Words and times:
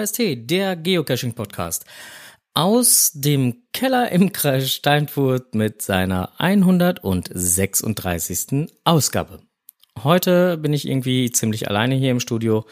KST, 0.00 0.50
der 0.50 0.76
Geocaching-Podcast. 0.76 1.84
Aus 2.54 3.12
dem 3.14 3.64
Keller 3.72 4.10
im 4.10 4.32
Kreis 4.32 4.72
Steinfurt 4.72 5.54
mit 5.54 5.82
seiner 5.82 6.40
136. 6.40 8.70
Ausgabe. 8.84 9.40
Heute 10.02 10.56
bin 10.56 10.72
ich 10.72 10.88
irgendwie 10.88 11.30
ziemlich 11.30 11.68
alleine 11.68 11.96
hier 11.96 12.12
im 12.12 12.20
Studio. 12.20 12.64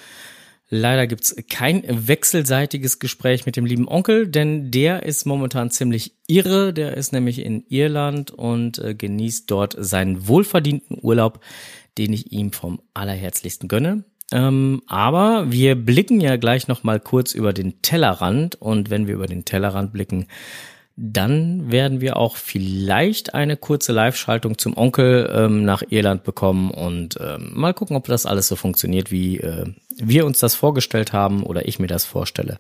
Leider 0.71 1.07
gibt's 1.07 1.37
kein 1.51 1.83
wechselseitiges 1.87 2.99
Gespräch 2.99 3.45
mit 3.47 3.57
dem 3.57 3.67
lieben 3.67 3.89
Onkel, 3.89 4.29
denn 4.29 4.71
der 4.71 5.03
ist 5.03 5.27
momentan 5.27 5.71
ziemlich 5.71 6.15
irre. 6.27 6.73
Der 6.73 6.97
ist 6.97 7.13
nämlich 7.13 7.41
in 7.41 7.65
Irland 7.69 8.31
und 8.31 8.79
äh, 8.79 8.95
genießt 8.95 9.51
dort 9.51 9.77
seinen 9.79 10.29
wohlverdienten 10.29 10.97
Urlaub, 11.01 11.41
den 11.99 12.13
ich 12.13 12.33
ihm 12.33 12.53
vom 12.53 12.81
allerherzlichsten 12.95 13.69
gönne. 13.69 14.05
Ähm, 14.31 14.83
aber 14.87 15.51
wir 15.51 15.75
blicken 15.75 16.21
ja 16.21 16.37
gleich 16.37 16.69
noch 16.69 16.85
mal 16.85 17.01
kurz 17.01 17.33
über 17.33 17.53
den 17.53 17.81
Tellerrand 17.83 18.57
und 18.57 18.91
wenn 18.91 19.07
wir 19.07 19.15
über 19.15 19.27
den 19.27 19.45
Tellerrand 19.45 19.93
blicken, 19.93 20.27
dann 21.01 21.71
werden 21.71 22.01
wir 22.01 22.17
auch 22.17 22.37
vielleicht 22.37 23.33
eine 23.33 23.57
kurze 23.57 23.93
Live-Schaltung 23.93 24.59
zum 24.59 24.77
Onkel 24.77 25.31
ähm, 25.33 25.65
nach 25.65 25.83
Irland 25.89 26.25
bekommen 26.25 26.73
und 26.73 27.17
ähm, 27.21 27.53
mal 27.55 27.73
gucken, 27.73 27.97
ob 27.97 28.07
das 28.07 28.27
alles 28.27 28.49
so 28.49 28.57
funktioniert, 28.57 29.13
wie 29.13 29.39
äh, 29.39 29.73
wir 29.97 30.27
uns 30.27 30.41
das 30.41 30.57
vorgestellt 30.57 31.13
haben 31.13 31.45
oder 31.45 31.69
ich 31.69 31.79
mir 31.79 31.87
das 31.87 32.05
vorstelle. 32.05 32.59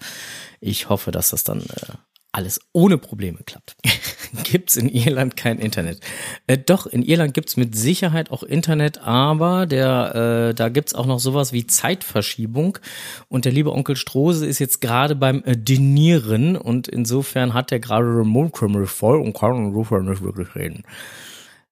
Ich 0.61 0.89
hoffe, 0.89 1.11
dass 1.11 1.30
das 1.30 1.42
dann 1.42 1.62
äh, 1.62 1.94
alles 2.39 2.61
ohne 2.72 2.98
Probleme 2.98 3.39
klappt. 3.44 3.77
gibt's 4.44 4.77
in 4.77 4.89
Irland 4.89 5.36
kein 5.36 5.58
Internet. 5.58 5.98
Äh, 6.47 6.56
doch, 6.56 6.86
in 6.86 7.03
Irland 7.03 7.34
gibt's 7.34 7.56
mit 7.56 7.75
Sicherheit 7.75 8.30
auch 8.30 8.45
Internet, 8.45 8.98
aber 8.98 9.67
der, 9.67 10.50
äh, 10.50 10.55
da 10.55 10.69
gibt's 10.69 10.95
auch 10.95 11.06
noch 11.06 11.19
sowas 11.19 11.53
wie 11.53 11.67
Zeitverschiebung. 11.67 12.78
Und 13.27 13.45
der 13.45 13.50
liebe 13.50 13.72
Onkel 13.72 13.97
Strose 13.97 14.47
ist 14.47 14.61
jetzt 14.61 14.80
gerade 14.80 15.17
beim 15.17 15.42
äh, 15.47 15.56
Dinieren 15.56 16.56
und 16.56 16.86
insofern 16.86 17.55
hat 17.55 17.72
er 17.72 17.80
gerade 17.80 18.06
den 18.06 18.28
Mundkrümel 18.28 18.86
voll 18.86 19.20
und 19.20 19.36
kann 19.36 19.56
insofern 19.56 20.06
nicht 20.06 20.23
wirklich 20.23 20.55
reden. 20.55 20.84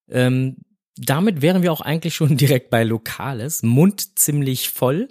Ähm, 0.08 0.56
damit 0.97 1.42
wären 1.42 1.62
wir 1.62 1.72
auch 1.72 1.80
eigentlich 1.80 2.14
schon 2.14 2.36
direkt 2.36 2.70
bei 2.70 2.84
Lokales. 2.84 3.62
Mund 3.62 4.19
ziemlich 4.19 4.70
voll. 4.70 5.08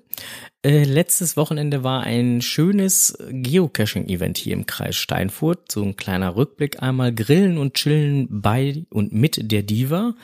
Äh, 0.63 0.83
letztes 0.83 1.37
Wochenende 1.37 1.83
war 1.83 2.03
ein 2.03 2.41
schönes 2.41 3.17
Geocaching-Event 3.29 4.37
hier 4.37 4.53
im 4.53 4.65
Kreis 4.65 4.95
Steinfurt. 4.95 5.71
So 5.71 5.83
ein 5.83 5.95
kleiner 5.95 6.35
Rückblick 6.35 6.81
einmal. 6.81 7.13
Grillen 7.13 7.57
und 7.57 7.75
chillen 7.75 8.27
bei 8.29 8.85
und 8.89 9.13
mit 9.13 9.51
der 9.51 9.63
Diva. 9.63 10.15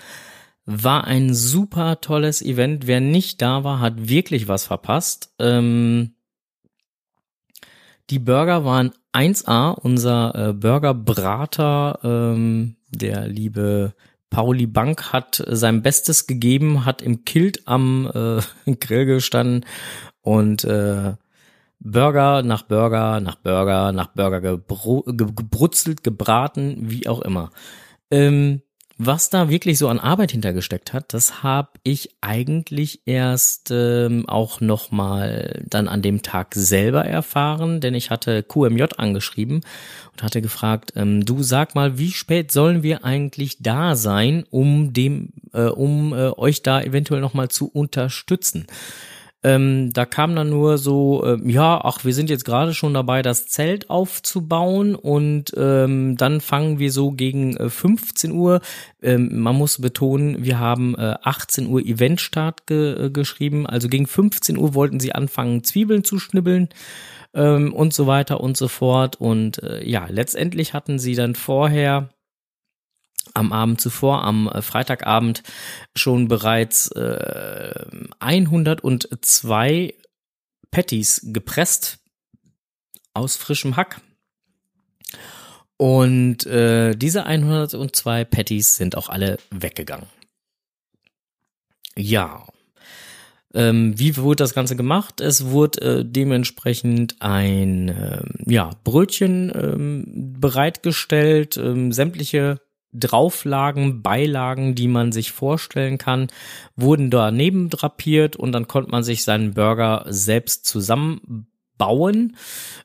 War 0.66 1.06
ein 1.06 1.34
super 1.34 2.02
tolles 2.02 2.42
Event. 2.42 2.88
Wer 2.88 3.02
nicht 3.02 3.42
da 3.42 3.64
war, 3.64 3.80
hat 3.80 4.10
wirklich 4.10 4.48
was 4.48 4.66
verpasst. 4.66 5.34
Ähm, 5.40 6.16
die 8.10 8.20
Burger 8.20 8.66
waren 8.66 8.92
1A. 9.14 9.74
Unser 9.74 10.50
äh, 10.50 10.54
Burgerbrater, 10.54 12.00
ähm, 12.04 12.78
der 12.90 13.28
liebe 13.28 13.94
Pauli 14.32 14.66
Bank 14.66 15.14
hat 15.14 15.44
sein 15.46 15.84
Bestes 15.84 16.26
gegeben, 16.26 16.86
hat 16.86 17.04
im 17.04 17.26
Kilt 17.26 17.68
am 17.68 18.10
äh, 18.66 18.72
Grill 18.80 19.06
gestanden 19.06 19.66
und 20.22 20.64
äh, 20.64 21.14
Burger 21.80 22.42
nach 22.42 22.64
Burger 22.64 23.20
nach 23.20 23.36
Burger 23.36 23.92
nach 23.92 24.08
Burger 24.08 24.42
gebru 24.42 25.04
gebrutzelt, 25.04 26.04
gebraten, 26.04 26.78
wie 26.90 27.08
auch 27.08 27.22
immer. 27.22 27.52
Ähm, 28.10 28.62
was 29.04 29.30
da 29.30 29.50
wirklich 29.50 29.80
so 29.80 29.88
an 29.88 30.00
Arbeit 30.00 30.32
hintergesteckt 30.32 30.94
hat, 30.94 31.14
das 31.14 31.42
habe 31.42 31.70
ich 31.84 32.16
eigentlich 32.22 33.02
erst 33.06 33.72
ähm, 33.72 34.30
auch 34.30 34.62
noch 34.62 34.92
mal 34.92 35.64
dann 35.66 35.88
an 35.88 36.04
dem 36.04 36.22
Tag 36.22 36.54
selber 36.54 37.04
erfahren, 37.04 37.82
denn 37.82 37.96
ich 37.96 38.12
hatte 38.12 38.44
QMJ 38.44 38.84
angeschrieben 38.98 39.62
und 40.12 40.24
hatte 40.24 40.42
gefragt, 40.42 40.94
ähm, 40.96 41.26
du 41.26 41.42
sag 41.42 41.74
mal, 41.74 41.98
wie 41.98 42.12
spät 42.12 42.52
sollen 42.52 42.84
wir 42.84 43.04
eigentlich 43.04 43.58
da 43.60 43.96
sein, 43.96 44.44
um 44.52 44.94
dem, 44.94 45.30
äh, 45.54 45.64
um 45.64 46.14
äh, 46.14 46.30
euch 46.38 46.62
da 46.62 46.82
eventuell 46.82 47.22
noch 47.22 47.34
mal 47.34 47.50
zu 47.50 47.68
unterstützen? 47.68 48.68
Ähm, 49.44 49.92
da 49.92 50.06
kam 50.06 50.36
dann 50.36 50.50
nur 50.50 50.78
so, 50.78 51.24
äh, 51.26 51.38
ja, 51.50 51.82
ach, 51.84 52.06
wir 52.06 52.14
sind 52.14 52.30
jetzt 52.30 52.46
gerade 52.46 52.76
schon 52.76 52.94
dabei, 52.94 53.24
das 53.24 53.48
Zelt 53.48 53.90
aufzubauen 53.90 54.94
und 54.94 55.52
ähm, 55.58 56.16
dann 56.16 56.42
fangen 56.42 56.78
wir 56.78 56.92
so 56.92 57.12
gegen 57.12 57.58
äh, 57.58 57.70
15 57.70 58.32
Uhr. 58.32 58.62
Ähm, 59.02 59.42
man 59.42 59.56
muss 59.56 59.82
betonen, 59.82 60.44
wir 60.44 60.60
haben 60.60 60.96
äh, 60.96 61.16
18 61.24 61.68
Uhr 61.68 61.82
Eventstart 61.82 62.68
ge 62.68 63.08
äh, 63.08 63.10
geschrieben, 63.10 63.66
also 63.66 63.88
gegen 63.88 64.06
15 64.06 64.58
Uhr 64.58 64.76
wollten 64.76 65.00
sie 65.00 65.14
anfangen, 65.14 65.64
Zwiebeln 65.64 66.04
zu 66.04 66.20
schnibbeln 66.20 66.70
ähm, 67.34 67.74
und 67.74 67.94
so 67.96 68.06
weiter 68.06 68.42
und 68.42 68.58
so 68.58 68.68
fort. 68.68 69.20
Und 69.20 69.64
äh, 69.64 69.84
ja, 69.88 70.06
letztendlich 70.08 70.74
hatten 70.74 71.00
sie 71.00 71.16
dann 71.16 71.34
vorher 71.34 72.10
am 73.34 73.52
Abend 73.52 73.82
zuvor, 73.82 74.24
am 74.24 74.48
äh, 74.48 74.62
Freitagabend, 74.62 75.44
schon 75.96 76.28
bereits 76.28 76.92
äh, 76.92 77.86
102 78.20 79.94
Patties 80.72 81.22
gepresst 81.26 82.00
aus 83.14 83.36
frischem 83.36 83.76
Hack. 83.76 84.02
Und 85.78 86.46
äh, 86.46 86.96
diese 86.96 87.26
102 87.26 88.26
Patties 88.26 88.76
sind 88.76 88.96
auch 88.96 89.10
alle 89.10 89.38
weggegangen. 89.50 90.08
Ja. 91.98 92.46
Ähm, 93.54 93.98
wie 94.00 94.16
wurde 94.16 94.44
das 94.44 94.54
Ganze 94.54 94.76
gemacht? 94.76 95.20
Es 95.20 95.48
wurde 95.48 95.82
äh, 95.82 96.06
dementsprechend 96.06 97.16
ein 97.20 97.90
äh, 97.90 98.22
ja, 98.46 98.70
Brötchen 98.84 99.52
ähm, 99.54 100.06
bereitgestellt, 100.40 101.58
ähm, 101.58 101.92
sämtliche 101.92 102.62
Drauflagen, 102.94 104.02
Beilagen, 104.02 104.76
die 104.76 104.88
man 104.88 105.12
sich 105.12 105.32
vorstellen 105.32 105.98
kann, 105.98 106.28
wurden 106.76 107.10
daneben 107.10 107.70
drapiert 107.70 108.36
und 108.36 108.52
dann 108.52 108.68
konnte 108.68 108.92
man 108.92 109.04
sich 109.04 109.24
seinen 109.24 109.54
Burger 109.54 110.06
selbst 110.08 110.66
zusammenbauen. 110.66 112.36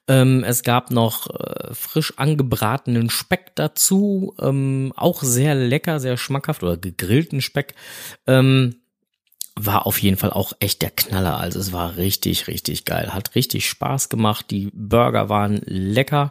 Ähm, 0.08 0.44
es 0.44 0.62
gab 0.62 0.90
noch 0.90 1.28
äh, 1.28 1.74
frisch 1.74 2.14
angebratenen 2.18 3.10
Speck 3.10 3.56
dazu, 3.56 4.34
ähm, 4.40 4.92
auch 4.96 5.22
sehr 5.22 5.54
lecker, 5.54 5.98
sehr 6.00 6.16
schmackhaft 6.16 6.62
oder 6.62 6.76
gegrillten 6.76 7.40
Speck. 7.40 7.74
Ähm, 8.26 8.76
war 9.58 9.86
auf 9.86 10.00
jeden 10.02 10.18
Fall 10.18 10.30
auch 10.30 10.52
echt 10.60 10.82
der 10.82 10.90
Knaller. 10.90 11.38
Also 11.38 11.58
es 11.58 11.72
war 11.72 11.96
richtig, 11.96 12.46
richtig 12.46 12.84
geil. 12.84 13.14
Hat 13.14 13.34
richtig 13.34 13.68
Spaß 13.68 14.10
gemacht. 14.10 14.50
Die 14.50 14.70
Burger 14.72 15.30
waren 15.30 15.62
lecker. 15.64 16.30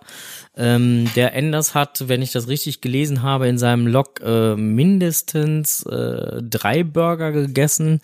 Ähm, 0.55 1.09
der 1.15 1.33
Enders 1.33 1.73
hat, 1.73 2.07
wenn 2.07 2.21
ich 2.21 2.31
das 2.31 2.47
richtig 2.47 2.81
gelesen 2.81 3.23
habe, 3.23 3.47
in 3.47 3.57
seinem 3.57 3.87
Log 3.87 4.21
äh, 4.23 4.55
mindestens 4.55 5.83
äh, 5.87 6.41
drei 6.43 6.83
Burger 6.83 7.31
gegessen. 7.31 7.99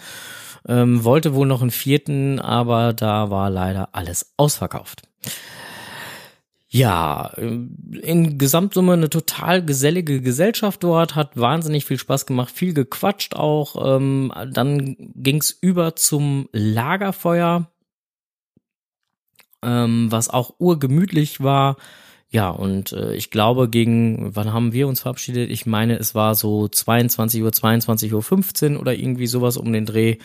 Ähm, 0.68 1.04
wollte 1.04 1.36
wohl 1.36 1.48
noch 1.48 1.62
einen 1.62 1.72
vierten, 1.72 2.40
aber 2.40 2.94
da 2.94 3.30
war 3.30 3.50
leider 3.50 3.90
alles 3.94 4.34
ausverkauft. 4.38 5.04
Ja, 6.74 7.34
in 7.36 8.38
Gesamtsumme 8.38 8.94
eine 8.94 9.10
total 9.10 9.66
gesellige 9.66 10.22
Gesellschaft 10.22 10.82
dort, 10.84 11.16
hat 11.16 11.36
wahnsinnig 11.36 11.84
viel 11.84 11.98
Spaß 11.98 12.26
gemacht, 12.26 12.50
viel 12.50 12.74
gequatscht 12.74 13.36
auch. 13.36 13.98
Ähm, 13.98 14.32
dann 14.54 14.96
ging's 15.16 15.52
über 15.52 15.98
zum 15.98 16.48
Lagerfeuer, 16.54 17.70
ähm, 19.62 20.08
was 20.14 20.30
auch 20.30 20.56
urgemütlich 20.60 21.44
war. 21.44 21.76
Ja, 22.30 22.50
und 22.50 22.94
äh, 22.94 23.16
ich 23.16 23.32
glaube, 23.32 23.68
gegen, 23.68 24.34
wann 24.34 24.54
haben 24.54 24.72
wir 24.72 24.88
uns 24.88 25.02
verabschiedet? 25.02 25.52
Ich 25.52 25.66
meine, 25.66 26.00
es 26.00 26.16
war 26.16 26.36
so 26.36 26.70
22 26.70 27.44
Uhr, 27.44 27.50
22.15 27.50 28.76
Uhr 28.76 28.80
oder 28.80 28.96
irgendwie 28.96 29.28
sowas 29.28 29.58
um 29.58 29.74
den 29.74 29.86
Dreh. 29.86 30.20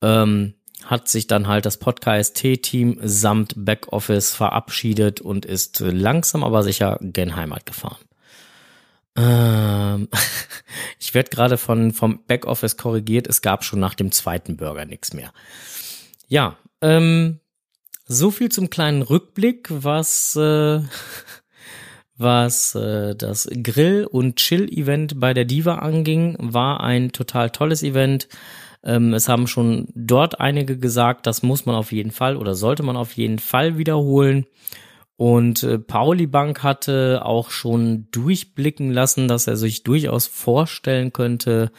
Ähm, 0.00 0.54
hat 0.84 1.08
sich 1.08 1.26
dann 1.26 1.46
halt 1.46 1.66
das 1.66 1.76
Podcast-T-Team 1.78 2.98
samt 3.02 3.54
Backoffice 3.56 4.32
verabschiedet 4.32 5.20
und 5.20 5.44
ist 5.44 5.80
langsam 5.80 6.42
aber 6.42 6.62
sicher 6.62 6.98
gen 7.00 7.36
Heimat 7.36 7.66
gefahren. 7.66 7.98
Ähm, 9.16 10.08
ich 10.98 11.14
werde 11.14 11.30
gerade 11.30 11.58
von 11.58 11.92
vom 11.92 12.24
Backoffice 12.26 12.76
korrigiert, 12.76 13.26
es 13.26 13.42
gab 13.42 13.64
schon 13.64 13.80
nach 13.80 13.94
dem 13.94 14.12
zweiten 14.12 14.56
Burger 14.56 14.84
nichts 14.84 15.12
mehr. 15.12 15.32
Ja, 16.28 16.56
ähm, 16.80 17.40
so 18.06 18.30
viel 18.30 18.50
zum 18.50 18.70
kleinen 18.70 19.02
Rückblick, 19.02 19.68
was 19.70 20.36
äh, 20.36 20.80
was 22.16 22.74
äh, 22.74 23.14
das 23.14 23.48
Grill- 23.62 24.06
und 24.06 24.36
Chill-Event 24.36 25.18
bei 25.18 25.32
der 25.32 25.44
Diva 25.44 25.76
anging, 25.76 26.36
war 26.38 26.80
ein 26.80 27.12
total 27.12 27.50
tolles 27.50 27.82
Event. 27.82 28.28
Ähm, 28.82 29.12
es 29.14 29.28
haben 29.28 29.46
schon 29.46 29.88
dort 29.94 30.40
einige 30.40 30.78
gesagt, 30.78 31.26
das 31.26 31.42
muss 31.42 31.66
man 31.66 31.74
auf 31.74 31.92
jeden 31.92 32.10
Fall 32.10 32.36
oder 32.36 32.54
sollte 32.54 32.82
man 32.82 32.96
auf 32.96 33.12
jeden 33.12 33.38
Fall 33.38 33.78
wiederholen. 33.78 34.46
Und 35.16 35.62
äh, 35.64 35.78
Pauli 35.78 36.26
Bank 36.26 36.62
hatte 36.62 37.22
auch 37.24 37.50
schon 37.50 38.08
durchblicken 38.10 38.90
lassen, 38.90 39.28
dass 39.28 39.46
er 39.46 39.56
sich 39.56 39.82
durchaus 39.82 40.26
vorstellen 40.26 41.12
könnte, 41.12 41.72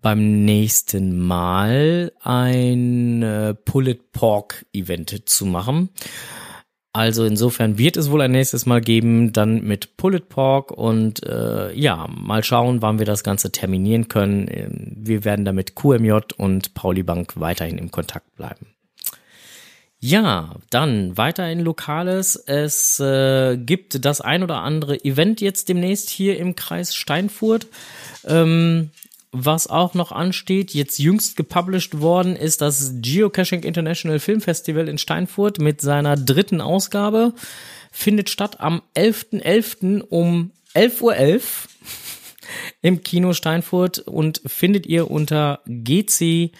beim 0.00 0.44
nächsten 0.44 1.18
Mal 1.18 2.12
ein 2.20 3.24
äh, 3.24 3.54
Pulled 3.54 4.12
Pork 4.12 4.64
Event 4.72 5.28
zu 5.28 5.46
machen. 5.46 5.88
Also 6.96 7.26
insofern 7.26 7.76
wird 7.76 7.98
es 7.98 8.10
wohl 8.10 8.22
ein 8.22 8.30
nächstes 8.30 8.64
Mal 8.64 8.80
geben, 8.80 9.30
dann 9.30 9.62
mit 9.62 9.98
Pull 9.98 10.14
It 10.14 10.30
Pork 10.30 10.70
und 10.70 11.22
äh, 11.26 11.70
ja, 11.74 12.08
mal 12.08 12.42
schauen, 12.42 12.80
wann 12.80 12.98
wir 12.98 13.04
das 13.04 13.22
Ganze 13.22 13.52
terminieren 13.52 14.08
können. 14.08 14.48
Ähm, 14.50 14.92
wir 14.96 15.26
werden 15.26 15.44
damit 15.44 15.74
QMJ 15.74 16.20
und 16.38 16.72
Pauli 16.72 17.02
Bank 17.02 17.34
weiterhin 17.36 17.76
im 17.76 17.90
Kontakt 17.90 18.34
bleiben. 18.36 18.68
Ja, 19.98 20.54
dann 20.70 21.18
weiter 21.18 21.50
in 21.50 21.60
Lokales. 21.60 22.34
Es 22.34 22.98
äh, 22.98 23.58
gibt 23.58 24.06
das 24.06 24.22
ein 24.22 24.42
oder 24.42 24.62
andere 24.62 25.04
Event 25.04 25.42
jetzt 25.42 25.68
demnächst 25.68 26.08
hier 26.08 26.38
im 26.38 26.56
Kreis 26.56 26.94
Steinfurt. 26.94 27.66
Ähm, 28.24 28.90
was 29.44 29.66
auch 29.66 29.94
noch 29.94 30.12
ansteht, 30.12 30.72
jetzt 30.72 30.98
jüngst 30.98 31.36
gepublished 31.36 32.00
worden, 32.00 32.36
ist 32.36 32.60
das 32.60 32.94
Geocaching 33.00 33.62
International 33.62 34.18
Film 34.18 34.40
Festival 34.40 34.88
in 34.88 34.98
Steinfurt 34.98 35.58
mit 35.58 35.80
seiner 35.80 36.16
dritten 36.16 36.60
Ausgabe. 36.60 37.34
Findet 37.92 38.30
statt 38.30 38.60
am 38.60 38.82
11.11. 38.96 39.42
.11. 39.42 40.00
um 40.08 40.52
11.11 40.74 41.02
Uhr 41.02 41.14
.11 41.14 41.42
im 42.82 43.02
Kino 43.02 43.32
Steinfurt 43.32 43.98
und 43.98 44.40
findet 44.46 44.86
ihr 44.86 45.10
unter 45.10 45.60
GC 45.66 46.52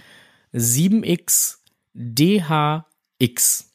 7X 0.52 1.56
DHX. 1.94 3.72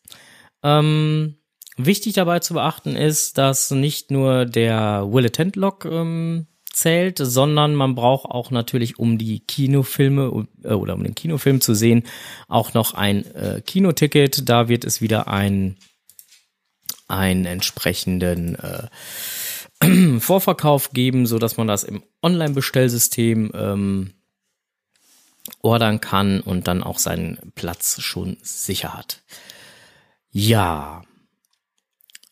Ähm, 0.63 1.37
wichtig 1.77 2.13
dabei 2.13 2.39
zu 2.39 2.53
beachten 2.53 2.95
ist, 2.95 3.37
dass 3.37 3.71
nicht 3.71 4.11
nur 4.11 4.45
der 4.45 5.07
Will 5.11 5.25
Attend 5.25 5.55
Log 5.55 5.85
ähm, 5.85 6.47
zählt, 6.71 7.17
sondern 7.17 7.75
man 7.75 7.95
braucht 7.95 8.25
auch 8.25 8.51
natürlich, 8.51 8.97
um 8.99 9.17
die 9.17 9.39
Kinofilme 9.39 10.47
äh, 10.63 10.73
oder 10.73 10.93
um 10.93 11.03
den 11.03 11.15
Kinofilm 11.15 11.61
zu 11.61 11.73
sehen, 11.73 12.03
auch 12.47 12.73
noch 12.73 12.93
ein 12.93 13.25
äh, 13.35 13.61
Kinoticket. 13.65 14.47
Da 14.49 14.67
wird 14.67 14.85
es 14.85 15.01
wieder 15.01 15.27
ein 15.27 15.77
einen 17.07 17.45
entsprechenden 17.45 18.55
äh, 18.55 18.87
Vorverkauf 20.19 20.91
geben, 20.91 21.25
so 21.25 21.39
dass 21.39 21.57
man 21.57 21.67
das 21.67 21.83
im 21.83 22.03
Online-Bestellsystem 22.23 23.51
ähm, 23.53 24.13
ordern 25.61 25.99
kann 26.01 26.39
und 26.39 26.67
dann 26.67 26.83
auch 26.83 26.99
seinen 26.99 27.51
Platz 27.55 28.01
schon 28.01 28.37
sicher 28.41 28.93
hat. 28.93 29.21
Ja. 30.31 31.03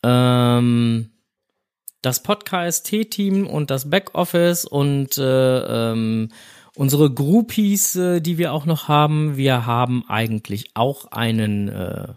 Ähm, 0.03 1.11
das 2.01 2.23
Podcast-Team 2.23 3.47
und 3.47 3.71
das 3.71 3.89
Backoffice 3.89 4.65
und 4.65 5.17
äh, 5.17 5.91
ähm, 5.91 6.29
unsere 6.75 7.11
Groupies, 7.11 7.95
äh, 7.95 8.21
die 8.21 8.37
wir 8.37 8.53
auch 8.53 8.65
noch 8.65 8.87
haben. 8.87 9.35
Wir 9.35 9.65
haben 9.65 10.05
eigentlich 10.07 10.71
auch 10.75 11.11
einen 11.11 11.67
äh, 11.67 12.07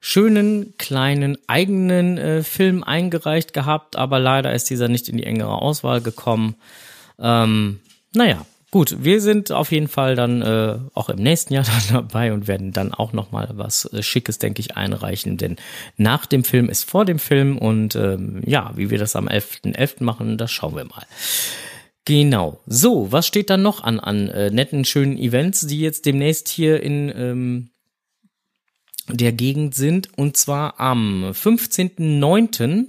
schönen 0.00 0.76
kleinen 0.78 1.36
eigenen 1.46 2.18
äh, 2.18 2.42
Film 2.42 2.82
eingereicht 2.82 3.52
gehabt, 3.52 3.96
aber 3.96 4.18
leider 4.18 4.52
ist 4.54 4.70
dieser 4.70 4.88
nicht 4.88 5.08
in 5.08 5.16
die 5.16 5.24
engere 5.24 5.60
Auswahl 5.60 6.00
gekommen. 6.00 6.56
Ähm, 7.18 7.80
naja, 8.14 8.44
Gut, 8.74 9.04
wir 9.04 9.20
sind 9.20 9.52
auf 9.52 9.70
jeden 9.70 9.86
Fall 9.86 10.16
dann 10.16 10.42
äh, 10.42 10.80
auch 10.94 11.08
im 11.08 11.22
nächsten 11.22 11.54
Jahr 11.54 11.64
dann 11.88 12.02
dabei 12.02 12.32
und 12.32 12.48
werden 12.48 12.72
dann 12.72 12.92
auch 12.92 13.12
noch 13.12 13.30
mal 13.30 13.48
was 13.52 13.84
äh, 13.92 14.02
Schickes, 14.02 14.40
denke 14.40 14.58
ich, 14.58 14.76
einreichen. 14.76 15.36
Denn 15.36 15.58
nach 15.96 16.26
dem 16.26 16.42
Film 16.42 16.68
ist 16.68 16.90
vor 16.90 17.04
dem 17.04 17.20
Film 17.20 17.56
und 17.56 17.94
ähm, 17.94 18.42
ja, 18.44 18.72
wie 18.74 18.90
wir 18.90 18.98
das 18.98 19.14
am 19.14 19.28
11.11. 19.28 19.76
.11. 19.76 20.02
machen, 20.02 20.38
das 20.38 20.50
schauen 20.50 20.74
wir 20.74 20.86
mal. 20.86 21.06
Genau. 22.04 22.58
So, 22.66 23.12
was 23.12 23.28
steht 23.28 23.48
dann 23.48 23.62
noch 23.62 23.80
an 23.80 24.00
an 24.00 24.28
äh, 24.28 24.50
netten, 24.50 24.84
schönen 24.84 25.18
Events, 25.18 25.68
die 25.68 25.78
jetzt 25.78 26.04
demnächst 26.04 26.48
hier 26.48 26.82
in 26.82 27.12
ähm, 27.16 27.70
der 29.08 29.30
Gegend 29.30 29.76
sind? 29.76 30.18
Und 30.18 30.36
zwar 30.36 30.80
am 30.80 31.26
15.09 31.26 32.86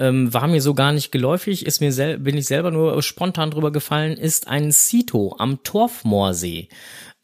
ähm, 0.00 0.32
war 0.32 0.48
mir 0.48 0.62
so 0.62 0.74
gar 0.74 0.92
nicht 0.92 1.12
geläufig, 1.12 1.66
ist 1.66 1.80
mir 1.80 1.92
sel 1.92 2.18
bin 2.18 2.36
ich 2.36 2.46
selber 2.46 2.70
nur 2.70 3.00
spontan 3.02 3.50
drüber 3.50 3.70
gefallen, 3.70 4.16
ist 4.16 4.48
ein 4.48 4.72
Cito 4.72 5.36
am 5.38 5.62
Torfmoorsee. 5.62 6.68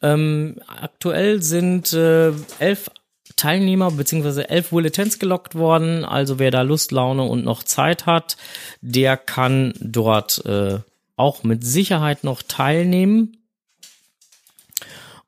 Ähm, 0.01 0.59
aktuell 0.67 1.41
sind 1.41 1.91
äh, 1.93 2.31
elf 2.59 2.91
Teilnehmer 3.35 3.91
bzw. 3.91 4.43
elf 4.43 4.69
Bulletins 4.69 5.17
gelockt 5.17 5.55
worden. 5.55 6.05
Also 6.05 6.37
wer 6.37 6.51
da 6.51 6.61
Lust, 6.61 6.91
Laune 6.91 7.23
und 7.23 7.43
noch 7.43 7.63
Zeit 7.63 8.05
hat, 8.05 8.37
der 8.81 9.17
kann 9.17 9.73
dort 9.79 10.45
äh, 10.45 10.79
auch 11.15 11.43
mit 11.43 11.65
Sicherheit 11.65 12.23
noch 12.23 12.43
teilnehmen. 12.43 13.37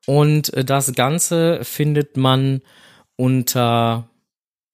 Und 0.06 0.54
äh, 0.54 0.64
das 0.64 0.94
Ganze 0.94 1.64
findet 1.64 2.16
man 2.16 2.62
unter, 3.16 4.08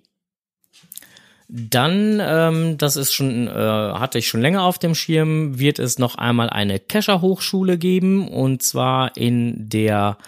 Dann, 1.49 2.20
ähm, 2.20 2.76
das 2.76 2.97
ist 2.97 3.12
schon, 3.12 3.47
äh, 3.47 3.50
hatte 3.50 4.19
ich 4.19 4.29
schon 4.29 4.41
länger 4.41 4.62
auf 4.62 4.79
dem 4.79 4.97
Schirm, 4.97 5.61
wird 5.61 5.79
es 5.79 5.99
noch 5.99 6.17
einmal 6.17 6.50
eine 6.50 6.81
Kescher-Hochschule 6.81 7.79
geben 7.79 8.29
und 8.29 8.62
zwar 8.62 9.17
in 9.17 9.69
der 9.69 10.19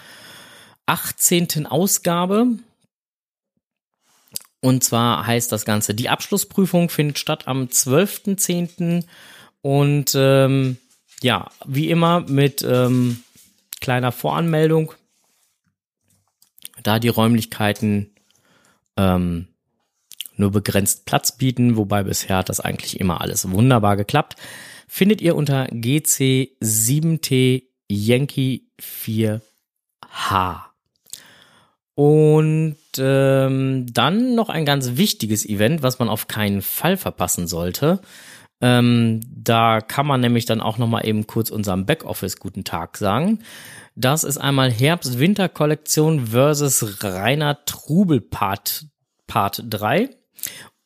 18. 0.87 1.67
Ausgabe. 1.67 2.47
Und 4.61 4.83
zwar 4.83 5.27
heißt 5.27 5.53
das 5.53 5.65
Ganze, 5.65 5.95
die 5.95 6.09
Abschlussprüfung 6.09 6.89
findet 6.89 7.19
statt 7.19 7.47
am 7.47 7.65
12.10. 7.65 9.05
Und 9.63 10.13
ähm, 10.15 10.77
ja, 11.23 11.51
wie 11.67 11.91
immer 11.91 12.21
mit 12.21 12.63
ähm, 12.63 13.23
kleiner 13.81 14.13
Voranmeldung, 14.13 14.93
da 16.83 16.99
die 16.99 17.09
Räumlichkeiten 17.09 18.11
ähm, 18.97 19.49
nur 20.37 20.53
begrenzt 20.53 21.05
Platz 21.05 21.37
bieten, 21.37 21.77
wobei 21.77 22.05
bisher 22.05 22.39
hat 22.39 22.49
das 22.49 22.61
eigentlich 22.61 23.01
immer 23.01 23.21
alles 23.21 23.51
wunderbar 23.51 23.97
geklappt, 23.97 24.37
findet 24.87 25.21
ihr 25.21 25.35
unter 25.37 25.67
GC7T 25.67 27.65
Yankee 27.89 28.63
4H. 28.81 29.41
Und 31.95 32.77
ähm, 32.97 33.87
dann 33.93 34.37
noch 34.37 34.51
ein 34.51 34.65
ganz 34.65 34.97
wichtiges 34.97 35.45
Event, 35.45 35.83
was 35.83 35.99
man 35.99 36.09
auf 36.09 36.29
keinen 36.29 36.63
Fall 36.63 36.97
verpassen 36.97 37.49
sollte. 37.49 38.01
Ähm, 38.61 39.21
da 39.31 39.81
kann 39.81 40.07
man 40.07 40.21
nämlich 40.21 40.45
dann 40.45 40.61
auch 40.61 40.79
noch 40.79 40.89
mal 40.89 41.07
eben 41.07 41.27
kurz 41.27 41.51
unserem 41.51 41.87
Backoffice 41.87 42.39
guten 42.39 42.63
Tag 42.65 42.97
sagen. 42.97 43.41
Das 43.95 44.25
ist 44.25 44.39
einmal 44.39 44.71
Herbst-Winter-Kollektion 44.71 46.27
versus 46.27 47.03
Rainer 47.03 47.65
Trubel 47.65 48.21
Part, 48.21 48.87
Part 49.27 49.65
3. 49.69 50.11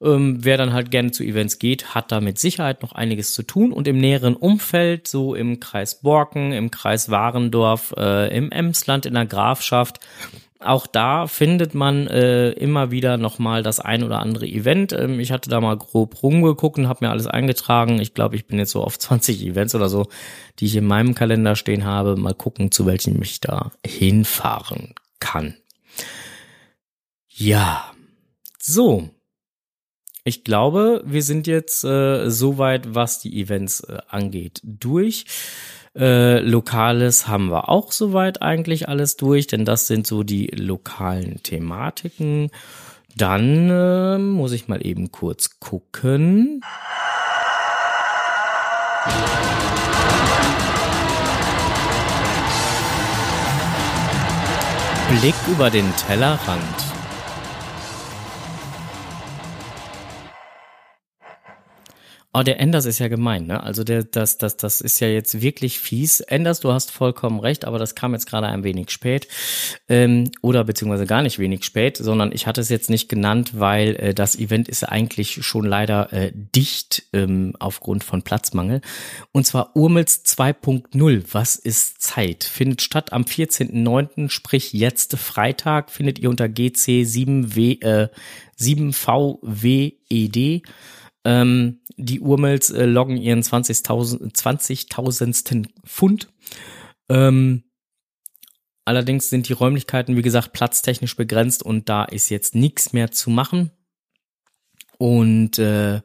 Ähm, 0.00 0.38
wer 0.44 0.56
dann 0.56 0.72
halt 0.72 0.90
gerne 0.90 1.10
zu 1.10 1.24
Events 1.24 1.58
geht, 1.58 1.94
hat 1.94 2.12
da 2.12 2.20
mit 2.20 2.38
Sicherheit 2.38 2.82
noch 2.82 2.92
einiges 2.92 3.34
zu 3.34 3.42
tun. 3.42 3.72
Und 3.72 3.88
im 3.88 3.98
näheren 3.98 4.36
Umfeld, 4.36 5.08
so 5.08 5.34
im 5.34 5.60
Kreis 5.60 6.00
Borken, 6.00 6.52
im 6.52 6.70
Kreis 6.70 7.10
Warendorf, 7.10 7.94
äh, 7.96 8.34
im 8.34 8.50
Emsland, 8.50 9.06
in 9.06 9.14
der 9.14 9.26
Grafschaft, 9.26 10.00
auch 10.60 10.88
da 10.88 11.28
findet 11.28 11.74
man 11.74 12.08
äh, 12.08 12.50
immer 12.50 12.90
wieder 12.90 13.16
nochmal 13.16 13.62
das 13.62 13.78
ein 13.78 14.02
oder 14.02 14.18
andere 14.18 14.46
Event. 14.46 14.92
Ähm, 14.92 15.20
ich 15.20 15.30
hatte 15.30 15.48
da 15.48 15.60
mal 15.60 15.76
grob 15.76 16.22
rumgeguckt 16.22 16.78
und 16.78 16.88
habe 16.88 17.04
mir 17.04 17.10
alles 17.10 17.28
eingetragen. 17.28 18.00
Ich 18.00 18.12
glaube, 18.12 18.34
ich 18.36 18.46
bin 18.46 18.58
jetzt 18.58 18.72
so 18.72 18.82
auf 18.82 18.98
20 18.98 19.44
Events 19.44 19.74
oder 19.74 19.88
so, 19.88 20.08
die 20.58 20.66
ich 20.66 20.76
in 20.76 20.86
meinem 20.86 21.14
Kalender 21.14 21.54
stehen 21.54 21.84
habe. 21.84 22.16
Mal 22.16 22.34
gucken, 22.34 22.72
zu 22.72 22.86
welchen 22.86 23.20
ich 23.22 23.40
da 23.40 23.70
hinfahren 23.84 24.94
kann. 25.20 25.54
Ja, 27.28 27.92
so. 28.58 29.10
Ich 30.24 30.44
glaube, 30.44 31.02
wir 31.06 31.22
sind 31.22 31.46
jetzt 31.46 31.84
äh, 31.84 32.28
soweit, 32.28 32.94
was 32.94 33.20
die 33.20 33.40
Events 33.40 33.80
äh, 33.80 33.98
angeht, 34.08 34.60
durch. 34.62 35.24
Äh, 35.98 36.38
Lokales 36.40 37.26
haben 37.26 37.50
wir 37.50 37.68
auch 37.68 37.90
soweit 37.90 38.40
eigentlich 38.40 38.88
alles 38.88 39.16
durch, 39.16 39.48
denn 39.48 39.64
das 39.64 39.88
sind 39.88 40.06
so 40.06 40.22
die 40.22 40.46
lokalen 40.46 41.42
Thematiken. 41.42 42.50
Dann 43.16 43.68
äh, 43.68 44.18
muss 44.18 44.52
ich 44.52 44.68
mal 44.68 44.86
eben 44.86 45.10
kurz 45.10 45.58
gucken. 45.58 46.60
Blick 55.10 55.34
über 55.50 55.70
den 55.70 55.92
Tellerrand. 55.96 56.97
Oh, 62.38 62.42
der 62.44 62.60
Enders 62.60 62.84
ist 62.84 63.00
ja 63.00 63.08
gemein, 63.08 63.46
ne? 63.46 63.60
Also 63.64 63.82
der, 63.82 64.04
das, 64.04 64.38
das, 64.38 64.56
das 64.56 64.80
ist 64.80 65.00
ja 65.00 65.08
jetzt 65.08 65.40
wirklich 65.40 65.80
fies. 65.80 66.20
Enders, 66.20 66.60
du 66.60 66.72
hast 66.72 66.92
vollkommen 66.92 67.40
recht, 67.40 67.64
aber 67.64 67.80
das 67.80 67.96
kam 67.96 68.12
jetzt 68.12 68.26
gerade 68.26 68.46
ein 68.46 68.62
wenig 68.62 68.92
spät. 68.92 69.26
Ähm, 69.88 70.30
oder 70.40 70.62
beziehungsweise 70.62 71.04
gar 71.04 71.22
nicht 71.22 71.40
wenig 71.40 71.64
spät, 71.64 71.96
sondern 71.96 72.30
ich 72.30 72.46
hatte 72.46 72.60
es 72.60 72.68
jetzt 72.68 72.90
nicht 72.90 73.08
genannt, 73.08 73.58
weil 73.58 73.96
äh, 73.96 74.14
das 74.14 74.38
Event 74.38 74.68
ist 74.68 74.84
eigentlich 74.84 75.44
schon 75.44 75.66
leider 75.66 76.12
äh, 76.12 76.30
dicht 76.32 77.08
ähm, 77.12 77.54
aufgrund 77.58 78.04
von 78.04 78.22
Platzmangel. 78.22 78.82
Und 79.32 79.44
zwar 79.44 79.74
Urmels 79.74 80.24
2.0. 80.24 81.24
Was 81.32 81.56
ist 81.56 82.00
Zeit? 82.00 82.44
Findet 82.44 82.82
statt 82.82 83.12
am 83.12 83.22
14.09., 83.22 84.30
sprich 84.30 84.72
jetzt 84.72 85.18
Freitag, 85.18 85.90
findet 85.90 86.20
ihr 86.20 86.30
unter 86.30 86.48
GC 86.48 87.02
7W, 87.02 87.82
äh, 87.82 88.10
7VWED. 88.60 90.62
Ähm, 91.28 91.80
die 91.98 92.20
Urmels 92.20 92.70
äh, 92.70 92.86
loggen 92.86 93.18
ihren 93.18 93.42
20.000 93.42 94.34
20.000. 94.34 95.68
Pfund. 95.84 96.28
Ähm, 97.10 97.64
allerdings 98.86 99.28
sind 99.28 99.46
die 99.46 99.52
Räumlichkeiten, 99.52 100.16
wie 100.16 100.22
gesagt, 100.22 100.54
platztechnisch 100.54 101.16
begrenzt 101.16 101.62
und 101.62 101.90
da 101.90 102.04
ist 102.04 102.30
jetzt 102.30 102.54
nichts 102.54 102.94
mehr 102.94 103.10
zu 103.10 103.28
machen. 103.28 103.70
Und 104.96 105.58
äh, 105.58 106.00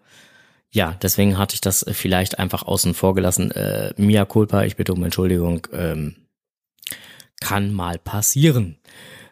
ja, 0.72 0.98
deswegen 1.02 1.38
hatte 1.38 1.54
ich 1.56 1.62
das 1.62 1.86
vielleicht 1.90 2.38
einfach 2.38 2.64
außen 2.64 2.94
vor 2.94 3.16
gelassen. 3.16 3.50
Äh, 3.52 3.94
Mia 3.96 4.26
culpa, 4.26 4.64
ich 4.64 4.76
bitte 4.76 4.92
um 4.92 5.06
Entschuldigung. 5.06 5.66
Ähm, 5.72 6.16
kann 7.40 7.72
mal 7.72 7.98
passieren. 7.98 8.78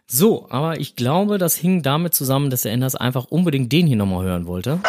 So, 0.07 0.49
aber 0.49 0.79
ich 0.79 0.95
glaube, 0.95 1.37
das 1.37 1.55
hing 1.55 1.83
damit 1.83 2.13
zusammen, 2.13 2.49
dass 2.49 2.61
der 2.61 2.71
Enders 2.71 2.95
einfach 2.95 3.25
unbedingt 3.25 3.73
den 3.73 3.87
hier 3.87 3.97
nochmal 3.97 4.25
hören 4.25 4.45
wollte. 4.45 4.79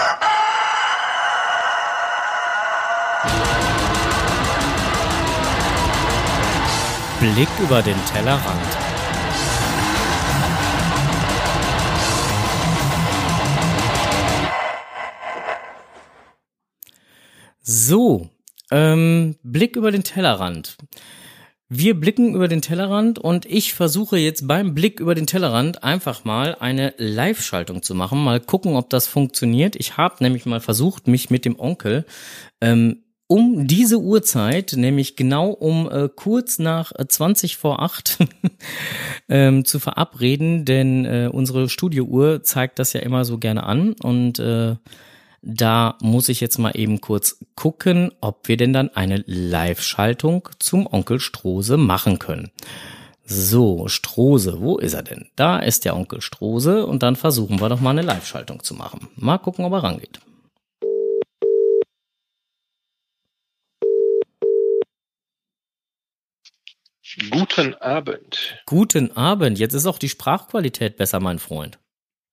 Blick 7.22 7.48
über 7.62 7.82
den 7.82 7.94
Tellerrand. 8.12 8.60
So, 17.60 18.28
ähm, 18.72 19.36
Blick 19.44 19.76
über 19.76 19.92
den 19.92 20.02
Tellerrand. 20.02 20.76
Wir 21.68 21.94
blicken 21.94 22.34
über 22.34 22.48
den 22.48 22.60
Tellerrand 22.60 23.20
und 23.20 23.46
ich 23.46 23.72
versuche 23.72 24.18
jetzt 24.18 24.48
beim 24.48 24.74
Blick 24.74 24.98
über 24.98 25.14
den 25.14 25.28
Tellerrand 25.28 25.84
einfach 25.84 26.24
mal 26.24 26.56
eine 26.56 26.92
Live-Schaltung 26.96 27.84
zu 27.84 27.94
machen. 27.94 28.24
Mal 28.24 28.40
gucken, 28.40 28.74
ob 28.74 28.90
das 28.90 29.06
funktioniert. 29.06 29.76
Ich 29.76 29.96
habe 29.96 30.16
nämlich 30.24 30.44
mal 30.44 30.60
versucht, 30.60 31.06
mich 31.06 31.30
mit 31.30 31.44
dem 31.44 31.56
Onkel 31.56 32.04
ähm, 32.60 33.04
um 33.32 33.66
diese 33.66 33.98
Uhrzeit, 33.98 34.74
nämlich 34.76 35.16
genau 35.16 35.48
um 35.52 35.90
äh, 35.90 36.10
kurz 36.14 36.58
nach 36.58 36.92
äh, 36.94 37.08
20 37.08 37.56
vor 37.56 37.80
8 37.80 38.18
ähm, 39.30 39.64
zu 39.64 39.78
verabreden, 39.78 40.66
denn 40.66 41.06
äh, 41.06 41.30
unsere 41.32 41.70
Studiouhr 41.70 42.42
zeigt 42.42 42.78
das 42.78 42.92
ja 42.92 43.00
immer 43.00 43.24
so 43.24 43.38
gerne 43.38 43.62
an 43.62 43.94
und 44.02 44.38
äh, 44.38 44.76
da 45.40 45.96
muss 46.02 46.28
ich 46.28 46.40
jetzt 46.40 46.58
mal 46.58 46.72
eben 46.74 47.00
kurz 47.00 47.38
gucken, 47.54 48.12
ob 48.20 48.48
wir 48.48 48.58
denn 48.58 48.74
dann 48.74 48.90
eine 48.90 49.24
Live-Schaltung 49.24 50.50
zum 50.58 50.86
Onkel 50.86 51.18
Strose 51.18 51.78
machen 51.78 52.18
können. 52.18 52.50
So, 53.24 53.88
Strose, 53.88 54.60
wo 54.60 54.76
ist 54.76 54.92
er 54.92 55.04
denn? 55.04 55.28
Da 55.36 55.58
ist 55.58 55.86
der 55.86 55.96
Onkel 55.96 56.20
Strose 56.20 56.84
und 56.84 57.02
dann 57.02 57.16
versuchen 57.16 57.62
wir 57.62 57.70
doch 57.70 57.80
mal 57.80 57.90
eine 57.90 58.02
Live-Schaltung 58.02 58.62
zu 58.62 58.74
machen. 58.74 59.08
Mal 59.16 59.38
gucken, 59.38 59.64
ob 59.64 59.72
er 59.72 59.84
rangeht. 59.84 60.20
Guten 67.30 67.74
Abend. 67.74 68.62
Guten 68.66 69.16
Abend. 69.16 69.58
Jetzt 69.58 69.74
ist 69.74 69.86
auch 69.86 69.98
die 69.98 70.08
Sprachqualität 70.08 70.96
besser, 70.96 71.20
mein 71.20 71.38
Freund. 71.38 71.78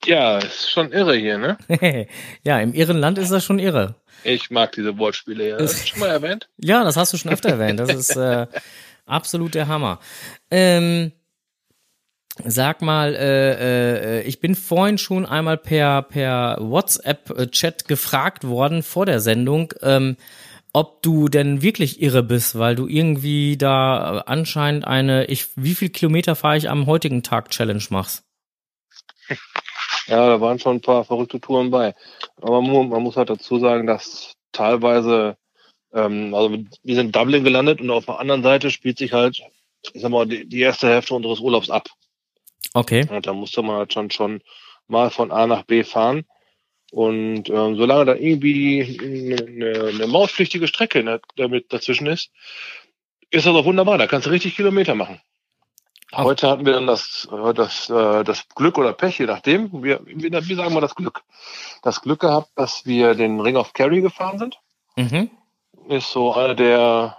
Ja, 0.05 0.37
ist 0.37 0.71
schon 0.71 0.91
irre 0.91 1.15
hier, 1.15 1.37
ne? 1.37 1.57
ja, 2.43 2.59
im 2.59 2.73
irren 2.73 2.97
Land 2.97 3.17
ist 3.17 3.31
das 3.31 3.43
schon 3.43 3.59
irre. 3.59 3.95
Ich 4.23 4.49
mag 4.49 4.71
diese 4.71 4.97
Wortspiele 4.97 5.49
ja. 5.49 5.57
Hast 5.59 5.83
du 5.83 5.87
schon 5.87 5.99
mal 5.99 6.09
erwähnt? 6.09 6.49
ja, 6.57 6.83
das 6.83 6.95
hast 6.95 7.13
du 7.13 7.17
schon 7.17 7.31
öfter 7.31 7.49
erwähnt. 7.49 7.79
Das 7.79 7.93
ist 7.93 8.15
äh, 8.15 8.47
absolut 9.05 9.55
der 9.55 9.67
Hammer. 9.67 9.99
Ähm, 10.49 11.11
Sag 12.45 12.81
mal, 12.81 13.15
äh, 13.15 14.19
äh, 14.19 14.21
ich 14.21 14.39
bin 14.39 14.55
vorhin 14.55 14.97
schon 14.97 15.25
einmal 15.25 15.57
per 15.57 16.03
per 16.03 16.57
WhatsApp-Chat 16.61 17.87
gefragt 17.87 18.47
worden 18.47 18.81
vor 18.81 19.05
der 19.05 19.19
Sendung, 19.19 19.73
ähm, 19.81 20.15
ob 20.73 21.01
du 21.01 21.27
denn 21.27 21.61
wirklich 21.61 22.01
irre 22.01 22.23
bist, 22.23 22.57
weil 22.57 22.75
du 22.75 22.87
irgendwie 22.87 23.57
da 23.57 24.23
anscheinend 24.25 24.85
eine, 24.85 25.25
ich, 25.25 25.47
wie 25.55 25.75
viel 25.75 25.89
Kilometer 25.89 26.35
fahre 26.35 26.57
ich 26.57 26.69
am 26.69 26.85
heutigen 26.85 27.23
Tag 27.23 27.49
Challenge 27.49 27.83
machst. 27.89 28.23
Ja, 30.07 30.27
da 30.27 30.41
waren 30.41 30.59
schon 30.59 30.77
ein 30.77 30.81
paar 30.81 31.05
verrückte 31.05 31.39
Touren 31.39 31.69
bei. 31.69 31.93
Aber 32.41 32.61
man, 32.61 32.89
man 32.89 33.03
muss 33.03 33.15
halt 33.15 33.29
dazu 33.29 33.59
sagen, 33.59 33.85
dass 33.85 34.33
teilweise, 34.51 35.37
ähm, 35.93 36.33
also 36.33 36.51
wir 36.51 36.95
sind 36.95 37.07
in 37.07 37.11
Dublin 37.11 37.43
gelandet 37.43 37.79
und 37.81 37.91
auf 37.91 38.05
der 38.05 38.19
anderen 38.19 38.41
Seite 38.41 38.71
spielt 38.71 38.97
sich 38.97 39.13
halt, 39.13 39.41
ich 39.93 40.01
sag 40.01 40.09
mal, 40.09 40.25
die, 40.25 40.47
die 40.47 40.61
erste 40.61 40.87
Hälfte 40.87 41.13
unseres 41.13 41.39
Urlaubs 41.39 41.69
ab. 41.69 41.89
Okay. 42.73 43.07
Und 43.09 43.27
da 43.27 43.33
musste 43.33 43.61
man 43.61 43.77
halt 43.77 43.93
schon 43.93 44.09
schon 44.11 44.41
mal 44.87 45.09
von 45.11 45.31
A 45.31 45.47
nach 45.47 45.63
B 45.63 45.83
fahren. 45.83 46.25
Und 46.91 47.49
ähm, 47.49 47.75
solange 47.75 48.05
da 48.05 48.15
irgendwie 48.15 48.97
eine, 49.37 49.89
eine 49.89 50.07
mautpflichtige 50.07 50.67
Strecke 50.67 51.03
ne, 51.03 51.21
damit 51.35 51.71
dazwischen 51.71 52.07
ist, 52.07 52.31
ist 53.29 53.45
das 53.45 53.55
auch 53.55 53.65
wunderbar. 53.65 53.97
Da 53.97 54.07
kannst 54.07 54.25
du 54.25 54.31
richtig 54.31 54.55
Kilometer 54.55 54.95
machen. 54.95 55.21
Ach. 56.11 56.23
Heute 56.23 56.49
hatten 56.49 56.65
wir 56.65 56.73
dann 56.73 56.87
das, 56.87 57.27
äh, 57.31 57.53
das, 57.53 57.89
äh, 57.89 58.23
das 58.23 58.47
Glück 58.55 58.77
oder 58.77 58.93
Pech, 58.93 59.19
je 59.19 59.27
nachdem. 59.27 59.83
Wir, 59.83 60.01
wie 60.05 60.55
sagen 60.55 60.73
wir 60.73 60.81
das 60.81 60.95
Glück? 60.95 61.21
Das 61.83 62.01
Glück 62.01 62.21
gehabt, 62.21 62.49
dass 62.55 62.85
wir 62.85 63.13
den 63.13 63.39
Ring 63.39 63.57
of 63.57 63.73
Kerry 63.73 64.01
gefahren 64.01 64.39
sind. 64.39 64.59
Mhm. 64.95 65.29
Ist 65.87 66.11
so 66.11 66.33
eine 66.33 66.55
der, 66.55 67.17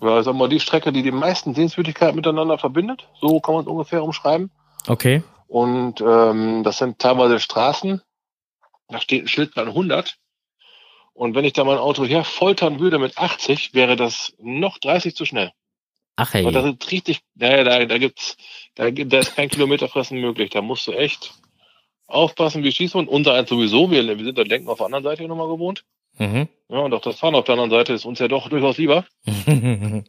ja, 0.00 0.22
sagen 0.22 0.38
wir 0.38 0.44
mal, 0.44 0.48
die 0.48 0.60
Strecke, 0.60 0.92
die 0.92 1.02
die 1.02 1.12
meisten 1.12 1.54
Sehenswürdigkeiten 1.54 2.16
miteinander 2.16 2.56
verbindet. 2.56 3.08
So 3.20 3.40
kann 3.40 3.54
man 3.54 3.64
es 3.64 3.70
ungefähr 3.70 4.02
umschreiben. 4.02 4.50
Okay. 4.86 5.22
Und 5.46 6.00
ähm, 6.00 6.62
das 6.64 6.78
sind 6.78 6.98
teilweise 6.98 7.38
Straßen, 7.40 8.00
da 8.88 9.00
steht 9.00 9.24
ein 9.24 9.28
Schild 9.28 9.56
dran 9.56 9.68
100. 9.68 10.16
Und 11.12 11.34
wenn 11.34 11.44
ich 11.44 11.52
da 11.52 11.64
mein 11.64 11.78
Auto 11.78 12.04
her 12.04 12.24
foltern 12.24 12.80
würde 12.80 12.98
mit 12.98 13.16
80, 13.16 13.72
wäre 13.72 13.96
das 13.96 14.34
noch 14.38 14.78
30 14.78 15.14
zu 15.14 15.24
schnell. 15.24 15.52
Ach 16.16 16.32
hey. 16.34 16.44
Und 16.44 16.52
das 16.54 16.64
ist 16.64 16.90
richtig, 16.90 17.20
naja, 17.34 17.64
da, 17.64 17.84
da 17.84 17.98
gibt's, 17.98 18.36
da, 18.74 18.90
da 18.90 19.18
ist 19.18 19.36
kein 19.36 19.48
Kilometerfressen 19.48 20.20
möglich. 20.20 20.50
Da 20.50 20.62
musst 20.62 20.86
du 20.86 20.92
echt 20.92 21.32
aufpassen 22.06 22.62
wie 22.62 22.72
Schießhund. 22.72 23.08
Unser 23.08 23.34
eins 23.34 23.48
sowieso, 23.48 23.90
wir, 23.90 24.06
wir 24.06 24.24
sind 24.24 24.38
da 24.38 24.42
Lenken 24.42 24.68
auf 24.68 24.78
der 24.78 24.86
anderen 24.86 25.04
Seite 25.04 25.26
nochmal 25.26 25.48
gewohnt. 25.48 25.84
Mhm. 26.18 26.48
Ja, 26.68 26.78
und 26.78 26.94
auch 26.94 27.00
das 27.00 27.18
Fahren 27.18 27.34
auf 27.34 27.44
der 27.44 27.54
anderen 27.54 27.70
Seite 27.70 27.92
ist 27.92 28.04
uns 28.04 28.18
ja 28.18 28.28
doch 28.28 28.48
durchaus 28.48 28.78
lieber. 28.78 29.04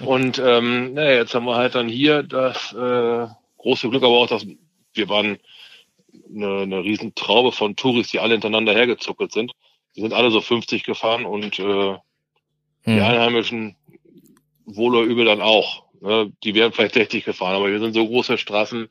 und 0.00 0.38
ähm, 0.38 0.94
naja, 0.94 1.16
jetzt 1.16 1.34
haben 1.34 1.46
wir 1.46 1.56
halt 1.56 1.74
dann 1.74 1.88
hier 1.88 2.22
das 2.22 2.72
äh, 2.72 3.26
große 3.58 3.88
Glück, 3.90 4.02
aber 4.02 4.18
auch, 4.18 4.26
dass 4.26 4.46
wir 4.94 5.08
waren 5.08 5.38
eine, 6.34 6.62
eine 6.62 6.84
riesen 6.84 7.14
Traube 7.14 7.52
von 7.52 7.76
Touris, 7.76 8.08
die 8.08 8.20
alle 8.20 8.32
hintereinander 8.32 8.72
hergezuckelt 8.72 9.32
sind. 9.32 9.52
Die 9.96 10.00
sind 10.00 10.14
alle 10.14 10.30
so 10.30 10.40
50 10.40 10.84
gefahren 10.84 11.24
und 11.24 11.58
äh, 11.58 11.96
die 12.86 13.00
Einheimischen 13.00 13.76
wohl 14.64 14.96
oder 14.96 15.06
übel 15.06 15.24
dann 15.24 15.40
auch. 15.40 15.84
Ne? 16.00 16.32
Die 16.44 16.54
wären 16.54 16.72
vielleicht 16.72 16.94
60 16.94 17.24
gefahren, 17.24 17.56
aber 17.56 17.70
wir 17.70 17.80
sind 17.80 17.94
so 17.94 18.06
große 18.06 18.38
Straßen, 18.38 18.88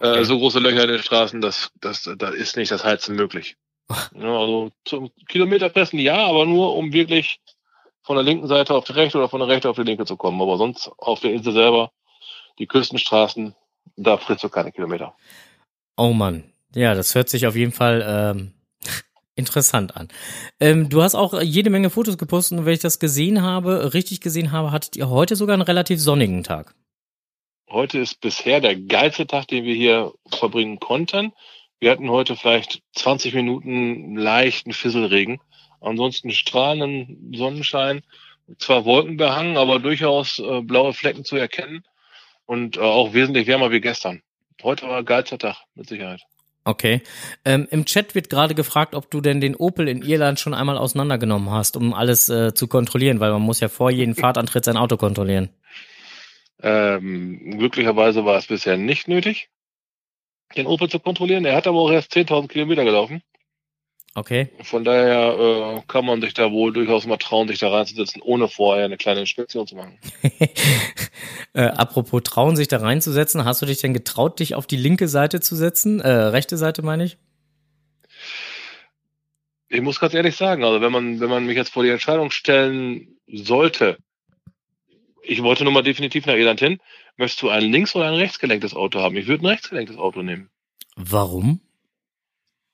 äh, 0.00 0.24
so 0.24 0.38
große 0.38 0.58
Löcher 0.58 0.84
in 0.84 0.90
den 0.90 1.02
Straßen, 1.02 1.40
dass 1.40 1.72
das, 1.80 2.08
da 2.18 2.28
ist 2.28 2.56
nicht 2.56 2.70
das 2.70 2.84
Heizen 2.84 3.16
möglich. 3.16 3.56
ja, 3.90 4.00
also 4.38 4.70
zum 4.84 5.10
Kilometer 5.28 5.68
pressen 5.68 5.98
ja, 5.98 6.26
aber 6.26 6.44
nur 6.46 6.76
um 6.76 6.92
wirklich 6.92 7.40
von 8.02 8.16
der 8.16 8.24
linken 8.24 8.46
Seite 8.46 8.74
auf 8.74 8.84
die 8.84 8.92
rechte 8.92 9.18
oder 9.18 9.28
von 9.28 9.40
der 9.40 9.48
rechten 9.48 9.68
auf 9.68 9.76
die 9.76 9.82
linke 9.82 10.04
zu 10.04 10.16
kommen. 10.16 10.40
Aber 10.40 10.58
sonst 10.58 10.90
auf 10.98 11.20
der 11.20 11.32
Insel 11.32 11.52
selber, 11.52 11.90
die 12.58 12.66
Küstenstraßen, 12.66 13.54
da 13.96 14.16
frisst 14.16 14.44
du 14.44 14.48
keine 14.48 14.70
Kilometer. 14.70 15.16
Oh 15.96 16.12
Mann. 16.12 16.52
Ja, 16.76 16.94
das 16.94 17.14
hört 17.14 17.30
sich 17.30 17.46
auf 17.46 17.56
jeden 17.56 17.72
Fall 17.72 18.04
ähm, 18.06 18.52
interessant 19.34 19.96
an. 19.96 20.08
Ähm, 20.60 20.90
du 20.90 21.00
hast 21.00 21.14
auch 21.14 21.40
jede 21.40 21.70
Menge 21.70 21.88
Fotos 21.88 22.18
gepostet 22.18 22.58
und 22.58 22.66
wenn 22.66 22.74
ich 22.74 22.80
das 22.80 22.98
gesehen 22.98 23.40
habe, 23.40 23.94
richtig 23.94 24.20
gesehen 24.20 24.52
habe, 24.52 24.72
hattet 24.72 24.94
ihr 24.94 25.08
heute 25.08 25.36
sogar 25.36 25.54
einen 25.54 25.62
relativ 25.62 25.98
sonnigen 25.98 26.44
Tag. 26.44 26.74
Heute 27.70 27.98
ist 27.98 28.20
bisher 28.20 28.60
der 28.60 28.76
geilste 28.76 29.26
Tag, 29.26 29.48
den 29.48 29.64
wir 29.64 29.74
hier 29.74 30.12
verbringen 30.28 30.78
konnten. 30.78 31.32
Wir 31.80 31.90
hatten 31.90 32.10
heute 32.10 32.36
vielleicht 32.36 32.82
20 32.92 33.32
Minuten 33.32 34.14
leichten 34.14 34.74
Fisselregen. 34.74 35.40
Ansonsten 35.80 36.30
strahlenden 36.30 37.32
Sonnenschein. 37.34 38.02
Zwar 38.58 38.84
wolkenbehangen, 38.84 39.56
aber 39.56 39.78
durchaus 39.78 40.38
äh, 40.40 40.60
blaue 40.60 40.92
Flecken 40.92 41.24
zu 41.24 41.36
erkennen. 41.36 41.84
Und 42.44 42.76
äh, 42.76 42.80
auch 42.80 43.14
wesentlich 43.14 43.46
wärmer 43.46 43.70
wie 43.70 43.80
gestern. 43.80 44.20
Heute 44.62 44.86
war 44.86 44.98
ein 44.98 45.04
geilster 45.06 45.38
Tag, 45.38 45.56
mit 45.74 45.88
Sicherheit. 45.88 46.20
Okay. 46.66 47.00
Ähm, 47.44 47.68
Im 47.70 47.84
Chat 47.84 48.16
wird 48.16 48.28
gerade 48.28 48.56
gefragt, 48.56 48.96
ob 48.96 49.08
du 49.08 49.20
denn 49.20 49.40
den 49.40 49.54
Opel 49.54 49.86
in 49.86 50.02
Irland 50.02 50.40
schon 50.40 50.52
einmal 50.52 50.76
auseinandergenommen 50.76 51.48
hast, 51.50 51.76
um 51.76 51.94
alles 51.94 52.28
äh, 52.28 52.54
zu 52.54 52.66
kontrollieren, 52.66 53.20
weil 53.20 53.30
man 53.30 53.42
muss 53.42 53.60
ja 53.60 53.68
vor 53.68 53.92
jedem 53.92 54.16
Fahrtantritt 54.16 54.64
sein 54.64 54.76
Auto 54.76 54.96
kontrollieren. 54.96 55.50
Ähm, 56.60 57.56
glücklicherweise 57.56 58.24
war 58.24 58.36
es 58.36 58.48
bisher 58.48 58.76
nicht 58.76 59.06
nötig, 59.06 59.48
den 60.56 60.66
Opel 60.66 60.88
zu 60.88 60.98
kontrollieren. 60.98 61.44
Er 61.44 61.54
hat 61.54 61.68
aber 61.68 61.78
auch 61.78 61.92
erst 61.92 62.12
10.000 62.12 62.48
Kilometer 62.48 62.82
gelaufen. 62.82 63.22
Okay. 64.16 64.48
Von 64.62 64.82
daher 64.82 65.76
äh, 65.76 65.82
kann 65.88 66.06
man 66.06 66.22
sich 66.22 66.32
da 66.32 66.50
wohl 66.50 66.72
durchaus 66.72 67.06
mal 67.06 67.18
trauen, 67.18 67.48
sich 67.48 67.58
da 67.58 67.68
reinzusetzen, 67.68 68.22
ohne 68.22 68.48
vorher 68.48 68.86
eine 68.86 68.96
kleine 68.96 69.20
Inspektion 69.20 69.66
zu 69.66 69.76
machen. 69.76 69.98
äh, 71.52 71.64
apropos 71.64 72.22
trauen, 72.22 72.56
sich 72.56 72.66
da 72.66 72.78
reinzusetzen, 72.78 73.44
hast 73.44 73.60
du 73.60 73.66
dich 73.66 73.82
denn 73.82 73.92
getraut, 73.92 74.40
dich 74.40 74.54
auf 74.54 74.66
die 74.66 74.78
linke 74.78 75.06
Seite 75.06 75.40
zu 75.40 75.54
setzen? 75.54 76.00
Äh, 76.00 76.08
rechte 76.08 76.56
Seite 76.56 76.80
meine 76.80 77.04
ich? 77.04 77.18
Ich 79.68 79.82
muss 79.82 80.00
ganz 80.00 80.14
ehrlich 80.14 80.34
sagen, 80.34 80.64
also 80.64 80.80
wenn 80.80 80.92
man, 80.92 81.20
wenn 81.20 81.28
man 81.28 81.44
mich 81.44 81.56
jetzt 81.56 81.74
vor 81.74 81.82
die 81.82 81.90
Entscheidung 81.90 82.30
stellen 82.30 83.18
sollte, 83.26 83.98
ich 85.22 85.42
wollte 85.42 85.64
nun 85.64 85.74
mal 85.74 85.82
definitiv 85.82 86.24
nach 86.24 86.36
Irland 86.36 86.60
hin, 86.60 86.78
möchtest 87.18 87.42
du 87.42 87.50
ein 87.50 87.70
links- 87.70 87.94
oder 87.94 88.06
ein 88.06 88.14
rechtsgelenktes 88.14 88.74
Auto 88.74 89.00
haben? 89.00 89.18
Ich 89.18 89.26
würde 89.26 89.44
ein 89.44 89.50
rechtsgelenktes 89.50 89.98
Auto 89.98 90.22
nehmen. 90.22 90.48
Warum? 90.96 91.60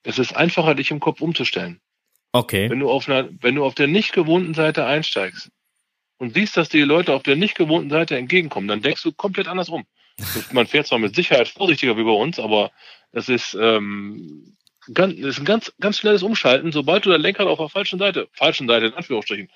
Es 0.02 0.18
ist 0.18 0.34
einfacher, 0.34 0.74
dich 0.74 0.90
im 0.90 1.00
Kopf 1.00 1.20
umzustellen. 1.20 1.80
Okay. 2.32 2.70
Wenn 2.70 2.80
du 2.80 2.90
auf 2.90 3.08
einer, 3.08 3.28
wenn 3.40 3.54
du 3.54 3.64
auf 3.64 3.74
der 3.74 3.86
nicht 3.86 4.12
gewohnten 4.12 4.54
Seite 4.54 4.86
einsteigst 4.86 5.50
und 6.18 6.34
siehst, 6.34 6.56
dass 6.56 6.68
die 6.68 6.80
Leute 6.80 7.12
auf 7.12 7.22
der 7.22 7.36
nicht 7.36 7.54
gewohnten 7.54 7.90
Seite 7.90 8.16
entgegenkommen, 8.16 8.68
dann 8.68 8.82
denkst 8.82 9.02
du 9.02 9.12
komplett 9.12 9.48
anders 9.48 9.68
um. 9.68 9.84
Man 10.52 10.66
fährt 10.66 10.86
zwar 10.86 10.98
mit 10.98 11.14
Sicherheit 11.14 11.48
vorsichtiger 11.48 11.96
wie 11.96 12.04
bei 12.04 12.10
uns, 12.10 12.38
aber 12.38 12.70
es 13.12 13.28
ist, 13.28 13.54
ähm, 13.60 14.56
ganz, 14.92 15.14
ist 15.14 15.38
ein 15.38 15.44
ganz, 15.44 15.72
ganz 15.78 15.98
schnelles 15.98 16.22
Umschalten. 16.22 16.72
Sobald 16.72 17.04
du 17.04 17.10
dein 17.10 17.20
Lenkrad 17.20 17.46
auf 17.46 17.58
der 17.58 17.68
falschen 17.68 17.98
Seite, 17.98 18.28
falschen 18.32 18.66
Seite 18.66 18.86
in 18.86 18.94
Anführungsstrichen, 18.94 19.50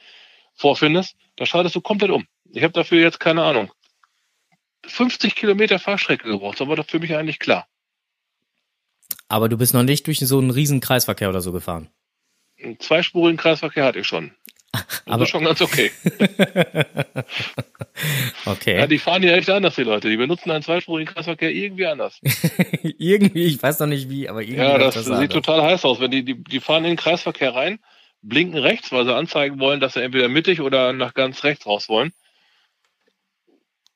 vorfindest, 0.55 1.17
da 1.37 1.47
schaltest 1.47 1.77
du 1.77 1.81
komplett 1.81 2.11
um. 2.11 2.27
Ich 2.53 2.63
habe 2.63 2.73
dafür 2.73 3.01
jetzt 3.01 3.21
keine 3.21 3.43
Ahnung. 3.43 3.73
50 4.87 5.35
Kilometer 5.35 5.79
Fahrstrecke 5.79 6.29
gebraucht, 6.29 6.61
aber 6.61 6.77
das 6.77 6.87
für 6.87 7.01
mich 7.01 7.15
eigentlich 7.17 7.39
klar. 7.39 7.67
Aber 9.29 9.49
du 9.49 9.57
bist 9.57 9.75
noch 9.75 9.83
nicht 9.83 10.07
durch 10.07 10.19
so 10.21 10.39
einen 10.39 10.51
riesen 10.51 10.81
Kreisverkehr 10.81 11.29
oder 11.29 11.41
so 11.41 11.53
gefahren. 11.53 11.89
Einen 12.63 12.79
zweispurigen 12.79 13.37
Kreisverkehr 13.37 13.85
hatte 13.85 13.99
ich 14.01 14.07
schon. 14.07 14.33
Das 14.73 14.85
aber 15.07 15.25
ist 15.25 15.31
schon 15.31 15.45
ganz 15.45 15.61
okay. 15.61 15.91
okay. 18.47 18.77
Ja, 18.79 18.87
die 18.87 18.99
fahren 18.99 19.23
ja 19.23 19.33
echt 19.37 19.51
anders, 19.51 19.75
die 19.75 19.83
Leute. 19.83 20.09
Die 20.09 20.17
benutzen 20.17 20.51
einen 20.51 20.63
zweispurigen 20.63 21.13
Kreisverkehr 21.13 21.51
irgendwie 21.51 21.87
anders. 21.87 22.21
irgendwie, 22.83 23.45
ich 23.45 23.63
weiß 23.63 23.81
noch 23.81 23.87
nicht 23.87 24.09
wie, 24.09 24.29
aber 24.29 24.43
irgendwie. 24.43 24.61
Ja, 24.61 24.79
das, 24.79 24.95
das 24.95 25.05
sieht 25.07 25.15
anders. 25.15 25.33
total 25.33 25.63
heiß 25.63 25.85
aus. 25.85 26.01
Wenn 26.01 26.11
die, 26.11 26.25
die, 26.25 26.43
die 26.43 26.61
fahren 26.61 26.85
in 26.85 26.93
den 26.93 26.97
Kreisverkehr 26.97 27.55
rein, 27.55 27.79
blinken 28.23 28.59
rechts, 28.59 28.93
weil 28.93 29.05
sie 29.05 29.15
anzeigen 29.15 29.59
wollen, 29.61 29.81
dass 29.81 29.95
sie 29.95 30.03
entweder 30.03 30.29
mittig 30.29 30.61
oder 30.61 30.93
nach 30.93 31.15
ganz 31.15 31.45
rechts 31.45 31.67
raus 31.67 31.89
wollen 31.89 32.13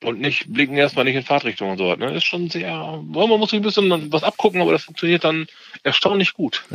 und 0.03 0.21
nicht 0.21 0.53
blicken 0.53 0.77
erstmal 0.77 1.05
nicht 1.05 1.17
in 1.17 1.23
Fahrtrichtung 1.23 1.71
und 1.71 1.79
so. 1.79 1.95
Ne? 1.95 2.15
Ist 2.15 2.25
schon 2.25 2.51
sehr, 2.51 2.71
man 3.03 3.29
muss 3.29 3.51
sich 3.51 3.59
ein 3.61 3.63
bisschen 3.63 4.13
was 4.13 4.23
abgucken, 4.23 4.61
aber 4.61 4.73
das 4.73 4.85
funktioniert 4.85 5.25
dann 5.25 5.47
erstaunlich 5.83 6.33
gut. 6.35 6.65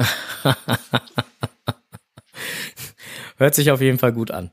Hört 3.37 3.55
sich 3.55 3.71
auf 3.71 3.81
jeden 3.81 3.99
Fall 3.99 4.13
gut 4.13 4.31
an. 4.31 4.49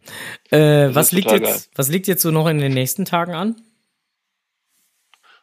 Äh, 0.51 0.89
was 0.93 1.13
liegt 1.13 1.31
jetzt, 1.31 1.43
geil. 1.43 1.61
was 1.77 1.89
liegt 1.89 2.09
jetzt 2.09 2.23
so 2.23 2.33
noch 2.33 2.49
in 2.49 2.59
den 2.59 2.73
nächsten 2.73 3.05
Tagen 3.05 3.35
an? 3.35 3.57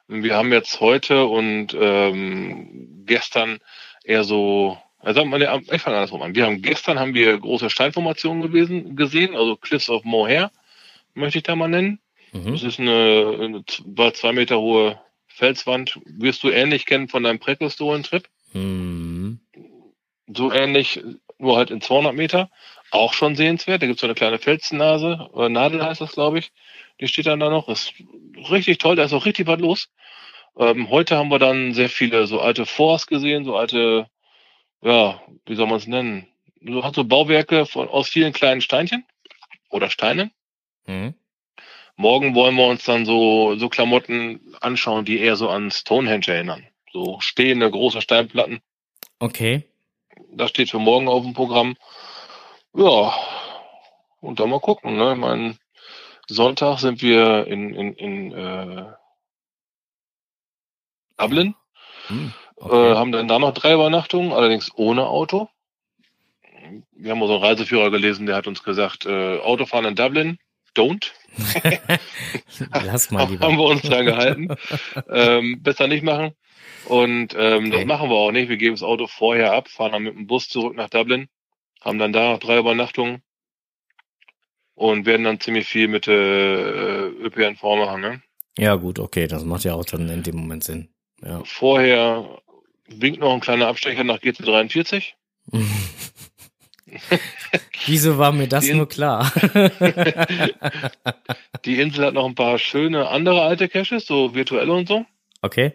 Wir 0.07 0.35
haben 0.35 0.51
jetzt 0.51 0.79
heute 0.81 1.25
und 1.25 1.77
ähm, 1.79 3.03
gestern 3.05 3.59
eher 4.03 4.23
so, 4.23 4.77
also 4.99 5.21
ich 5.21 5.81
fange 5.81 5.97
andersrum 5.97 6.23
an. 6.23 6.35
Wir 6.35 6.47
haben 6.47 6.61
gestern 6.63 6.99
haben 6.99 7.13
wir 7.13 7.37
große 7.37 7.69
Steinformationen 7.69 8.41
gewesen, 8.41 8.95
gesehen, 8.95 9.35
also 9.35 9.55
Cliffs 9.55 9.89
of 9.89 10.03
Moher, 10.03 10.51
möchte 11.13 11.37
ich 11.37 11.43
da 11.43 11.55
mal 11.55 11.67
nennen. 11.67 11.99
Mhm. 12.31 12.51
Das 12.51 12.63
ist 12.63 12.79
eine, 12.79 13.37
eine 13.39 14.13
zwei 14.13 14.31
Meter 14.33 14.59
hohe 14.59 14.99
Felswand. 15.27 15.99
Wirst 16.05 16.43
du 16.43 16.49
ähnlich 16.49 16.85
kennen 16.85 17.07
von 17.07 17.23
deinem 17.23 17.39
Präkustoren-Trip. 17.39 18.27
Mhm. 18.53 19.39
So 20.27 20.51
ähnlich, 20.51 21.01
nur 21.37 21.57
halt 21.57 21.71
in 21.71 21.81
200 21.81 22.13
Meter. 22.13 22.49
Auch 22.91 23.13
schon 23.13 23.35
sehenswert. 23.35 23.81
Da 23.81 23.87
gibt 23.87 23.97
es 23.97 24.01
so 24.01 24.07
eine 24.07 24.15
kleine 24.15 24.39
Felsnase. 24.39 25.29
Oder 25.31 25.49
Nadel 25.49 25.83
heißt 25.83 26.01
das, 26.01 26.13
glaube 26.13 26.39
ich. 26.39 26.51
Die 26.99 27.07
steht 27.07 27.27
dann 27.27 27.39
da 27.39 27.49
noch. 27.49 27.69
Ist 27.69 27.93
richtig 28.49 28.79
toll. 28.79 28.95
Da 28.95 29.03
ist 29.03 29.13
auch 29.13 29.25
richtig 29.25 29.47
was 29.47 29.59
los. 29.59 29.89
Ähm, 30.57 30.89
heute 30.89 31.17
haben 31.17 31.29
wir 31.29 31.39
dann 31.39 31.73
sehr 31.73 31.89
viele 31.89 32.27
so 32.27 32.41
alte 32.41 32.65
Forts 32.65 33.07
gesehen, 33.07 33.45
so 33.45 33.55
alte, 33.55 34.07
ja, 34.81 35.21
wie 35.45 35.55
soll 35.55 35.67
man 35.67 35.77
es 35.77 35.87
nennen? 35.87 36.27
So 36.61 36.83
hat 36.83 36.95
so 36.95 37.05
Bauwerke 37.05 37.65
von, 37.65 37.87
aus 37.87 38.09
vielen 38.09 38.33
kleinen 38.33 38.59
Steinchen 38.59 39.05
oder 39.69 39.89
Steinen. 39.89 40.31
Mhm. 40.85 41.13
Morgen 41.99 42.33
wollen 42.33 42.55
wir 42.55 42.65
uns 42.65 42.85
dann 42.85 43.05
so, 43.05 43.57
so 43.57 43.67
Klamotten 43.67 44.55
anschauen, 44.61 45.03
die 45.03 45.19
eher 45.19 45.35
so 45.35 45.49
an 45.49 45.69
Stonehenge 45.69 46.27
erinnern. 46.29 46.65
So 46.93 47.19
stehende 47.19 47.69
große 47.69 48.01
Steinplatten. 48.01 48.61
Okay. 49.19 49.65
Das 50.31 50.51
steht 50.51 50.69
für 50.69 50.79
morgen 50.79 51.09
auf 51.09 51.23
dem 51.23 51.33
Programm. 51.33 51.75
Ja, 52.73 53.13
und 54.21 54.39
dann 54.39 54.49
mal 54.49 54.61
gucken. 54.61 54.95
Ne? 54.95 55.11
Ich 55.11 55.19
meine, 55.19 55.57
Sonntag 56.29 56.79
sind 56.79 57.01
wir 57.01 57.47
in, 57.47 57.73
in, 57.73 57.93
in 57.95 58.31
äh, 58.31 58.85
Dublin. 61.17 61.53
Hm, 62.07 62.31
okay. 62.55 62.91
äh, 62.91 62.95
haben 62.95 63.11
dann 63.11 63.27
da 63.27 63.39
noch 63.39 63.53
drei 63.53 63.73
Übernachtungen, 63.73 64.31
allerdings 64.31 64.71
ohne 64.73 65.05
Auto. 65.05 65.49
Wir 66.93 67.11
haben 67.11 67.27
so 67.27 67.33
einen 67.33 67.43
Reiseführer 67.43 67.91
gelesen, 67.91 68.25
der 68.25 68.37
hat 68.37 68.47
uns 68.47 68.63
gesagt, 68.63 69.05
äh, 69.05 69.39
Autofahren 69.39 69.83
in 69.83 69.95
Dublin, 69.95 70.39
don't. 70.79 71.11
Lass 72.85 73.11
mal 73.11 73.27
lieber. 73.29 73.45
Haben 73.45 73.57
wir 73.57 73.65
uns 73.65 73.81
da 73.81 74.01
gehalten. 74.01 74.47
ähm, 75.09 75.61
besser 75.61 75.87
nicht 75.87 76.03
machen. 76.03 76.31
Und 76.85 77.35
ähm, 77.37 77.67
okay. 77.67 77.69
das 77.71 77.85
machen 77.85 78.09
wir 78.09 78.15
auch 78.15 78.31
nicht. 78.31 78.49
Wir 78.49 78.57
geben 78.57 78.75
das 78.75 78.83
Auto 78.83 79.07
vorher 79.07 79.53
ab, 79.53 79.67
fahren 79.67 79.91
dann 79.91 80.03
mit 80.03 80.15
dem 80.15 80.27
Bus 80.27 80.47
zurück 80.47 80.75
nach 80.75 80.89
Dublin, 80.89 81.27
haben 81.81 81.99
dann 81.99 82.13
da 82.13 82.37
drei 82.37 82.57
Übernachtungen 82.57 83.21
und 84.75 85.05
werden 85.05 85.25
dann 85.25 85.39
ziemlich 85.39 85.67
viel 85.67 85.87
mit 85.87 86.07
äh, 86.07 87.07
ÖPNV 87.07 87.61
machen. 87.61 88.01
Ne? 88.01 88.21
Ja 88.57 88.75
gut, 88.75 88.97
okay, 88.97 89.27
das 89.27 89.43
macht 89.43 89.65
ja 89.65 89.75
auch 89.75 89.85
dann 89.85 90.09
in 90.09 90.23
dem 90.23 90.37
Moment 90.37 90.63
Sinn. 90.63 90.89
Ja. 91.21 91.43
Vorher 91.43 92.41
winkt 92.87 93.19
noch 93.19 93.33
ein 93.33 93.41
kleiner 93.41 93.67
Abstecher 93.67 94.03
nach 94.03 94.19
GT43. 94.19 95.13
Wieso 97.89 98.17
war 98.17 98.31
mir 98.31 98.47
das 98.47 98.67
nur 98.69 98.87
klar? 98.87 99.31
die 101.65 101.79
Insel 101.79 102.05
hat 102.05 102.13
noch 102.13 102.25
ein 102.25 102.35
paar 102.35 102.57
schöne 102.59 103.07
andere 103.07 103.41
alte 103.41 103.67
Caches, 103.67 104.05
so 104.05 104.35
virtuelle 104.35 104.71
und 104.73 104.87
so. 104.87 105.05
Okay. 105.41 105.73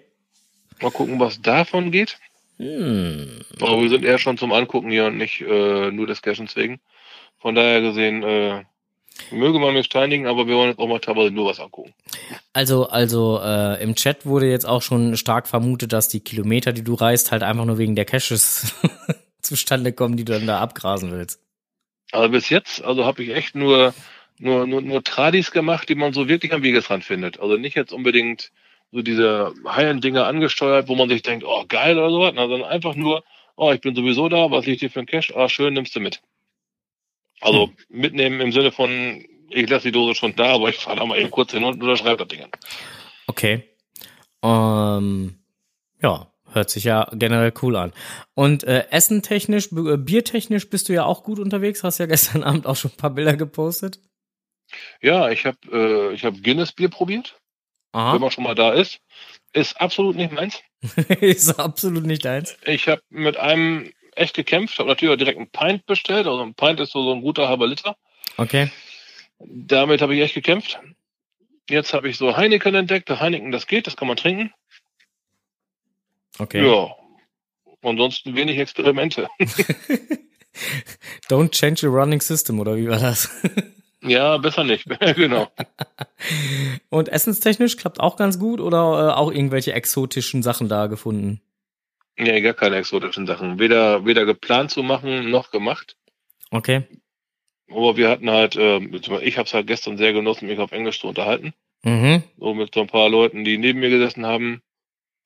Mal 0.80 0.90
gucken, 0.90 1.18
was 1.20 1.42
davon 1.42 1.90
geht. 1.90 2.18
Hm. 2.58 3.40
Aber 3.60 3.80
wir 3.80 3.88
sind 3.88 4.04
eher 4.04 4.18
schon 4.18 4.38
zum 4.38 4.52
Angucken 4.52 4.90
hier 4.90 5.06
und 5.06 5.16
nicht 5.18 5.40
äh, 5.40 5.90
nur 5.90 6.06
des 6.06 6.22
Cashens 6.22 6.54
wegen. 6.56 6.80
Von 7.38 7.54
daher 7.54 7.80
gesehen, 7.80 8.22
äh, 8.22 8.62
möge 9.30 9.58
man 9.58 9.74
mich 9.74 9.86
steinigen, 9.86 10.26
aber 10.26 10.46
wir 10.46 10.54
wollen 10.54 10.70
jetzt 10.70 10.78
auch 10.78 10.88
mal 10.88 11.00
teilweise 11.00 11.32
nur 11.32 11.46
was 11.46 11.60
angucken. 11.60 11.92
Also, 12.52 12.88
also 12.88 13.40
äh, 13.42 13.82
im 13.82 13.94
Chat 13.94 14.24
wurde 14.24 14.48
jetzt 14.48 14.66
auch 14.66 14.82
schon 14.82 15.16
stark 15.16 15.48
vermutet, 15.48 15.92
dass 15.92 16.08
die 16.08 16.20
Kilometer, 16.20 16.72
die 16.72 16.84
du 16.84 16.94
reist, 16.94 17.32
halt 17.32 17.42
einfach 17.42 17.64
nur 17.64 17.78
wegen 17.78 17.96
der 17.96 18.04
Caches 18.04 18.74
zustande 19.42 19.92
kommen, 19.92 20.16
die 20.16 20.24
du 20.24 20.32
dann 20.32 20.46
da 20.46 20.60
abgrasen 20.60 21.10
willst. 21.10 21.43
Also 22.14 22.28
bis 22.28 22.48
jetzt, 22.48 22.84
also 22.84 23.04
habe 23.04 23.24
ich 23.24 23.30
echt 23.30 23.56
nur, 23.56 23.92
nur, 24.38 24.66
nur, 24.68 24.80
nur 24.80 25.02
Tradis 25.02 25.50
gemacht, 25.50 25.88
die 25.88 25.96
man 25.96 26.12
so 26.12 26.28
wirklich 26.28 26.52
am 26.52 26.62
Wegesrand 26.62 27.04
findet. 27.04 27.40
Also 27.40 27.56
nicht 27.56 27.74
jetzt 27.74 27.92
unbedingt 27.92 28.52
so 28.92 29.02
diese 29.02 29.52
High-End-Dinge 29.66 30.24
angesteuert, 30.24 30.86
wo 30.86 30.94
man 30.94 31.08
sich 31.08 31.22
denkt, 31.22 31.44
oh 31.44 31.64
geil 31.66 31.98
oder 31.98 32.10
sowas, 32.10 32.34
sondern 32.36 32.62
einfach 32.62 32.94
nur, 32.94 33.24
oh, 33.56 33.72
ich 33.72 33.80
bin 33.80 33.96
sowieso 33.96 34.28
da, 34.28 34.48
was 34.52 34.64
liegt 34.64 34.78
hier 34.78 34.90
für 34.90 35.00
ein 35.00 35.06
Cash? 35.06 35.34
Ah, 35.34 35.48
schön, 35.48 35.74
nimmst 35.74 35.96
du 35.96 36.00
mit. 36.00 36.20
Also 37.40 37.66
Hm. 37.66 37.74
mitnehmen 37.88 38.40
im 38.40 38.52
Sinne 38.52 38.70
von, 38.70 39.24
ich 39.50 39.68
lasse 39.68 39.88
die 39.88 39.92
Dose 39.92 40.14
schon 40.14 40.36
da, 40.36 40.54
aber 40.54 40.68
ich 40.68 40.76
fahre 40.76 40.98
da 40.98 41.06
mal 41.06 41.18
eben 41.18 41.32
kurz 41.32 41.50
hin 41.50 41.64
und 41.64 41.82
unterschreibe 41.82 42.24
das 42.24 42.28
Ding. 42.28 42.46
Okay. 43.26 43.64
Ähm, 44.44 45.34
ja, 46.00 46.28
hört 46.54 46.70
sich 46.70 46.84
ja 46.84 47.08
generell 47.12 47.52
cool 47.62 47.76
an. 47.76 47.92
Und 48.34 48.64
äh, 48.64 48.86
essentechnisch, 48.90 49.70
äh, 49.72 49.96
biertechnisch 49.96 50.70
bist 50.70 50.88
du 50.88 50.92
ja 50.92 51.04
auch 51.04 51.22
gut 51.22 51.38
unterwegs. 51.38 51.84
Hast 51.84 51.98
ja 51.98 52.06
gestern 52.14 52.42
Abend 52.42 52.66
auch 52.66 52.76
schon 52.76 52.92
ein 52.92 52.96
paar 52.96 53.10
Bilder 53.10 53.36
gepostet. 53.36 54.00
Ja, 55.00 55.30
ich 55.30 55.44
habe 55.46 55.58
äh, 55.72 56.14
ich 56.14 56.24
hab 56.24 56.42
Guinness-Bier 56.42 56.88
probiert, 56.88 57.38
wenn 57.92 58.00
Aha. 58.00 58.18
man 58.18 58.30
schon 58.30 58.44
mal 58.44 58.54
da 58.54 58.72
ist. 58.72 59.00
Ist 59.52 59.80
absolut 59.80 60.16
nicht 60.16 60.32
meins. 60.32 60.60
Ist 61.20 61.58
absolut 61.58 62.04
nicht 62.04 62.24
deins. 62.24 62.56
Ich 62.64 62.88
habe 62.88 63.02
mit 63.08 63.36
einem 63.36 63.90
echt 64.16 64.34
gekämpft, 64.34 64.78
habe 64.78 64.88
natürlich 64.88 65.14
auch 65.14 65.18
direkt 65.18 65.38
einen 65.38 65.50
Pint 65.50 65.86
bestellt. 65.86 66.26
Also 66.26 66.42
ein 66.42 66.54
Pint 66.54 66.80
ist 66.80 66.92
so, 66.92 67.02
so 67.02 67.12
ein 67.12 67.20
guter 67.20 67.48
halber 67.48 67.66
Liter. 67.66 67.96
Okay. 68.36 68.70
Damit 69.38 70.02
habe 70.02 70.14
ich 70.14 70.22
echt 70.22 70.34
gekämpft. 70.34 70.80
Jetzt 71.68 71.94
habe 71.94 72.08
ich 72.08 72.18
so 72.18 72.36
Heineken 72.36 72.74
entdeckt. 72.74 73.08
Heineken, 73.08 73.50
das 73.50 73.66
geht, 73.66 73.86
das 73.86 73.96
kann 73.96 74.08
man 74.08 74.16
trinken. 74.16 74.52
Okay. 76.38 76.66
Ja. 76.66 76.94
Ansonsten 77.82 78.34
wenig 78.34 78.58
Experimente. 78.58 79.28
Don't 81.28 81.52
change 81.52 81.82
your 81.82 81.92
running 81.92 82.20
system, 82.20 82.60
oder 82.60 82.76
wie 82.76 82.88
war 82.88 82.98
das? 82.98 83.30
ja, 84.02 84.36
besser 84.38 84.64
nicht. 84.64 84.86
genau. 85.16 85.48
Und 86.90 87.08
essenstechnisch 87.08 87.76
klappt 87.76 88.00
auch 88.00 88.16
ganz 88.16 88.38
gut 88.38 88.60
oder 88.60 88.78
äh, 88.78 89.12
auch 89.12 89.32
irgendwelche 89.32 89.72
exotischen 89.72 90.42
Sachen 90.42 90.68
da 90.68 90.86
gefunden? 90.86 91.40
Nee, 92.16 92.40
gar 92.42 92.54
keine 92.54 92.76
exotischen 92.76 93.26
Sachen. 93.26 93.58
Weder, 93.58 94.06
weder 94.06 94.24
geplant 94.24 94.70
zu 94.70 94.82
machen, 94.82 95.30
noch 95.30 95.50
gemacht. 95.50 95.96
Okay. 96.50 96.84
Aber 97.68 97.96
wir 97.96 98.08
hatten 98.08 98.30
halt, 98.30 98.56
ähm, 98.56 98.94
ich 99.22 99.36
habe 99.38 99.46
es 99.46 99.54
halt 99.54 99.66
gestern 99.66 99.96
sehr 99.96 100.12
genossen, 100.12 100.46
mich 100.46 100.58
auf 100.58 100.70
Englisch 100.70 101.00
zu 101.00 101.08
unterhalten. 101.08 101.54
Mhm. 101.82 102.22
So 102.38 102.54
mit 102.54 102.72
so 102.72 102.82
ein 102.82 102.86
paar 102.86 103.08
Leuten, 103.08 103.42
die 103.42 103.58
neben 103.58 103.80
mir 103.80 103.90
gesessen 103.90 104.26
haben. 104.26 104.62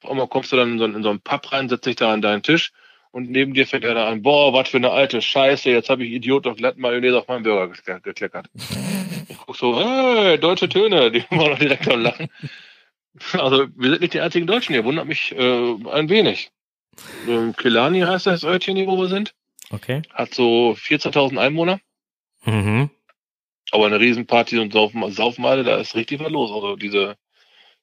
Auf 0.03 0.11
einmal 0.11 0.29
kommst 0.29 0.53
du 0.53 0.57
dann 0.57 0.73
in 0.73 0.79
so, 0.79 0.85
in 0.85 1.03
so 1.03 1.11
einen 1.11 1.21
Pub 1.21 1.51
rein, 1.53 1.69
setzt 1.69 1.87
dich 1.87 1.97
da 1.97 2.13
an 2.13 2.23
deinen 2.23 2.43
Tisch 2.43 2.73
und 3.11 3.31
neben 3.31 3.55
dir 3.55 3.67
fängt 3.67 3.85
einer 3.85 4.07
an, 4.07 4.23
boah, 4.23 4.53
was 4.53 4.69
für 4.69 4.77
eine 4.77 4.91
alte 4.91 5.21
Scheiße, 5.23 5.71
jetzt 5.71 5.91
habe 5.91 6.05
ich 6.05 6.13
Idiot 6.13 6.47
doch 6.47 6.57
glatt 6.57 6.77
Mayonnaise 6.79 7.19
auf 7.19 7.27
meinen 7.29 7.43
Burger 7.43 7.73
gekle- 7.73 8.01
gekleckert. 8.01 8.47
Ich 9.31 9.37
guck 9.37 9.57
so, 9.57 9.79
hey, 9.79 10.39
deutsche 10.39 10.71
Töne, 10.71 11.11
die 11.11 11.23
waren 11.31 11.51
noch 11.51 11.59
direkt 11.59 11.87
am 11.91 12.01
Lachen. 12.01 12.29
Also 13.35 13.67
wir 13.77 13.91
sind 13.91 14.01
nicht 14.01 14.15
die 14.15 14.21
einzigen 14.21 14.47
Deutschen 14.47 14.73
hier, 14.75 14.85
wundert 14.85 15.07
mich 15.07 15.33
äh, 15.37 15.75
ein 15.93 16.09
wenig. 16.09 16.51
Ähm, 17.29 17.55
Kilani 17.55 18.01
heißt 18.01 18.27
das 18.27 18.43
Örtchen 18.45 18.77
hier, 18.77 18.87
wo 18.87 18.97
wir 18.97 19.09
sind. 19.09 19.35
Okay. 19.71 20.01
Hat 20.15 20.33
so 20.33 20.71
14.000 20.79 21.37
Einwohner, 21.39 21.79
Mhm. 22.45 22.89
aber 23.71 23.87
eine 23.87 24.01
Riesenparty 24.01 24.59
und 24.61 24.73
Saufen, 24.73 25.11
Saufen 25.13 25.45
alle, 25.45 25.63
da 25.63 25.77
ist 25.77 25.95
richtig 25.95 26.21
was 26.21 26.31
los. 26.31 26.51
Also 26.51 26.77
diese, 26.77 27.17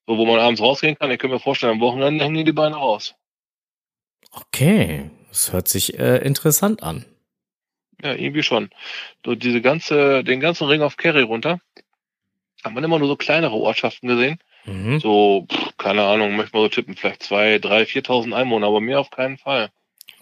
so 0.07 0.17
wo 0.17 0.25
man 0.25 0.39
abends 0.39 0.61
rausgehen 0.61 0.97
kann, 0.97 1.11
ich 1.11 1.19
kann 1.19 1.31
mir 1.31 1.39
vorstellen, 1.39 1.73
am 1.73 1.79
Wochenende 1.81 2.23
hängen 2.23 2.45
die 2.45 2.51
Beine 2.51 2.75
raus. 2.75 3.15
Okay. 4.31 5.09
Das 5.29 5.51
hört 5.51 5.67
sich 5.67 5.99
äh, 5.99 6.17
interessant 6.17 6.83
an. 6.83 7.05
Ja, 8.01 8.13
irgendwie 8.13 8.43
schon. 8.43 8.69
So 9.25 9.35
diese 9.35 9.61
ganze, 9.61 10.23
den 10.23 10.39
ganzen 10.39 10.67
Ring 10.67 10.81
of 10.81 10.97
Kerry 10.97 11.23
runter, 11.23 11.59
hat 12.63 12.73
man 12.73 12.83
immer 12.83 12.99
nur 12.99 13.07
so 13.07 13.15
kleinere 13.15 13.53
Ortschaften 13.55 14.07
gesehen. 14.07 14.39
Mhm. 14.65 14.99
So, 14.99 15.45
pff, 15.49 15.77
keine 15.77 16.03
Ahnung, 16.03 16.35
möchte 16.35 16.55
mal 16.57 16.63
so 16.63 16.69
tippen, 16.69 16.95
vielleicht 16.95 17.23
zwei, 17.23 17.59
drei, 17.59 17.85
viertausend 17.85 18.33
Einwohner, 18.33 18.67
aber 18.67 18.81
mehr 18.81 18.99
auf 18.99 19.11
keinen 19.11 19.37
Fall. 19.37 19.69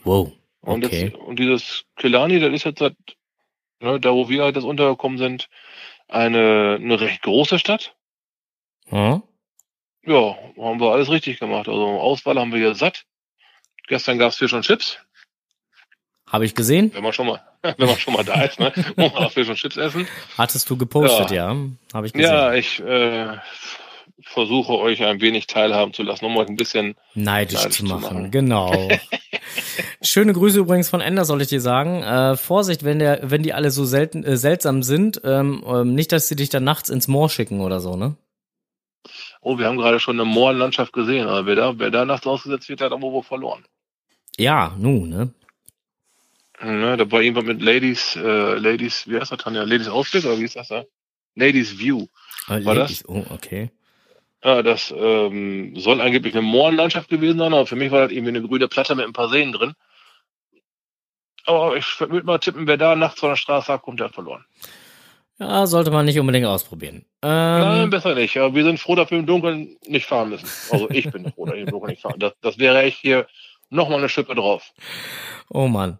Wow. 0.03 0.31
Und, 0.61 0.85
Okay. 0.85 1.09
das, 1.11 1.19
und 1.19 1.39
dieses 1.39 1.85
Kilani, 1.95 2.39
das 2.39 2.53
ist 2.53 2.65
jetzt 2.65 2.79
seit, 2.79 2.95
ne, 3.79 3.99
da 3.99 4.13
wo 4.13 4.29
wir 4.29 4.43
halt 4.43 4.55
jetzt 4.55 4.65
untergekommen 4.65 5.17
sind, 5.17 5.49
eine, 6.07 6.77
eine 6.81 6.99
recht 6.99 7.21
große 7.21 7.59
Stadt. 7.59 7.95
Hm? 8.89 9.23
Ja, 10.05 10.35
haben 10.57 10.79
wir 10.79 10.91
alles 10.91 11.09
richtig 11.09 11.39
gemacht. 11.39 11.67
Also 11.69 11.85
Auswahl 11.85 12.37
haben 12.37 12.51
wir 12.51 12.59
hier 12.59 12.75
satt. 12.75 13.05
Gestern 13.87 14.17
gab's 14.17 14.37
Fisch 14.37 14.53
und 14.53 14.63
Chips. 14.63 14.97
Habe 16.27 16.45
ich 16.45 16.55
gesehen. 16.55 16.91
Wenn 16.93 17.03
man 17.03 17.13
schon 17.13 17.27
mal, 17.27 17.41
wenn 17.61 17.87
man 17.87 17.97
schon 17.97 18.13
mal 18.13 18.23
da 18.23 18.41
ist, 18.43 18.59
ne, 18.59 18.73
muss 18.95 19.13
man 19.13 19.25
auch 19.25 19.31
Fisch 19.31 19.47
und 19.47 19.55
Chips 19.55 19.77
essen. 19.77 20.07
Hattest 20.37 20.69
du 20.69 20.77
gepostet, 20.77 21.31
ja. 21.31 21.55
Habe 21.93 22.07
ich 22.07 22.13
gesehen. 22.13 22.31
Ja, 22.31 22.53
ich 22.53 22.79
äh, 22.79 23.37
versuche 24.21 24.73
euch 24.73 25.03
ein 25.03 25.21
wenig 25.21 25.47
teilhaben 25.47 25.93
zu 25.93 26.03
lassen, 26.03 26.25
um 26.25 26.35
euch 26.37 26.47
ein 26.47 26.55
bisschen. 26.55 26.95
Neidisch 27.13 27.59
Neidisch 27.59 27.77
zu 27.77 27.85
zu 27.85 27.93
machen. 27.93 28.01
machen. 28.01 28.31
Genau. 28.31 28.89
Schöne 30.01 30.33
Grüße 30.33 30.59
übrigens 30.59 30.89
von 30.89 31.01
Ender, 31.01 31.23
soll 31.23 31.41
ich 31.41 31.49
dir 31.49 31.61
sagen. 31.61 32.03
Äh, 32.03 32.35
Vorsicht, 32.35 32.83
wenn 32.83 32.99
der, 32.99 33.19
wenn 33.23 33.43
die 33.43 33.53
alle 33.53 33.71
so 33.71 33.85
selten, 33.85 34.23
äh, 34.23 34.35
seltsam 34.35 34.83
sind, 34.83 35.21
ähm, 35.23 35.63
ähm, 35.67 35.93
nicht, 35.93 36.11
dass 36.11 36.27
sie 36.27 36.35
dich 36.35 36.49
dann 36.49 36.63
nachts 36.63 36.89
ins 36.89 37.07
Moor 37.07 37.29
schicken 37.29 37.61
oder 37.61 37.79
so, 37.79 37.95
ne? 37.95 38.15
Oh, 39.45 39.57
wir 39.57 39.65
haben 39.67 39.77
gerade 39.77 39.99
schon 39.99 40.15
eine 40.19 40.25
Moorlandschaft 40.29 40.93
gesehen, 40.93 41.27
aber 41.27 41.45
wer 41.45 41.55
da, 41.55 41.77
wer 41.79 41.91
da 41.91 42.05
nachts 42.05 42.25
ausgesetzt 42.25 42.69
wird, 42.69 42.79
der 42.79 42.85
hat 42.85 42.93
aber 42.93 43.11
wohl 43.11 43.23
verloren. 43.23 43.65
Ja, 44.37 44.73
nu, 44.79 45.05
ne? 45.05 45.33
Ne, 46.61 46.95
da 46.95 47.11
war 47.11 47.21
irgendwas 47.21 47.43
mit 47.43 47.61
Ladies, 47.61 48.15
äh, 48.15 48.55
Ladies, 48.55 49.05
wie 49.07 49.19
heißt 49.19 49.31
das, 49.33 49.39
Tanja? 49.39 49.63
Ladies 49.63 49.89
Ausblick 49.89 50.23
oder 50.23 50.39
wie 50.39 50.45
ist 50.45 50.55
das 50.55 50.69
da? 50.69 50.83
Ladies 51.35 51.77
View. 51.77 52.05
Äh, 52.47 52.63
War 52.63 52.75
Ladies- 52.75 53.03
Oh, 53.07 53.25
okay. 53.31 53.69
Ja, 54.45 54.61
das 54.61 54.93
ähm, 54.95 55.73
soll 55.77 55.99
angeblich 55.99 56.33
eine 56.33 56.41
Moorlandschaft 56.41 57.09
gewesen 57.09 57.39
sein, 57.39 57.53
aber 57.53 57.65
für 57.65 57.75
mich 57.75 57.91
war 57.91 58.01
das 58.03 58.11
irgendwie 58.11 58.29
eine 58.37 58.47
grüne 58.47 58.67
Platte 58.69 58.95
mit 58.95 59.05
ein 59.05 59.13
paar 59.13 59.29
Seen 59.29 59.51
drin. 59.51 59.73
Aber 61.45 61.75
ich 61.75 61.99
würde 61.99 62.23
mal 62.25 62.39
tippen, 62.39 62.67
wer 62.67 62.77
da 62.77 62.95
nachts 62.95 63.19
von 63.19 63.29
der 63.29 63.35
Straße 63.35 63.71
abkommt, 63.73 63.99
der 63.99 64.07
hat 64.07 64.13
verloren. 64.15 64.45
Ja, 65.39 65.65
sollte 65.65 65.91
man 65.91 66.05
nicht 66.05 66.19
unbedingt 66.19 66.45
ausprobieren. 66.45 67.05
Nein, 67.21 67.83
Ähm, 67.83 67.89
besser 67.89 68.15
nicht. 68.15 68.37
Aber 68.37 68.53
wir 68.55 68.63
sind 68.63 68.79
froh, 68.79 68.95
dass 68.95 69.09
wir 69.11 69.19
im 69.19 69.25
Dunkeln 69.25 69.77
nicht 69.87 70.05
fahren 70.05 70.29
müssen. 70.29 70.47
Also 70.71 70.89
ich 70.89 71.09
bin 71.11 71.31
froh, 71.31 71.45
dass 71.45 71.55
wir 71.55 71.61
im 71.63 71.69
Dunkeln 71.69 71.91
nicht 71.91 72.01
fahren. 72.01 72.19
Das, 72.19 72.33
das 72.41 72.59
wäre 72.59 72.81
echt 72.83 72.99
hier 72.99 73.27
nochmal 73.69 73.99
eine 73.99 74.09
Schippe 74.09 74.35
drauf. 74.35 74.71
oh 75.49 75.67
Mann. 75.67 75.97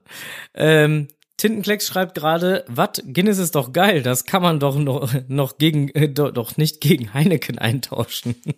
Ähm, 0.53 1.07
Tintenklecks 1.37 1.87
schreibt 1.87 2.15
gerade, 2.15 2.63
was, 2.67 3.01
Guinness 3.05 3.39
ist 3.39 3.55
doch 3.55 3.73
geil, 3.73 4.03
das 4.03 4.25
kann 4.25 4.41
man 4.43 4.59
doch 4.59 4.77
noch, 4.77 5.11
noch 5.27 5.57
gegen, 5.57 5.89
äh, 5.89 6.07
doch, 6.07 6.31
doch 6.31 6.55
nicht 6.57 6.79
gegen 6.79 7.13
Heineken 7.13 7.57
eintauschen. 7.57 8.35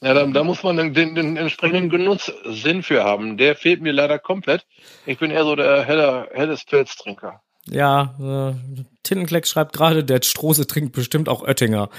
Ja, 0.00 0.14
da, 0.14 0.24
da 0.26 0.44
muss 0.44 0.62
man 0.62 0.76
den, 0.76 0.94
den, 0.94 1.14
den 1.14 1.36
entsprechenden 1.36 1.90
Genusssinn 1.90 2.82
für 2.82 3.04
haben. 3.04 3.36
Der 3.36 3.54
fehlt 3.56 3.82
mir 3.82 3.92
leider 3.92 4.18
komplett. 4.18 4.64
Ich 5.04 5.18
bin 5.18 5.30
eher 5.30 5.44
so 5.44 5.56
der 5.56 5.84
helle, 5.84 6.28
helles 6.32 6.64
Pilztrinker. 6.64 7.42
Ja, 7.70 8.14
äh, 8.20 8.54
Tintenklecks 9.02 9.50
schreibt 9.50 9.74
gerade, 9.74 10.04
der 10.04 10.22
Strose 10.22 10.66
trinkt 10.66 10.92
bestimmt 10.92 11.28
auch 11.28 11.42
Oettinger. 11.42 11.90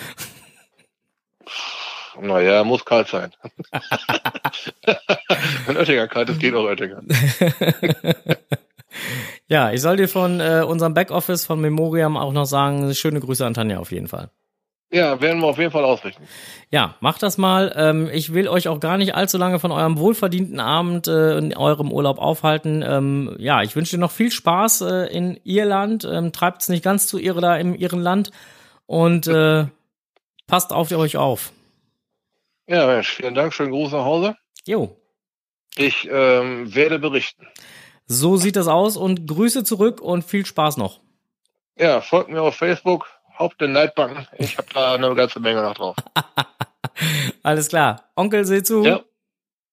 Naja, 2.22 2.64
muss 2.64 2.86
kalt 2.86 3.08
sein. 3.08 3.32
Wenn 5.66 5.78
Oettinger 5.78 6.08
kalt 6.08 6.30
ist, 6.30 6.40
geht 6.40 6.54
auch 6.54 6.66
Oettinger. 6.66 7.02
ja, 9.48 9.72
ich 9.72 9.82
soll 9.82 9.98
dir 9.98 10.10
von 10.10 10.40
äh, 10.40 10.64
unserem 10.68 10.94
Backoffice 10.94 11.46
von 11.46 11.62
Memoriam 11.62 12.18
auch 12.18 12.34
noch 12.34 12.46
sagen, 12.46 12.94
schöne 12.94 13.22
Grüße 13.22 13.46
an 13.46 13.54
Tanja 13.54 13.80
auf 13.80 13.92
jeden 13.92 14.08
Fall. 14.08 14.30
Ja, 14.92 15.22
werden 15.22 15.40
wir 15.42 15.48
auf 15.48 15.60
jeden 15.60 15.72
Fall 15.72 15.86
ausrichten. 15.86 16.28
Ja, 16.72 16.96
macht 17.00 17.22
das 17.22 17.38
mal. 17.38 17.72
Ähm, 17.76 18.10
ich 18.12 18.34
will 18.34 18.48
euch 18.48 18.68
auch 18.68 18.80
gar 18.80 18.98
nicht 18.98 19.14
allzu 19.14 19.38
lange 19.38 19.60
von 19.60 19.72
eurem 19.72 20.00
wohlverdienten 20.00 20.60
Abend 20.60 21.08
äh, 21.08 21.38
in 21.38 21.56
eurem 21.56 21.92
Urlaub 21.92 22.18
aufhalten. 22.18 22.82
Ähm, 22.82 23.36
ja, 23.38 23.62
ich 23.62 23.76
wünsche 23.76 23.96
dir 23.98 24.00
noch 24.02 24.12
viel 24.12 24.32
Spaß 24.32 24.82
äh, 24.82 25.16
in 25.16 25.40
Irland. 25.44 26.06
Ähm, 26.12 26.32
Treibt's 26.32 26.70
nicht 26.70 26.84
ganz 26.84 27.06
zu 27.06 27.20
irre 27.20 27.40
da 27.40 27.56
im 27.58 27.76
ihren 27.76 28.00
Land 28.02 28.32
und 28.88 29.28
äh, 29.28 29.68
passt 30.48 30.74
auf 30.74 30.92
euch 30.92 31.18
auf. 31.18 31.52
Ja, 32.68 32.88
Mensch, 32.88 33.10
vielen 33.10 33.36
Dank. 33.36 33.54
Schönen 33.54 33.72
Gruß 33.72 33.92
nach 33.92 34.06
Hause. 34.06 34.36
Jo, 34.66 34.96
Ich 35.78 36.08
ähm, 36.12 36.74
werde 36.74 36.98
berichten. 36.98 37.48
so 38.08 38.38
sieht 38.38 38.56
das 38.56 38.68
aus 38.68 38.98
und 38.98 39.28
Grüße 39.28 39.64
zurück 39.64 40.02
und 40.02 40.24
viel 40.24 40.48
Spaß 40.48 40.78
noch. 40.78 41.00
Ja, 41.78 42.02
folgt 42.02 42.30
mir 42.32 42.42
auf 42.42 42.56
Facebook. 42.56 43.08
Haupt 43.40 43.62
den 43.62 43.72
Neidbacken. 43.72 44.28
Ich 44.38 44.58
habe 44.58 44.68
da 44.74 44.96
eine 44.96 45.16
ganze 45.16 45.40
Menge 45.40 45.62
noch 45.62 45.74
drauf. 45.74 45.96
Alles 47.44 47.70
klar. 47.70 48.12
Onkel, 48.16 48.46
seh 48.46 48.62
zu. 48.64 48.84
Ja. 48.84 49.02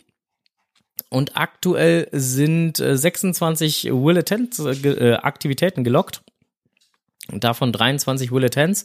Und 1.10 1.36
aktuell 1.36 2.08
sind 2.12 2.76
26 2.76 3.86
äh, 3.86 3.92
Will 3.92 4.18
Attends 4.18 4.58
äh, 4.58 4.72
äh, 4.72 5.14
Aktivitäten 5.14 5.84
gelockt. 5.84 6.22
Davon 7.32 7.72
23 7.72 8.32
Will 8.32 8.44
Attends. 8.44 8.84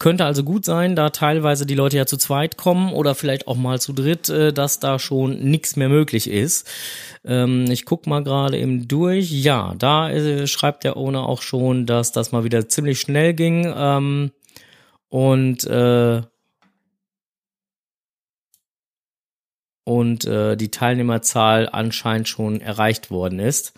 Könnte 0.00 0.24
also 0.24 0.42
gut 0.42 0.64
sein, 0.64 0.96
da 0.96 1.10
teilweise 1.10 1.66
die 1.66 1.76
Leute 1.76 1.96
ja 1.96 2.04
zu 2.04 2.16
zweit 2.16 2.56
kommen 2.56 2.92
oder 2.92 3.14
vielleicht 3.14 3.46
auch 3.46 3.56
mal 3.56 3.80
zu 3.80 3.92
dritt, 3.92 4.28
dass 4.28 4.80
da 4.80 4.98
schon 4.98 5.38
nichts 5.38 5.76
mehr 5.76 5.88
möglich 5.88 6.28
ist. 6.28 6.68
Ähm, 7.24 7.66
ich 7.70 7.84
guck 7.84 8.08
mal 8.08 8.24
gerade 8.24 8.58
eben 8.58 8.88
durch. 8.88 9.30
Ja, 9.30 9.72
da 9.78 10.46
schreibt 10.48 10.82
der 10.82 10.96
Owner 10.96 11.28
auch 11.28 11.42
schon, 11.42 11.86
dass 11.86 12.10
das 12.10 12.32
mal 12.32 12.42
wieder 12.42 12.68
ziemlich 12.68 12.98
schnell 12.98 13.34
ging. 13.34 13.72
Ähm, 13.76 14.32
und 15.10 15.64
und 19.84 20.24
äh, 20.24 20.56
die 20.56 20.70
Teilnehmerzahl 20.70 21.68
anscheinend 21.70 22.28
schon 22.28 22.60
erreicht 22.60 23.10
worden 23.10 23.38
ist. 23.38 23.74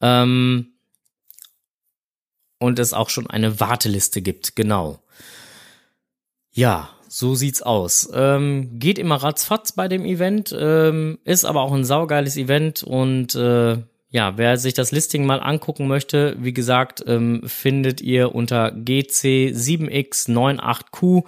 Ähm, 0.00 0.74
und 2.58 2.78
es 2.78 2.92
auch 2.92 3.08
schon 3.08 3.28
eine 3.28 3.58
Warteliste 3.58 4.22
gibt, 4.22 4.54
genau. 4.54 5.02
Ja, 6.52 6.90
so 7.08 7.34
sieht's 7.34 7.62
aus. 7.62 8.08
Ähm, 8.12 8.78
geht 8.78 8.98
immer 8.98 9.16
ratzfatz 9.16 9.72
bei 9.72 9.88
dem 9.88 10.04
Event, 10.04 10.54
ähm, 10.56 11.18
ist 11.24 11.44
aber 11.44 11.62
auch 11.62 11.72
ein 11.72 11.84
saugeiles 11.84 12.36
Event 12.36 12.82
und 12.82 13.34
äh, 13.34 13.78
ja, 14.12 14.36
wer 14.36 14.58
sich 14.58 14.74
das 14.74 14.90
Listing 14.90 15.24
mal 15.24 15.38
angucken 15.38 15.86
möchte, 15.86 16.36
wie 16.40 16.52
gesagt, 16.52 17.04
ähm, 17.06 17.42
findet 17.46 18.00
ihr 18.00 18.34
unter 18.34 18.72
GC7X98Q. 18.72 21.22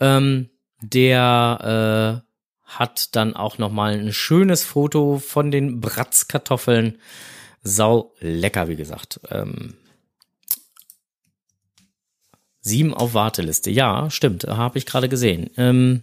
Ähm, 0.00 0.50
der 0.80 2.22
äh, 2.24 2.27
hat 2.68 3.16
dann 3.16 3.34
auch 3.34 3.56
noch 3.56 3.72
mal 3.72 3.94
ein 3.94 4.12
schönes 4.12 4.62
Foto 4.62 5.18
von 5.18 5.50
den 5.50 5.80
Bratzkartoffeln. 5.80 6.98
Sau 7.62 8.14
lecker, 8.20 8.68
wie 8.68 8.76
gesagt. 8.76 9.20
Ähm, 9.30 9.74
sieben 12.60 12.92
auf 12.94 13.14
Warteliste. 13.14 13.70
Ja, 13.70 14.10
stimmt, 14.10 14.44
habe 14.44 14.78
ich 14.78 14.84
gerade 14.84 15.08
gesehen. 15.08 15.50
Ähm, 15.56 16.02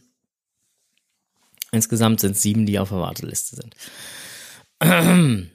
insgesamt 1.72 2.20
sind 2.20 2.36
sieben, 2.36 2.66
die 2.66 2.80
auf 2.80 2.90
der 2.90 3.00
Warteliste 3.00 3.56
sind. 3.58 3.76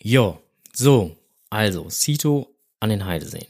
jo, 0.00 0.40
so, 0.72 1.16
also, 1.50 1.90
Sito 1.90 2.54
an 2.78 2.90
den 2.90 3.04
Heideseen. 3.04 3.48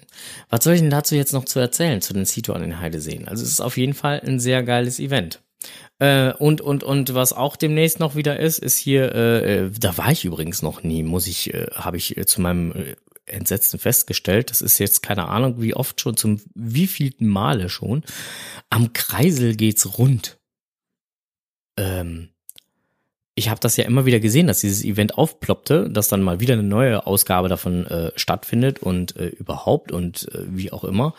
Was 0.49 0.65
soll 0.65 0.75
ich 0.75 0.81
denn 0.81 0.91
dazu 0.91 1.15
jetzt 1.15 1.35
noch 1.35 1.45
zu 1.45 1.59
erzählen, 1.59 2.01
zu 2.01 2.15
den 2.15 2.25
Sito 2.25 2.55
an 2.55 2.63
den 2.63 2.81
Heideseen? 2.81 3.29
Also, 3.29 3.45
es 3.45 3.51
ist 3.51 3.61
auf 3.61 3.77
jeden 3.77 3.95
Fall 3.95 4.21
ein 4.21 4.41
sehr 4.41 4.63
geiles 4.63 4.99
Event. 4.99 5.43
Äh, 5.99 6.33
und, 6.35 6.61
und, 6.61 6.85
und 6.85 7.15
was 7.15 7.33
auch 7.33 7.57
demnächst 7.57 7.99
noch 7.99 8.15
wieder 8.15 8.39
ist, 8.39 8.59
ist 8.59 8.79
hier, 8.79 9.15
äh, 9.15 9.65
äh 9.65 9.71
da 9.71 9.99
war 9.99 10.13
ich 10.13 10.25
übrigens 10.25 10.63
noch 10.63 10.83
nie, 10.83 11.03
muss 11.03 11.27
ich, 11.27 11.53
äh, 11.53 11.67
habe 11.75 11.97
ich 11.97 12.17
äh, 12.17 12.27
zu 12.27 12.41
meinem 12.41 12.73
äh, 12.73 12.95
Entsetzten 13.27 13.79
festgestellt. 13.79 14.51
Das 14.51 14.61
ist 14.61 14.79
jetzt 14.79 15.03
keine 15.03 15.29
Ahnung, 15.29 15.61
wie 15.61 15.75
oft 15.75 16.01
schon, 16.01 16.17
zum 16.17 16.41
wievielten 16.55 17.27
Male 17.27 17.69
schon. 17.69 18.05
Am 18.71 18.93
Kreisel 18.93 19.57
geht's 19.57 19.99
rund. 19.99 20.39
Ähm, 21.77 22.31
ich 23.35 23.49
habe 23.49 23.61
das 23.61 23.77
ja 23.77 23.85
immer 23.85 24.05
wieder 24.05 24.19
gesehen, 24.19 24.49
dass 24.49 24.61
dieses 24.61 24.85
Event 24.85 25.17
aufploppte, 25.17 25.89
dass 25.89 26.09
dann 26.09 26.23
mal 26.23 26.41
wieder 26.41 26.55
eine 26.55 26.65
neue 26.65 27.07
Ausgabe 27.07 27.49
davon 27.49 27.87
äh, 27.87 28.11
stattfindet 28.17 28.81
und 28.81 29.17
äh, 29.17 29.29
überhaupt 29.29 29.93
und 29.93 30.29
äh, 30.35 30.45
wie 30.49 30.73
auch 30.73 30.83
immer. 30.83 31.15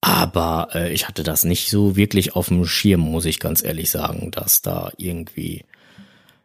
Aber 0.00 0.68
äh, 0.74 0.92
ich 0.92 1.08
hatte 1.08 1.22
das 1.22 1.44
nicht 1.44 1.70
so 1.70 1.96
wirklich 1.96 2.36
auf 2.36 2.48
dem 2.48 2.64
Schirm, 2.66 3.00
muss 3.00 3.24
ich 3.24 3.40
ganz 3.40 3.62
ehrlich 3.62 3.90
sagen, 3.90 4.30
dass 4.30 4.62
da 4.62 4.92
irgendwie, 4.96 5.64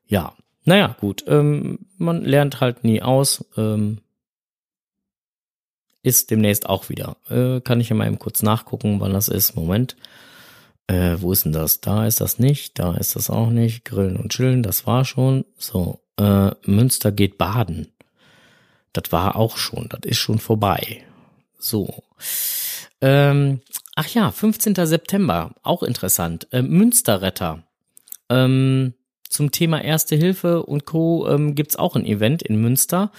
ja, 0.07 0.33
naja, 0.63 0.95
gut, 0.99 1.23
ähm, 1.27 1.79
man 1.97 2.23
lernt 2.23 2.61
halt 2.61 2.83
nie 2.83 3.01
aus. 3.01 3.45
Ähm, 3.57 3.99
ist 6.03 6.31
demnächst 6.31 6.67
auch 6.67 6.89
wieder. 6.89 7.17
Äh, 7.29 7.61
kann 7.61 7.79
ich 7.79 7.89
ja 7.89 7.95
mal 7.95 8.07
eben 8.07 8.19
kurz 8.19 8.41
nachgucken, 8.41 8.99
wann 8.99 9.13
das 9.13 9.27
ist. 9.27 9.55
Moment. 9.55 9.95
Äh, 10.87 11.17
wo 11.19 11.31
ist 11.31 11.45
denn 11.45 11.53
das? 11.53 11.81
Da 11.81 12.07
ist 12.07 12.21
das 12.21 12.39
nicht, 12.39 12.79
da 12.79 12.95
ist 12.95 13.15
das 13.15 13.29
auch 13.29 13.49
nicht. 13.49 13.85
Grillen 13.85 14.17
und 14.17 14.31
chillen, 14.31 14.63
das 14.63 14.87
war 14.87 15.05
schon. 15.05 15.45
So, 15.57 16.01
äh, 16.17 16.51
Münster 16.65 17.11
geht 17.11 17.37
baden. 17.37 17.87
Das 18.93 19.11
war 19.11 19.35
auch 19.35 19.57
schon, 19.57 19.87
das 19.89 20.01
ist 20.03 20.17
schon 20.17 20.39
vorbei. 20.39 21.03
So. 21.59 22.03
Ähm, 23.01 23.61
ach 23.95 24.07
ja, 24.09 24.31
15. 24.31 24.75
September, 24.75 25.55
auch 25.63 25.83
interessant. 25.83 26.47
Ähm, 26.51 26.69
Münsterretter. 26.69 27.63
Ähm, 28.29 28.93
zum 29.27 29.51
Thema 29.51 29.83
Erste 29.83 30.15
Hilfe 30.15 30.63
und 30.63 30.85
Co. 30.85 31.27
Ähm, 31.27 31.55
gibt's 31.55 31.75
auch 31.75 31.95
ein 31.95 32.05
Event 32.05 32.43
in 32.43 32.61
Münster. 32.61 33.11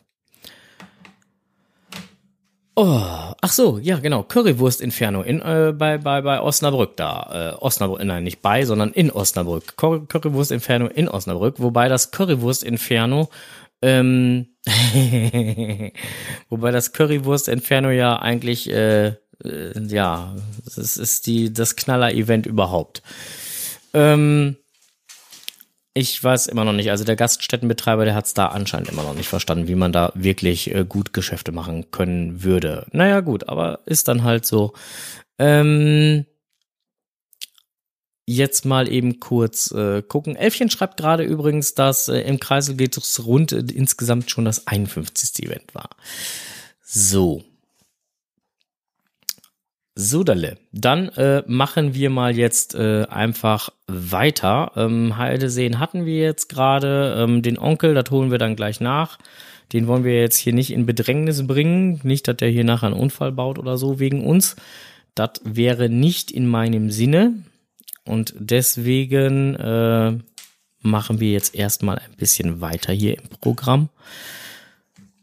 Oh, 2.81 3.33
ach 3.41 3.51
so, 3.51 3.77
ja 3.77 3.97
genau, 3.97 4.23
Currywurst 4.23 4.79
Inferno 4.79 5.21
in 5.21 5.41
äh, 5.41 5.73
bei 5.77 5.97
bei 5.97 6.21
bei 6.21 6.39
Osnabrück 6.39 6.95
da. 6.95 7.55
Äh, 7.57 7.61
Osnabrück, 7.61 8.01
nein, 8.05 8.23
nicht 8.23 8.41
bei, 8.41 8.63
sondern 8.63 8.93
in 8.93 9.11
Osnabrück. 9.11 9.75
Cur 9.75 10.07
Currywurst 10.07 10.51
Inferno 10.53 10.87
in 10.87 11.09
Osnabrück, 11.09 11.59
wobei 11.59 11.89
das 11.89 12.11
Currywurst 12.11 12.63
Inferno 12.63 13.27
ähm, 13.81 14.47
wobei 16.49 16.71
das 16.71 16.93
Currywurst 16.93 17.49
Inferno 17.49 17.89
ja 17.89 18.17
eigentlich 18.17 18.69
äh, 18.69 19.07
äh, 19.07 19.15
ja, 19.89 20.37
das 20.63 20.95
ist 20.95 21.27
die 21.27 21.51
das 21.51 21.75
Knaller 21.75 22.13
Event 22.13 22.45
überhaupt. 22.45 23.03
Ähm, 23.93 24.55
ich 25.93 26.23
weiß 26.23 26.47
immer 26.47 26.65
noch 26.65 26.73
nicht. 26.73 26.91
Also 26.91 27.03
der 27.03 27.15
Gaststättenbetreiber, 27.15 28.05
der 28.05 28.15
hat 28.15 28.25
es 28.25 28.33
da 28.33 28.47
anscheinend 28.47 28.89
immer 28.89 29.03
noch 29.03 29.15
nicht 29.15 29.27
verstanden, 29.27 29.67
wie 29.67 29.75
man 29.75 29.91
da 29.91 30.11
wirklich 30.15 30.73
äh, 30.73 30.85
gut 30.87 31.13
Geschäfte 31.13 31.51
machen 31.51 31.91
können 31.91 32.43
würde. 32.43 32.85
Naja, 32.91 33.21
gut, 33.21 33.49
aber 33.49 33.79
ist 33.85 34.07
dann 34.07 34.23
halt 34.23 34.45
so. 34.45 34.73
Ähm, 35.37 36.25
jetzt 38.25 38.65
mal 38.65 38.87
eben 38.87 39.19
kurz 39.19 39.71
äh, 39.71 40.03
gucken. 40.03 40.35
Elfchen 40.35 40.69
schreibt 40.69 40.97
gerade 40.97 41.23
übrigens, 41.23 41.73
dass 41.73 42.07
äh, 42.07 42.19
im 42.21 42.39
Kreisel 42.39 42.75
geht 42.75 42.95
es 42.95 43.25
rund 43.25 43.51
äh, 43.51 43.63
insgesamt 43.73 44.29
schon 44.29 44.45
das 44.45 44.67
51. 44.67 45.43
Event 45.47 45.73
war. 45.73 45.89
So. 46.83 47.43
So, 50.01 50.23
Dalle. 50.23 50.55
Dann 50.71 51.09
äh, 51.09 51.43
machen 51.45 51.93
wir 51.93 52.09
mal 52.09 52.37
jetzt 52.37 52.73
äh, 52.73 53.03
einfach 53.09 53.69
weiter. 53.85 54.71
Ähm, 54.77 55.17
Heideseen 55.17 55.77
hatten 55.77 56.05
wir 56.05 56.21
jetzt 56.21 56.47
gerade. 56.47 57.17
Ähm, 57.17 57.41
den 57.41 57.59
Onkel, 57.59 57.93
das 57.95 58.09
holen 58.09 58.31
wir 58.31 58.37
dann 58.37 58.55
gleich 58.55 58.79
nach. 58.79 59.19
Den 59.73 59.87
wollen 59.87 60.05
wir 60.05 60.17
jetzt 60.17 60.37
hier 60.37 60.53
nicht 60.53 60.71
in 60.71 60.85
Bedrängnis 60.85 61.45
bringen. 61.45 61.99
Nicht, 62.03 62.29
dass 62.29 62.37
der 62.37 62.47
hier 62.47 62.63
nachher 62.63 62.87
einen 62.87 62.95
Unfall 62.95 63.33
baut 63.33 63.59
oder 63.59 63.77
so 63.77 63.99
wegen 63.99 64.25
uns. 64.25 64.55
Das 65.15 65.31
wäre 65.43 65.89
nicht 65.89 66.31
in 66.31 66.47
meinem 66.47 66.91
Sinne. 66.91 67.33
Und 68.05 68.33
deswegen 68.39 69.55
äh, 69.55 70.17
machen 70.79 71.19
wir 71.19 71.31
jetzt 71.33 71.55
erstmal 71.55 71.97
ein 71.97 72.15
bisschen 72.15 72.61
weiter 72.61 72.93
hier 72.93 73.17
im 73.17 73.27
Programm 73.41 73.89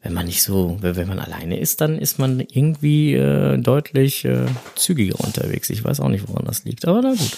wenn 0.06 0.14
man 0.14 0.26
nicht 0.26 0.44
so, 0.44 0.76
wenn 0.80 1.08
man 1.08 1.18
alleine 1.18 1.58
ist, 1.58 1.80
dann 1.80 1.98
ist 1.98 2.20
man 2.20 2.38
irgendwie 2.38 3.14
äh, 3.14 3.58
deutlich 3.58 4.24
äh, 4.24 4.46
zügiger 4.76 5.18
unterwegs. 5.18 5.68
Ich 5.68 5.82
weiß 5.82 5.98
auch 5.98 6.08
nicht, 6.08 6.28
woran 6.28 6.44
das 6.44 6.62
liegt, 6.62 6.86
aber 6.86 7.02
na 7.02 7.10
gut. 7.10 7.36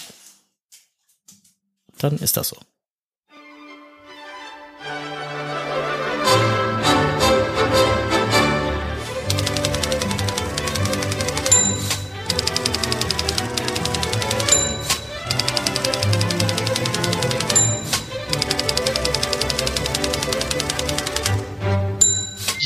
Dann 1.97 2.19
ist 2.19 2.37
das 2.37 2.49
so. 2.49 2.57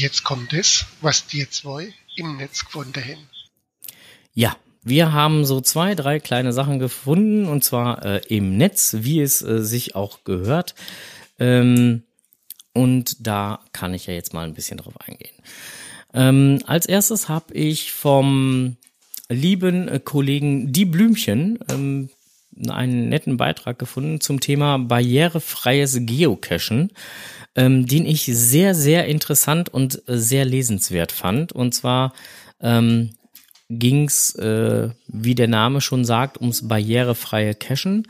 Jetzt 0.03 0.25
kommt 0.25 0.51
es, 0.51 0.85
was 0.99 1.27
die 1.27 1.49
zwei 1.49 1.93
im 2.17 2.35
Netz 2.35 2.65
gefunden 2.65 3.01
haben. 3.01 3.25
Ja, 4.33 4.57
wir 4.83 5.13
haben 5.13 5.45
so 5.45 5.61
zwei, 5.61 5.95
drei 5.95 6.19
kleine 6.19 6.51
Sachen 6.51 6.77
gefunden 6.77 7.47
und 7.47 7.63
zwar 7.63 8.05
äh, 8.05 8.21
im 8.27 8.57
Netz, 8.57 8.97
wie 8.99 9.21
es 9.21 9.41
äh, 9.41 9.63
sich 9.63 9.95
auch 9.95 10.25
gehört. 10.25 10.75
Ähm, 11.39 12.03
und 12.73 13.25
da 13.25 13.61
kann 13.71 13.93
ich 13.93 14.07
ja 14.07 14.13
jetzt 14.13 14.33
mal 14.33 14.45
ein 14.45 14.53
bisschen 14.53 14.75
drauf 14.75 14.95
eingehen. 14.99 15.37
Ähm, 16.13 16.59
als 16.65 16.85
erstes 16.85 17.29
habe 17.29 17.53
ich 17.53 17.93
vom 17.93 18.75
lieben 19.29 19.87
äh, 19.87 20.01
Kollegen 20.03 20.73
Die 20.73 20.83
Blümchen 20.83 21.59
ähm, 21.71 22.09
einen 22.67 23.07
netten 23.07 23.37
Beitrag 23.37 23.79
gefunden 23.79 24.19
zum 24.19 24.41
Thema 24.41 24.79
barrierefreies 24.79 25.99
Geocachen 26.01 26.91
ähm, 27.55 27.85
den 27.85 28.05
ich 28.05 28.25
sehr, 28.25 28.75
sehr 28.75 29.05
interessant 29.05 29.69
und 29.69 30.01
sehr 30.07 30.45
lesenswert 30.45 31.11
fand. 31.11 31.51
Und 31.51 31.73
zwar 31.73 32.13
ähm, 32.59 33.11
ging 33.69 34.05
es, 34.05 34.35
äh, 34.35 34.89
wie 35.07 35.35
der 35.35 35.47
Name 35.47 35.81
schon 35.81 36.05
sagt, 36.05 36.39
ums 36.39 36.67
barrierefreie 36.67 37.53
Cachen. 37.55 38.07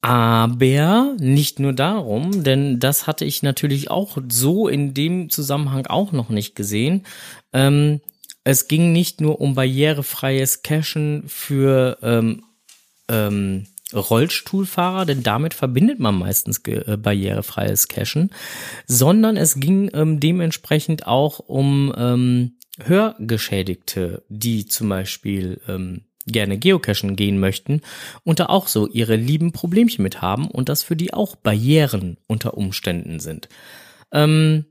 Aber 0.00 1.14
nicht 1.18 1.60
nur 1.60 1.72
darum, 1.72 2.44
denn 2.44 2.78
das 2.78 3.06
hatte 3.06 3.24
ich 3.24 3.42
natürlich 3.42 3.90
auch 3.90 4.18
so 4.28 4.68
in 4.68 4.92
dem 4.92 5.30
Zusammenhang 5.30 5.86
auch 5.86 6.12
noch 6.12 6.28
nicht 6.28 6.54
gesehen. 6.54 7.06
Ähm, 7.54 8.02
es 8.44 8.68
ging 8.68 8.92
nicht 8.92 9.22
nur 9.22 9.40
um 9.40 9.54
barrierefreies 9.54 10.62
Cachen 10.62 11.24
für 11.26 11.96
ähm, 12.02 12.44
ähm, 13.08 13.66
Rollstuhlfahrer, 13.94 15.06
denn 15.06 15.22
damit 15.22 15.54
verbindet 15.54 15.98
man 15.98 16.16
meistens 16.16 16.58
äh, 16.66 16.96
barrierefreies 16.96 17.88
Cachen, 17.88 18.30
sondern 18.86 19.36
es 19.36 19.60
ging 19.60 19.90
ähm, 19.94 20.20
dementsprechend 20.20 21.06
auch 21.06 21.38
um 21.38 21.92
ähm, 21.96 22.58
Hörgeschädigte, 22.82 24.24
die 24.28 24.66
zum 24.66 24.88
Beispiel 24.88 25.60
ähm, 25.68 26.02
gerne 26.26 26.58
geocachen 26.58 27.16
gehen 27.16 27.38
möchten 27.38 27.82
und 28.24 28.40
da 28.40 28.46
auch 28.46 28.68
so 28.68 28.88
ihre 28.88 29.16
lieben 29.16 29.52
Problemchen 29.52 30.02
mit 30.02 30.22
haben 30.22 30.48
und 30.48 30.68
das 30.68 30.82
für 30.82 30.96
die 30.96 31.12
auch 31.12 31.36
Barrieren 31.36 32.16
unter 32.26 32.56
Umständen 32.56 33.20
sind. 33.20 33.48
Ähm, 34.12 34.64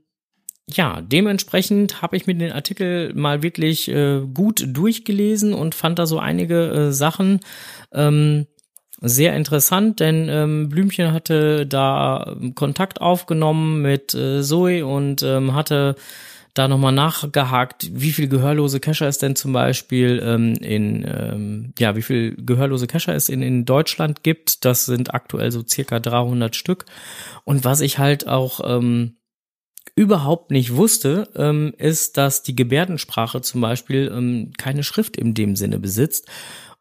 ja, 0.66 1.02
dementsprechend 1.02 2.00
habe 2.00 2.16
ich 2.16 2.26
mir 2.26 2.34
den 2.34 2.52
Artikel 2.52 3.12
mal 3.14 3.42
wirklich 3.42 3.88
äh, 3.88 4.22
gut 4.32 4.64
durchgelesen 4.66 5.52
und 5.52 5.74
fand 5.74 5.98
da 5.98 6.06
so 6.06 6.18
einige 6.18 6.70
äh, 6.70 6.92
Sachen, 6.92 7.40
ähm, 7.92 8.46
sehr 9.04 9.36
interessant, 9.36 10.00
denn 10.00 10.28
ähm, 10.28 10.68
Blümchen 10.68 11.12
hatte 11.12 11.66
da 11.66 12.36
Kontakt 12.54 13.00
aufgenommen 13.00 13.82
mit 13.82 14.14
äh, 14.14 14.42
Zoe 14.42 14.84
und 14.84 15.22
ähm, 15.22 15.54
hatte 15.54 15.96
da 16.54 16.68
nochmal 16.68 16.92
nachgehakt, 16.92 17.90
wie 17.92 18.12
viel 18.12 18.28
gehörlose 18.28 18.78
Kescher 18.78 19.08
es 19.08 19.18
denn 19.18 19.34
zum 19.34 19.52
Beispiel 19.52 20.22
ähm, 20.24 20.54
in, 20.54 21.04
ähm, 21.04 21.74
ja, 21.78 21.96
wie 21.96 22.02
viel 22.02 22.36
gehörlose 22.36 22.86
Kescher 22.86 23.14
es 23.14 23.28
in, 23.28 23.42
in 23.42 23.64
Deutschland 23.64 24.22
gibt. 24.22 24.64
Das 24.64 24.86
sind 24.86 25.12
aktuell 25.12 25.50
so 25.50 25.64
circa 25.66 25.98
300 25.98 26.54
Stück. 26.54 26.84
Und 27.42 27.64
was 27.64 27.80
ich 27.80 27.98
halt 27.98 28.28
auch 28.28 28.60
ähm, 28.64 29.16
überhaupt 29.96 30.52
nicht 30.52 30.76
wusste, 30.76 31.28
ähm, 31.34 31.74
ist, 31.76 32.16
dass 32.16 32.44
die 32.44 32.54
Gebärdensprache 32.54 33.40
zum 33.40 33.60
Beispiel 33.60 34.12
ähm, 34.14 34.52
keine 34.56 34.84
Schrift 34.84 35.16
in 35.16 35.34
dem 35.34 35.56
Sinne 35.56 35.80
besitzt. 35.80 36.28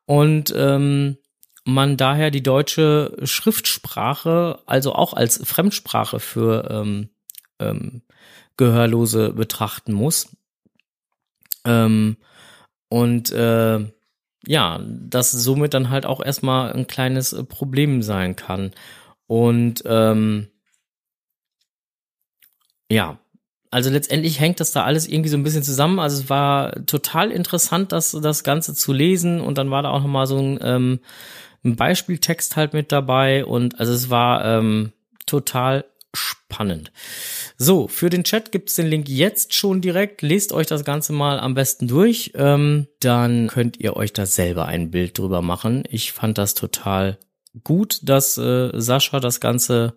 Und 0.05 0.53
ähm, 0.55 1.17
man 1.65 1.97
daher 1.97 2.31
die 2.31 2.43
deutsche 2.43 3.15
Schriftsprache 3.23 4.59
also 4.65 4.93
auch 4.93 5.13
als 5.13 5.41
Fremdsprache 5.43 6.19
für 6.19 6.69
ähm, 6.69 7.09
ähm, 7.59 8.01
Gehörlose 8.57 9.31
betrachten 9.31 9.93
muss. 9.93 10.35
Ähm, 11.65 12.17
und 12.89 13.31
äh, 13.31 13.79
ja, 14.45 14.79
das 14.85 15.31
somit 15.31 15.73
dann 15.73 15.89
halt 15.89 16.05
auch 16.05 16.23
erstmal 16.23 16.73
ein 16.73 16.87
kleines 16.87 17.35
Problem 17.47 18.01
sein 18.01 18.35
kann. 18.35 18.71
Und 19.27 19.83
ähm, 19.85 20.49
ja, 22.91 23.17
also 23.71 23.89
letztendlich 23.89 24.39
hängt 24.39 24.59
das 24.59 24.71
da 24.71 24.83
alles 24.83 25.07
irgendwie 25.07 25.29
so 25.29 25.37
ein 25.37 25.43
bisschen 25.43 25.63
zusammen. 25.63 25.99
Also 25.99 26.21
es 26.21 26.29
war 26.29 26.85
total 26.85 27.31
interessant, 27.31 27.91
das, 27.91 28.11
das 28.11 28.43
Ganze 28.43 28.75
zu 28.75 28.93
lesen 28.93 29.41
und 29.41 29.57
dann 29.57 29.71
war 29.71 29.81
da 29.81 29.89
auch 29.89 30.01
nochmal 30.01 30.27
so 30.27 30.37
ein 30.37 30.59
ähm, 30.61 30.99
ein 31.63 31.75
Beispieltext 31.75 32.55
halt 32.55 32.73
mit 32.73 32.91
dabei 32.91 33.45
und 33.45 33.79
also 33.79 33.93
es 33.93 34.09
war 34.09 34.43
ähm, 34.45 34.91
total 35.25 35.85
spannend. 36.13 36.91
So, 37.57 37.87
für 37.87 38.09
den 38.09 38.23
Chat 38.23 38.51
gibt's 38.51 38.75
den 38.75 38.87
Link 38.87 39.09
jetzt 39.09 39.53
schon 39.53 39.81
direkt. 39.81 40.21
Lest 40.21 40.53
euch 40.53 40.67
das 40.67 40.83
Ganze 40.83 41.13
mal 41.13 41.39
am 41.39 41.55
besten 41.55 41.87
durch. 41.87 42.33
Ähm, 42.35 42.87
dann 42.99 43.47
könnt 43.47 43.79
ihr 43.79 43.95
euch 43.95 44.13
da 44.13 44.25
selber 44.25 44.65
ein 44.65 44.91
Bild 44.91 45.17
drüber 45.17 45.41
machen. 45.41 45.83
Ich 45.89 46.11
fand 46.11 46.37
das 46.37 46.53
total 46.53 47.17
gut, 47.63 47.99
dass 48.03 48.37
äh, 48.37 48.69
Sascha 48.73 49.19
das 49.19 49.39
Ganze 49.39 49.95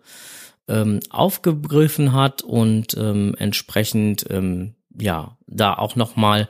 ähm, 0.69 1.01
aufgegriffen 1.11 2.13
hat 2.13 2.43
und 2.43 2.97
ähm, 2.97 3.35
entsprechend 3.39 4.27
ähm, 4.31 4.75
ja 4.99 5.37
da 5.47 5.75
auch 5.75 5.97
noch 5.97 6.17
mal 6.17 6.49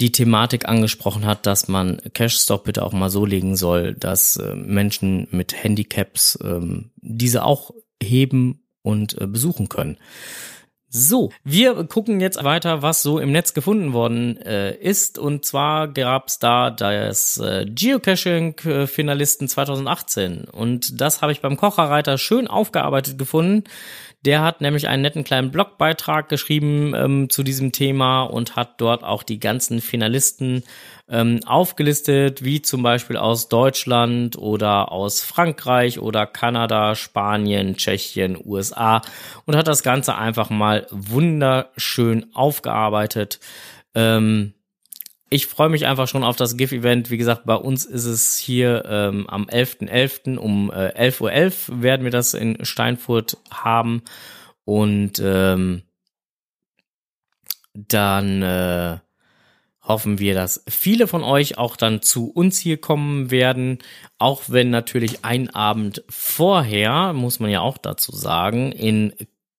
die 0.00 0.12
Thematik 0.12 0.68
angesprochen 0.68 1.24
hat, 1.24 1.46
dass 1.46 1.68
man 1.68 2.00
Cash-Stop 2.12 2.64
bitte 2.64 2.84
auch 2.84 2.92
mal 2.92 3.10
so 3.10 3.24
legen 3.24 3.56
soll, 3.56 3.94
dass 3.94 4.36
äh, 4.36 4.54
Menschen 4.54 5.26
mit 5.30 5.62
Handicaps 5.62 6.38
ähm, 6.42 6.90
diese 6.96 7.44
auch 7.44 7.70
heben 8.02 8.62
und 8.82 9.20
äh, 9.20 9.26
besuchen 9.26 9.68
können. 9.68 9.96
So, 10.88 11.30
wir 11.42 11.84
gucken 11.84 12.20
jetzt 12.20 12.42
weiter, 12.44 12.80
was 12.80 13.02
so 13.02 13.18
im 13.18 13.32
Netz 13.32 13.54
gefunden 13.54 13.92
worden 13.92 14.36
äh, 14.38 14.74
ist. 14.74 15.18
Und 15.18 15.44
zwar 15.44 15.88
gab's 15.88 16.38
da 16.38 16.70
das 16.70 17.38
äh, 17.38 17.66
Geocaching-Finalisten 17.66 19.48
2018. 19.48 20.44
Und 20.44 21.00
das 21.00 21.22
habe 21.22 21.32
ich 21.32 21.40
beim 21.40 21.56
Kocherreiter 21.56 22.18
schön 22.18 22.46
aufgearbeitet 22.46 23.18
gefunden. 23.18 23.64
Der 24.24 24.42
hat 24.42 24.60
nämlich 24.60 24.88
einen 24.88 25.02
netten 25.02 25.22
kleinen 25.22 25.52
Blogbeitrag 25.52 26.28
geschrieben 26.28 26.94
ähm, 26.96 27.30
zu 27.30 27.44
diesem 27.44 27.70
Thema 27.70 28.24
und 28.24 28.56
hat 28.56 28.80
dort 28.80 29.04
auch 29.04 29.22
die 29.22 29.38
ganzen 29.38 29.80
Finalisten 29.80 30.64
ähm, 31.08 31.40
aufgelistet, 31.46 32.42
wie 32.42 32.60
zum 32.60 32.82
Beispiel 32.82 33.16
aus 33.16 33.48
Deutschland 33.48 34.36
oder 34.36 34.90
aus 34.90 35.22
Frankreich 35.22 36.00
oder 36.00 36.26
Kanada, 36.26 36.96
Spanien, 36.96 37.76
Tschechien, 37.76 38.36
USA 38.44 39.02
und 39.44 39.54
hat 39.54 39.68
das 39.68 39.84
Ganze 39.84 40.16
einfach 40.16 40.50
mal 40.50 40.86
wunderschön 40.90 42.26
aufgearbeitet. 42.34 43.38
Ähm, 43.94 44.54
ich 45.28 45.46
freue 45.46 45.68
mich 45.68 45.86
einfach 45.86 46.06
schon 46.06 46.22
auf 46.24 46.36
das 46.36 46.56
GIF-Event. 46.56 47.10
Wie 47.10 47.16
gesagt, 47.16 47.46
bei 47.46 47.56
uns 47.56 47.84
ist 47.84 48.04
es 48.04 48.36
hier 48.36 48.84
ähm, 48.86 49.28
am 49.28 49.46
11.11. 49.46 49.88
.11. 49.88 50.36
um 50.36 50.70
äh, 50.70 50.92
11.11 51.10 51.20
Uhr 51.20 51.30
.11 51.30 51.82
werden 51.82 52.04
wir 52.04 52.12
das 52.12 52.34
in 52.34 52.64
Steinfurt 52.64 53.36
haben. 53.50 54.02
Und 54.64 55.20
ähm, 55.22 55.82
dann 57.74 58.42
äh, 58.42 58.98
hoffen 59.82 60.18
wir, 60.18 60.34
dass 60.34 60.64
viele 60.68 61.06
von 61.06 61.22
euch 61.22 61.58
auch 61.58 61.76
dann 61.76 62.02
zu 62.02 62.30
uns 62.30 62.58
hier 62.58 62.80
kommen 62.80 63.30
werden. 63.30 63.78
Auch 64.18 64.44
wenn 64.48 64.70
natürlich 64.70 65.24
ein 65.24 65.50
Abend 65.50 66.04
vorher, 66.08 67.12
muss 67.12 67.40
man 67.40 67.50
ja 67.50 67.60
auch 67.60 67.78
dazu 67.78 68.14
sagen, 68.14 68.72
in 68.72 69.12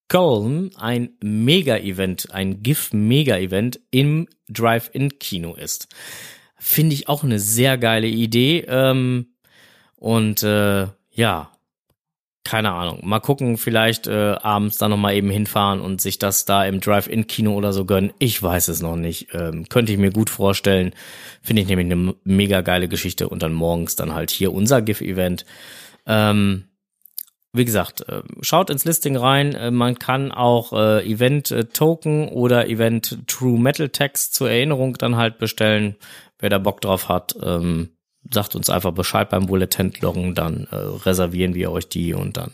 Köln 0.08 0.72
ein 0.78 1.10
Mega-Event, 1.22 2.32
ein 2.32 2.64
GIF-Mega-Event 2.64 3.80
im 3.92 4.28
Drive-In-Kino 4.50 5.56
ist. 5.56 5.88
Finde 6.58 6.96
ich 6.96 7.10
auch 7.10 7.24
eine 7.24 7.40
sehr 7.40 7.78
geile 7.78 8.08
Idee. 8.08 8.66
Ähm, 8.68 9.28
und 9.96 10.44
äh, 10.44 10.88
ja, 11.12 11.52
keine 12.48 12.72
Ahnung. 12.72 13.02
Mal 13.04 13.20
gucken, 13.20 13.58
vielleicht 13.58 14.08
äh, 14.08 14.36
abends 14.42 14.78
dann 14.78 14.92
nochmal 14.92 15.16
eben 15.16 15.30
hinfahren 15.30 15.82
und 15.82 16.00
sich 16.00 16.18
das 16.18 16.46
da 16.46 16.66
im 16.66 16.80
Drive-In-Kino 16.80 17.54
oder 17.54 17.74
so 17.74 17.84
gönnen. 17.84 18.14
Ich 18.20 18.42
weiß 18.42 18.70
es 18.70 18.82
noch 18.82 18.96
nicht. 18.96 19.34
Ähm, 19.34 19.68
könnte 19.68 19.92
ich 19.92 19.98
mir 19.98 20.12
gut 20.12 20.30
vorstellen. 20.30 20.94
Finde 21.42 21.62
ich 21.62 21.68
nämlich 21.68 21.92
eine 21.92 22.16
mega 22.24 22.62
geile 22.62 22.88
Geschichte 22.88 23.28
und 23.28 23.44
dann 23.44 23.52
morgens 23.52 23.98
dann 23.98 24.14
halt 24.14 24.32
hier 24.32 24.54
unser 24.54 24.82
GIF-Event. 24.82 25.46
Ähm, 26.06 26.70
wie 27.54 27.66
gesagt, 27.66 28.08
äh, 28.08 28.22
schaut 28.42 28.70
ins 28.70 28.86
Listing 28.86 29.18
rein. 29.18 29.54
Äh, 29.54 29.72
man 29.72 30.00
kann 30.00 30.32
auch 30.32 30.74
äh, 30.74 31.06
Event 31.06 31.56
Token 31.74 32.30
oder 32.30 32.68
Event 32.68 33.28
True 33.28 33.60
Metal 33.60 33.90
Text 33.90 34.36
zur 34.36 34.50
Erinnerung 34.50 34.96
dann 34.96 35.16
halt 35.16 35.38
bestellen. 35.38 35.96
Wer 36.40 36.50
da 36.50 36.60
Bock 36.60 36.82
drauf 36.82 37.10
hat, 37.10 37.36
ähm, 37.42 37.90
sagt 38.32 38.56
uns 38.56 38.70
einfach 38.70 38.92
Bescheid 38.92 39.30
beim 39.30 39.48
Bulletin-Loggen, 39.48 40.36
dann 40.36 40.68
äh, 40.72 40.76
reservieren 40.76 41.56
wir 41.56 41.72
euch 41.72 41.88
die 41.88 42.14
und 42.14 42.38
dann 42.38 42.52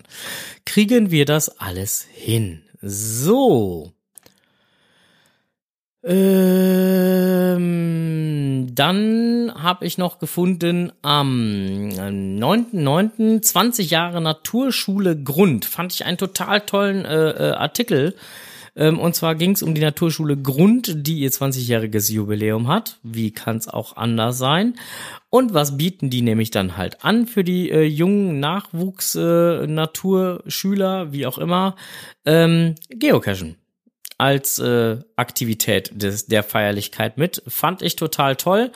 kriegen 0.65 1.11
wir 1.11 1.25
das 1.25 1.59
alles 1.59 2.07
hin. 2.11 2.63
So. 2.81 3.93
Ähm, 6.05 7.63
dann 8.75 9.53
habe 9.55 9.85
ich 9.85 9.97
noch 9.97 10.19
gefunden 10.19 10.91
am 11.01 11.87
9.9. 11.89 13.41
20 13.41 13.89
Jahre 13.89 14.19
Naturschule 14.19 15.17
Grund. 15.21 15.63
Fand 15.65 15.93
ich 15.93 16.05
einen 16.05 16.17
total 16.17 16.59
tollen 16.61 17.05
äh, 17.05 17.29
äh, 17.29 17.51
Artikel. 17.53 18.15
Ähm, 18.75 18.99
und 18.99 19.15
zwar 19.15 19.35
ging 19.35 19.51
es 19.51 19.61
um 19.63 19.75
die 19.75 19.81
Naturschule 19.81 20.35
Grund, 20.35 21.07
die 21.07 21.19
ihr 21.19 21.31
20-jähriges 21.31 22.11
Jubiläum 22.11 22.67
hat. 22.67 22.99
Wie 23.03 23.31
kann 23.31 23.55
es 23.57 23.69
auch 23.69 23.95
anders 23.95 24.37
sein? 24.37 24.75
Und 25.29 25.53
was 25.53 25.77
bieten 25.77 26.09
die 26.09 26.21
nämlich 26.21 26.51
dann 26.51 26.75
halt 26.75 27.05
an 27.05 27.27
für 27.27 27.45
die 27.45 27.69
äh, 27.69 27.83
jungen 27.83 28.41
Nachwuchs-Naturschüler, 28.41 31.03
äh, 31.03 31.13
wie 31.13 31.25
auch 31.27 31.37
immer? 31.37 31.77
Ähm, 32.25 32.75
Geocachen 32.89 33.55
als 34.23 34.57
äh, 34.57 34.99
Aktivität 35.17 35.91
des, 36.01 36.27
der 36.27 36.43
Feierlichkeit 36.43 37.17
mit. 37.17 37.43
Fand 37.45 37.81
ich 37.81 37.97
total 37.97 38.37
toll. 38.37 38.71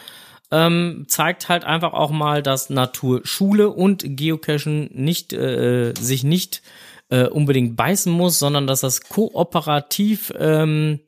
Ähm, 0.51 1.05
zeigt 1.07 1.47
halt 1.47 1.63
einfach 1.63 1.93
auch 1.93 2.11
mal, 2.11 2.43
dass 2.43 2.69
Naturschule 2.69 3.69
und 3.69 4.03
Geocachen 4.05 4.89
nicht 4.93 5.31
äh, 5.31 5.93
sich 5.97 6.25
nicht 6.25 6.61
äh, 7.07 7.27
unbedingt 7.27 7.77
beißen 7.77 8.11
muss, 8.11 8.39
sondern 8.39 8.67
dass 8.67 8.81
das 8.81 8.99
kooperativ 8.99 10.33
ähm, 10.37 10.99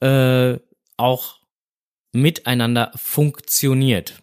äh, 0.00 0.56
auch 0.96 1.40
miteinander 2.12 2.92
funktioniert. 2.96 4.22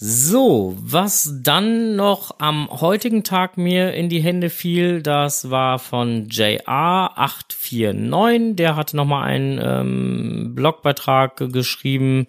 So, 0.00 0.76
was 0.78 1.40
dann 1.42 1.96
noch 1.96 2.38
am 2.38 2.68
heutigen 2.70 3.24
Tag 3.24 3.58
mir 3.58 3.94
in 3.94 4.08
die 4.08 4.20
Hände 4.20 4.48
fiel, 4.48 5.02
das 5.02 5.50
war 5.50 5.80
von 5.80 6.28
JR849. 6.28 8.54
Der 8.54 8.76
hatte 8.76 8.96
nochmal 8.96 9.24
einen 9.24 9.60
ähm, 9.60 10.54
Blogbeitrag 10.54 11.52
geschrieben. 11.52 12.28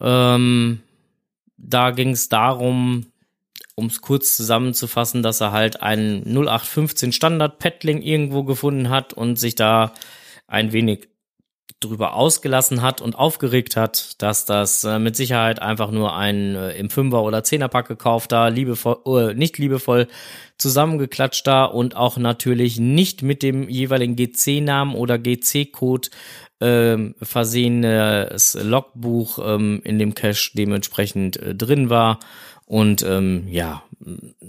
Ähm, 0.00 0.80
da 1.56 1.92
ging 1.92 2.10
es 2.10 2.28
darum, 2.28 3.06
um 3.78 3.86
es 3.86 4.00
kurz 4.00 4.36
zusammenzufassen, 4.36 5.22
dass 5.22 5.40
er 5.40 5.52
halt 5.52 5.80
einen 5.80 6.24
0815 6.24 7.12
Standard 7.12 7.60
Paddling 7.60 8.02
irgendwo 8.02 8.42
gefunden 8.42 8.90
hat 8.90 9.12
und 9.14 9.38
sich 9.38 9.54
da 9.54 9.94
ein 10.48 10.72
wenig 10.72 11.08
drüber 11.80 12.14
ausgelassen 12.14 12.82
hat 12.82 13.00
und 13.00 13.14
aufgeregt 13.14 13.76
hat, 13.76 14.20
dass 14.20 14.44
das 14.46 14.82
äh, 14.82 14.98
mit 14.98 15.14
Sicherheit 15.14 15.62
einfach 15.62 15.92
nur 15.92 16.16
ein 16.16 16.56
äh, 16.56 16.72
im 16.72 16.90
Fünfer 16.90 17.22
oder 17.22 17.44
Zehnerpack 17.44 17.86
gekaufter, 17.86 18.50
liebevoll, 18.50 18.98
äh, 19.06 19.34
nicht 19.34 19.58
liebevoll 19.58 20.08
zusammengeklatschter 20.56 21.72
und 21.72 21.94
auch 21.94 22.16
natürlich 22.16 22.80
nicht 22.80 23.22
mit 23.22 23.44
dem 23.44 23.68
jeweiligen 23.68 24.16
GC-Namen 24.16 24.96
oder 24.96 25.20
GC-Code 25.20 26.08
ähm, 26.60 27.14
versehenes 27.22 28.58
Logbuch 28.60 29.38
ähm, 29.40 29.80
in 29.84 30.00
dem 30.00 30.14
Cache 30.14 30.50
dementsprechend 30.54 31.36
äh, 31.36 31.54
drin 31.54 31.90
war 31.90 32.18
und 32.68 33.02
ähm, 33.02 33.48
ja, 33.48 33.82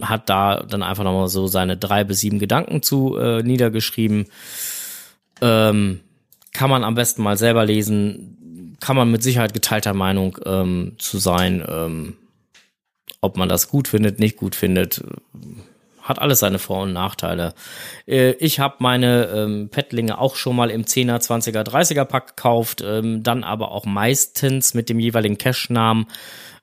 hat 0.01 0.29
da 0.29 0.63
dann 0.63 0.83
einfach 0.83 1.05
nochmal 1.05 1.29
so 1.29 1.47
seine 1.47 1.77
drei 1.77 2.03
bis 2.03 2.19
sieben 2.19 2.37
Gedanken 2.37 2.83
zu 2.83 3.17
äh, 3.17 3.41
niedergeschrieben. 3.43 4.25
Ähm, 5.41 6.01
kann 6.51 6.69
man 6.69 6.83
am 6.83 6.95
besten 6.95 7.23
mal 7.23 7.37
selber 7.37 7.65
lesen, 7.65 8.75
kann 8.81 8.97
man 8.97 9.09
mit 9.09 9.23
Sicherheit 9.23 9.53
geteilter 9.53 9.93
Meinung 9.93 10.37
ähm, 10.45 10.95
zu 10.97 11.17
sein, 11.17 11.63
ähm, 11.65 12.17
ob 13.21 13.37
man 13.37 13.47
das 13.47 13.69
gut 13.69 13.87
findet, 13.87 14.19
nicht 14.19 14.35
gut 14.35 14.55
findet, 14.55 15.01
hat 16.01 16.19
alles 16.19 16.39
seine 16.39 16.59
Vor- 16.59 16.83
und 16.83 16.91
Nachteile. 16.91 17.53
Äh, 18.05 18.31
ich 18.31 18.59
habe 18.59 18.75
meine 18.79 19.27
ähm, 19.27 19.69
Pettlinge 19.69 20.17
auch 20.17 20.35
schon 20.35 20.57
mal 20.57 20.71
im 20.71 20.83
10er, 20.83 21.21
20er, 21.21 21.63
30er 21.63 22.03
Pack 22.03 22.35
gekauft, 22.35 22.83
ähm, 22.85 23.23
dann 23.23 23.45
aber 23.45 23.71
auch 23.71 23.85
meistens 23.85 24.73
mit 24.73 24.89
dem 24.89 24.99
jeweiligen 24.99 25.37
Cache-Namen 25.37 26.07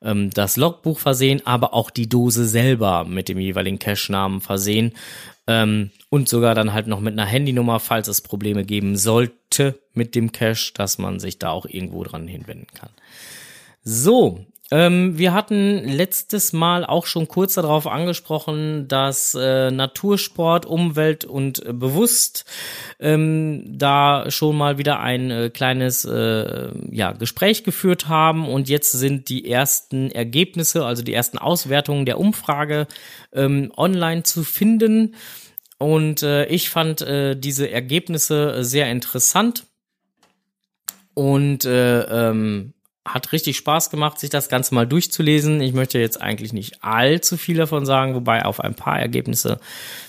ähm, 0.06 0.30
das 0.30 0.56
Logbuch 0.56 0.98
versehen, 0.98 1.42
aber 1.44 1.74
auch 1.74 1.90
die 1.90 2.08
Dose 2.08 2.46
selber 2.46 3.04
mit 3.04 3.28
dem 3.28 3.38
jeweiligen 3.38 3.78
Cache-Namen 3.78 4.40
versehen 4.40 4.92
ähm, 5.46 5.90
und 6.08 6.28
sogar 6.28 6.54
dann 6.54 6.72
halt 6.72 6.86
noch 6.86 7.00
mit 7.00 7.12
einer 7.12 7.26
Handynummer, 7.26 7.80
falls 7.80 8.08
es 8.08 8.20
Probleme 8.22 8.64
geben 8.64 8.96
sollte 8.96 9.78
mit 9.92 10.14
dem 10.14 10.32
Cache, 10.32 10.72
dass 10.74 10.98
man 10.98 11.20
sich 11.20 11.38
da 11.38 11.50
auch 11.50 11.66
irgendwo 11.66 12.04
dran 12.04 12.26
hinwenden 12.28 12.68
kann. 12.72 12.90
So, 13.82 14.46
Ähm, 14.72 15.16
wir 15.16 15.32
hatten 15.32 15.84
letztes 15.84 16.52
Mal 16.52 16.84
auch 16.84 17.06
schon 17.06 17.28
kurz 17.28 17.54
darauf 17.54 17.86
angesprochen, 17.86 18.88
dass 18.88 19.34
äh, 19.34 19.70
Natursport, 19.70 20.66
Umwelt 20.66 21.24
und 21.24 21.64
äh, 21.64 21.72
Bewusst 21.72 22.44
ähm, 22.98 23.78
da 23.78 24.28
schon 24.28 24.56
mal 24.56 24.76
wieder 24.76 24.98
ein 24.98 25.30
äh, 25.30 25.50
kleines 25.50 26.04
äh, 26.04 26.70
ja, 26.90 27.12
Gespräch 27.12 27.62
geführt 27.62 28.08
haben 28.08 28.48
und 28.48 28.68
jetzt 28.68 28.90
sind 28.90 29.28
die 29.28 29.48
ersten 29.48 30.10
Ergebnisse, 30.10 30.84
also 30.84 31.04
die 31.04 31.14
ersten 31.14 31.38
Auswertungen 31.38 32.04
der 32.04 32.18
Umfrage 32.18 32.88
ähm, 33.32 33.72
online 33.76 34.24
zu 34.24 34.42
finden. 34.42 35.14
Und 35.78 36.22
äh, 36.22 36.46
ich 36.46 36.70
fand 36.70 37.02
äh, 37.02 37.36
diese 37.36 37.70
Ergebnisse 37.70 38.64
sehr 38.64 38.90
interessant 38.90 39.66
und 41.14 41.64
äh, 41.66 42.00
ähm, 42.00 42.72
hat 43.06 43.32
richtig 43.32 43.56
Spaß 43.56 43.90
gemacht, 43.90 44.18
sich 44.18 44.30
das 44.30 44.48
Ganze 44.48 44.74
mal 44.74 44.86
durchzulesen. 44.86 45.60
Ich 45.60 45.72
möchte 45.72 45.98
jetzt 45.98 46.20
eigentlich 46.20 46.52
nicht 46.52 46.82
allzu 46.82 47.36
viel 47.36 47.56
davon 47.56 47.86
sagen, 47.86 48.14
wobei 48.14 48.44
auf 48.44 48.60
ein 48.60 48.74
paar 48.74 48.98
Ergebnisse, 48.98 49.60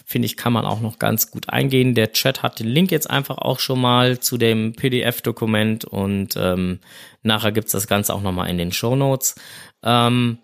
finde 0.06 0.26
ich, 0.26 0.36
kann 0.36 0.54
man 0.54 0.66
auch 0.66 0.82
noch 0.82 1.00
ganz 1.00 1.32
gut 1.32 1.50
eingehen. 1.50 1.94
Der 1.94 2.12
Chat 2.12 2.44
hat 2.44 2.60
den 2.60 2.68
Link 2.68 2.92
jetzt 2.92 3.10
einfach 3.10 3.38
auch 3.38 3.60
schon 3.60 3.80
mal 3.80 4.20
zu 4.20 4.38
dem 4.38 4.74
PDF-Dokument 4.74 5.86
und 5.86 6.36
ähm, 6.38 6.80
nachher 7.24 7.52
gibt's 7.52 7.72
das 7.72 7.88
Ganze 7.88 8.14
auch 8.14 8.22
nochmal 8.22 8.50
in 8.50 8.58
den 8.58 8.72
Show 8.72 8.96
Notes. 8.96 9.36
Ähm, 9.84 10.40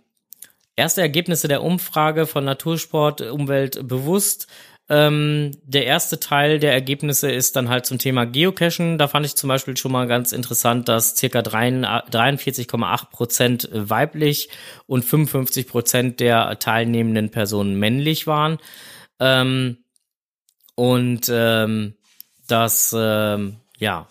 erste 0.76 1.02
Ergebnisse 1.02 1.48
der 1.48 1.64
Umfrage 1.64 2.26
von 2.26 2.46
Natursport, 2.46 3.22
Umwelt 3.22 3.88
bewusst. 3.88 4.48
Ähm, 4.90 5.52
der 5.64 5.86
erste 5.86 6.20
Teil 6.20 6.60
der 6.60 6.74
Ergebnisse 6.74 7.32
ist 7.32 7.56
dann 7.56 7.70
halt 7.70 7.86
zum 7.86 8.00
Thema 8.00 8.26
Geocachen. 8.26 8.98
Da 8.98 9.08
fand 9.08 9.26
ich 9.26 9.36
zum 9.36 9.48
Beispiel 9.48 9.78
schon 9.78 9.94
mal 9.94 10.08
ganz 10.08 10.34
interessant, 10.34 10.90
dass 10.90 11.16
circa 11.16 11.40
43,8 11.40 13.10
Prozent 13.10 13.70
weiblich 13.72 14.50
und 14.86 15.06
55 15.06 15.68
Prozent 15.68 16.20
der 16.20 16.60
teilnehmenden 16.60 17.32
Personen 17.32 17.80
männlich 17.80 18.28
waren. 18.28 18.58
Ähm, 19.20 19.78
und 20.76 21.28
ähm, 21.30 21.96
dass, 22.48 22.94
ähm, 22.98 23.58
ja, 23.78 24.08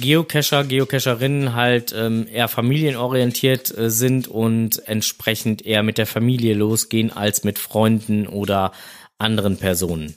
Geocacher, 0.00 0.64
Geocacherinnen 0.64 1.54
halt 1.54 1.94
ähm, 1.96 2.26
eher 2.28 2.48
familienorientiert 2.48 3.76
äh, 3.76 3.90
sind 3.90 4.26
und 4.26 4.88
entsprechend 4.88 5.64
eher 5.64 5.84
mit 5.84 5.98
der 5.98 6.06
Familie 6.06 6.54
losgehen 6.54 7.12
als 7.12 7.44
mit 7.44 7.60
Freunden 7.60 8.26
oder 8.26 8.72
anderen 9.18 9.56
Personen. 9.56 10.14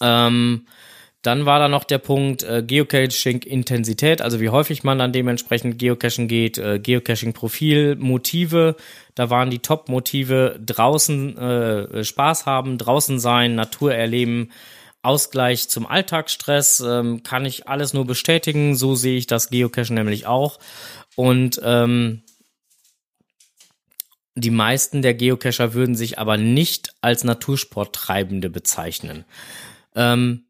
Ähm, 0.00 0.66
dann 1.22 1.46
war 1.46 1.58
da 1.58 1.68
noch 1.68 1.84
der 1.84 1.98
Punkt 1.98 2.44
äh, 2.44 2.62
Geocaching-Intensität, 2.62 4.22
also 4.22 4.40
wie 4.40 4.50
häufig 4.50 4.84
man 4.84 4.98
dann 4.98 5.12
dementsprechend 5.12 5.78
Geocachen 5.78 6.28
geht, 6.28 6.58
äh, 6.58 6.78
Geocaching-Profil, 6.78 7.96
Motive. 7.96 8.76
Da 9.16 9.28
waren 9.28 9.50
die 9.50 9.58
Top-Motive 9.58 10.60
draußen 10.64 11.36
äh, 11.36 12.04
Spaß 12.04 12.46
haben, 12.46 12.78
draußen 12.78 13.18
sein, 13.18 13.56
Natur 13.56 13.94
erleben, 13.94 14.50
Ausgleich 15.02 15.68
zum 15.68 15.86
Alltagsstress. 15.86 16.80
Ähm, 16.86 17.22
kann 17.24 17.44
ich 17.44 17.68
alles 17.68 17.94
nur 17.94 18.06
bestätigen. 18.06 18.76
So 18.76 18.94
sehe 18.94 19.16
ich 19.16 19.26
das 19.26 19.50
Geocachen 19.50 19.94
nämlich 19.94 20.26
auch. 20.26 20.58
Und 21.16 21.60
ähm, 21.64 22.22
die 24.40 24.50
meisten 24.50 25.02
der 25.02 25.14
Geocacher 25.14 25.74
würden 25.74 25.94
sich 25.94 26.18
aber 26.18 26.36
nicht 26.36 26.94
als 27.00 27.24
Natursporttreibende 27.24 28.50
bezeichnen. 28.50 29.24
Ähm, 29.94 30.44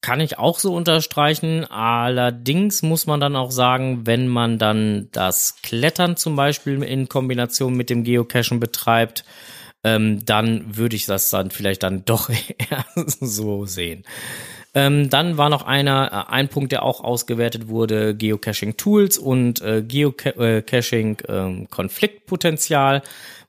kann 0.00 0.20
ich 0.20 0.38
auch 0.38 0.58
so 0.58 0.74
unterstreichen. 0.74 1.64
Allerdings 1.64 2.82
muss 2.82 3.06
man 3.06 3.20
dann 3.20 3.36
auch 3.36 3.50
sagen, 3.50 4.06
wenn 4.06 4.28
man 4.28 4.58
dann 4.58 5.08
das 5.12 5.56
Klettern 5.62 6.16
zum 6.16 6.36
Beispiel 6.36 6.82
in 6.82 7.08
Kombination 7.08 7.74
mit 7.74 7.90
dem 7.90 8.04
Geocachen 8.04 8.60
betreibt, 8.60 9.24
ähm, 9.84 10.24
dann 10.24 10.76
würde 10.76 10.96
ich 10.96 11.06
das 11.06 11.30
dann 11.30 11.50
vielleicht 11.50 11.82
dann 11.82 12.04
doch 12.04 12.30
eher 12.58 12.84
so 13.20 13.66
sehen. 13.66 14.04
Ähm, 14.74 15.08
dann 15.08 15.38
war 15.38 15.48
noch 15.48 15.62
einer, 15.62 16.26
äh, 16.28 16.32
ein 16.32 16.48
Punkt, 16.48 16.72
der 16.72 16.82
auch 16.82 17.02
ausgewertet 17.02 17.68
wurde, 17.68 18.14
Geocaching 18.14 18.76
Tools 18.76 19.18
und 19.18 19.62
äh, 19.62 19.82
Geocaching 19.82 21.18
äh, 21.26 21.66
Konfliktpotenzial 21.70 23.02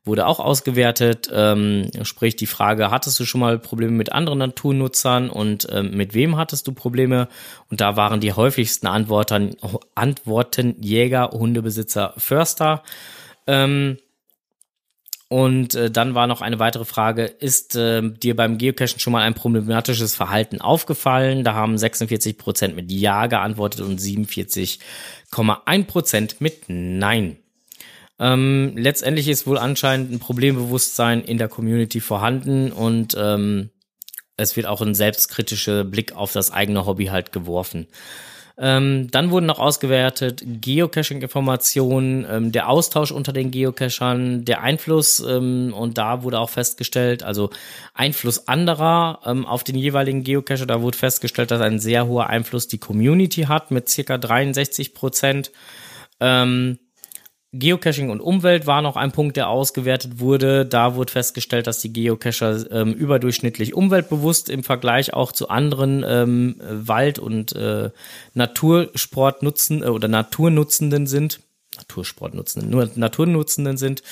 wurde 0.06 0.26
auch 0.26 0.40
ausgewertet. 0.40 1.30
Ähm, 1.32 1.92
sprich 2.04 2.36
die 2.36 2.48
Frage, 2.48 2.90
hattest 2.90 3.20
du 3.20 3.26
schon 3.26 3.42
mal 3.42 3.60
Probleme 3.60 3.92
mit 3.92 4.12
anderen 4.12 4.40
Naturnutzern 4.40 5.30
und 5.30 5.68
ähm, 5.72 5.92
mit 5.92 6.14
wem 6.14 6.38
hattest 6.38 6.68
du 6.68 6.72
Probleme? 6.72 7.28
Und 7.70 7.82
da 7.82 7.96
waren 7.96 8.22
die 8.22 8.34
häufigsten 8.34 8.88
Antworten, 8.88 9.56
Antworten 9.96 10.76
Jäger, 10.82 11.30
Hundebesitzer, 11.32 12.14
Förster. 12.18 12.84
Ähm, 13.46 13.98
und 15.30 15.76
äh, 15.76 15.92
dann 15.92 16.16
war 16.16 16.26
noch 16.26 16.42
eine 16.42 16.58
weitere 16.58 16.86
Frage, 16.86 17.26
ist 17.26 17.76
äh, 17.76 18.02
dir 18.02 18.36
beim 18.36 18.58
Geocachen 18.58 19.00
schon 19.00 19.14
mal 19.14 19.22
ein 19.22 19.36
problematisches 19.36 20.16
Verhalten 20.16 20.60
aufgefallen? 20.60 21.44
Da 21.44 21.54
haben 21.54 21.78
46 21.78 22.36
Prozent 22.36 22.76
mit 22.76 22.92
Ja 22.92 23.28
geantwortet 23.28 23.82
und 23.82 24.02
47,1 24.02 25.84
Prozent 25.86 26.42
mit 26.42 26.64
Nein. 26.68 27.38
Ähm, 28.18 28.74
letztendlich 28.76 29.28
ist 29.28 29.46
wohl 29.46 29.60
anscheinend 29.60 30.12
ein 30.12 30.20
Problembewusstsein 30.20 31.22
in 31.22 31.38
der 31.38 31.48
Community 31.48 32.02
vorhanden 32.02 32.72
und 32.72 33.16
ähm, 33.16 33.70
es 34.36 34.56
wird 34.56 34.66
auch 34.66 34.82
ein 34.82 34.96
selbstkritischer 34.96 35.84
Blick 35.84 36.14
auf 36.14 36.34
das 36.34 36.50
eigene 36.52 36.88
Hobby 36.88 37.06
halt 37.06 37.32
geworfen. 37.32 37.86
Ähm, 38.62 39.10
dann 39.10 39.32
wurden 39.32 39.46
noch 39.46 39.60
ausgewertet 39.60 40.44
Geocaching-Informationen, 40.46 42.28
ähm, 42.30 42.52
der 42.52 42.68
Austausch 42.68 43.12
unter 43.12 43.32
den 43.32 43.52
Geocachern, 43.52 44.44
der 44.44 44.62
Einfluss 44.62 45.20
ähm, 45.20 45.74
und 45.74 45.98
da 45.98 46.24
wurde 46.24 46.40
auch 46.40 46.50
festgestellt, 46.50 47.24
also 47.24 47.52
Einfluss 47.94 48.50
anderer 48.50 49.22
ähm, 49.26 49.46
auf 49.46 49.64
den 49.64 49.76
jeweiligen 49.76 50.24
Geocacher, 50.24 50.66
da 50.66 50.82
wurde 50.82 50.98
festgestellt, 50.98 51.52
dass 51.52 51.62
ein 51.62 51.80
sehr 51.80 52.08
hoher 52.08 52.28
Einfluss 52.28 52.68
die 52.68 52.80
Community 52.80 53.44
hat 53.44 53.72
mit 53.72 53.88
circa 53.88 54.18
63 54.18 54.94
Prozent. 54.94 55.52
Ähm, 56.20 56.80
Geocaching 57.52 58.12
und 58.12 58.22
Umwelt 58.22 58.68
war 58.68 58.84
noch 58.84 58.96
ein 58.96 59.12
Punkt, 59.12 59.36
der 59.36 59.50
ausgewertet 59.50 60.20
wurde. 60.20 60.66
Da 60.66 60.96
wurde 60.96 61.12
festgestellt, 61.12 61.66
dass 61.66 61.80
die 61.80 61.92
Geocacher 61.92 62.72
ähm, 62.72 62.94
überdurchschnittlich 62.94 63.74
umweltbewusst 63.74 64.50
im 64.50 64.64
Vergleich 64.64 65.14
auch 65.16 65.32
zu 65.32 65.50
anderen 65.50 66.06
ähm, 66.08 66.56
Wald- 66.60 67.18
und 67.18 67.56
äh, 67.56 67.90
Natursport 68.36 69.42
nutzen 69.42 69.82
äh, 69.82 69.88
oder 69.88 70.08
Naturnutzenden 70.08 71.08
sind. 71.08 71.40
Natursportnutzenden, 71.78 72.70
nur 72.70 72.90
Naturnutzenden 72.96 73.78
sind. 73.78 74.04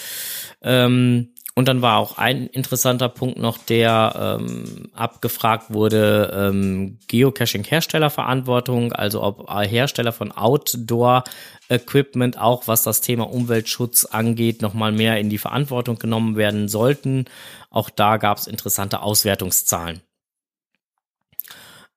Ähm, 0.61 1.29
und 1.57 1.67
dann 1.67 1.81
war 1.81 1.97
auch 1.97 2.19
ein 2.19 2.45
interessanter 2.45 3.09
Punkt 3.09 3.39
noch, 3.39 3.57
der 3.57 4.37
ähm, 4.39 4.91
abgefragt 4.93 5.73
wurde, 5.73 6.31
ähm, 6.31 6.99
Geocaching-Herstellerverantwortung, 7.07 8.93
also 8.93 9.23
ob 9.23 9.49
Hersteller 9.49 10.11
von 10.11 10.31
Outdoor-Equipment 10.31 12.39
auch, 12.39 12.67
was 12.67 12.83
das 12.83 13.01
Thema 13.01 13.23
Umweltschutz 13.23 14.05
angeht, 14.05 14.61
nochmal 14.61 14.91
mehr 14.91 15.19
in 15.19 15.31
die 15.31 15.39
Verantwortung 15.39 15.97
genommen 15.97 16.35
werden 16.35 16.67
sollten. 16.67 17.25
Auch 17.71 17.89
da 17.89 18.17
gab 18.17 18.37
es 18.37 18.45
interessante 18.45 19.01
Auswertungszahlen. 19.01 20.01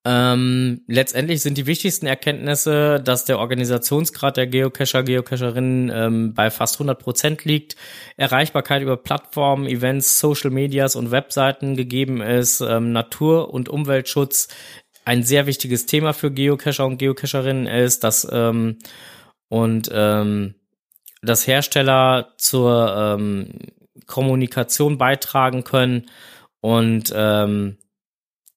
Ähm, 0.06 0.80
letztendlich 0.86 1.42
sind 1.42 1.58
die 1.58 1.66
wichtigsten 1.66 2.06
Erkenntnisse, 2.06 3.02
dass 3.04 3.26
der 3.26 3.38
Organisationsgrad 3.38 4.38
der 4.38 4.46
Geocacher, 4.46 5.02
Geocacherinnen 5.02 5.90
ähm, 5.94 6.34
bei 6.34 6.50
fast 6.50 6.76
100 6.76 6.98
Prozent 6.98 7.44
liegt, 7.44 7.76
Erreichbarkeit 8.16 8.80
über 8.80 8.96
Plattformen, 8.96 9.66
Events, 9.66 10.18
Social 10.18 10.50
Medias 10.50 10.96
und 10.96 11.10
Webseiten 11.10 11.76
gegeben 11.76 12.22
ist, 12.22 12.62
ähm, 12.62 12.92
Natur- 12.92 13.52
und 13.52 13.68
Umweltschutz 13.68 14.48
ein 15.04 15.22
sehr 15.22 15.46
wichtiges 15.46 15.84
Thema 15.86 16.14
für 16.14 16.30
Geocacher 16.30 16.86
und 16.86 16.98
Geocacherinnen 16.98 17.66
ist, 17.66 18.02
dass 18.04 18.26
ähm, 18.30 18.78
und 19.48 19.90
ähm, 19.92 20.54
dass 21.22 21.46
Hersteller 21.46 22.32
zur 22.38 23.18
ähm, 23.18 23.50
Kommunikation 24.06 24.96
beitragen 24.96 25.64
können 25.64 26.06
und 26.60 27.12
ähm, 27.14 27.76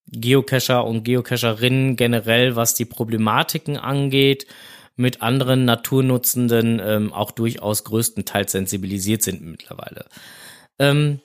Geocacher 0.07 0.85
und 0.85 1.03
Geocacherinnen 1.03 1.95
generell, 1.95 2.55
was 2.55 2.75
die 2.75 2.85
Problematiken 2.85 3.77
angeht, 3.77 4.45
mit 4.95 5.21
anderen 5.21 5.65
Naturnutzenden 5.65 6.81
ähm, 6.83 7.13
auch 7.13 7.31
durchaus 7.31 7.83
größtenteils 7.83 8.51
sensibilisiert 8.51 9.23
sind 9.23 9.41
mittlerweile. 9.41 10.05
Ähm, 10.77 11.19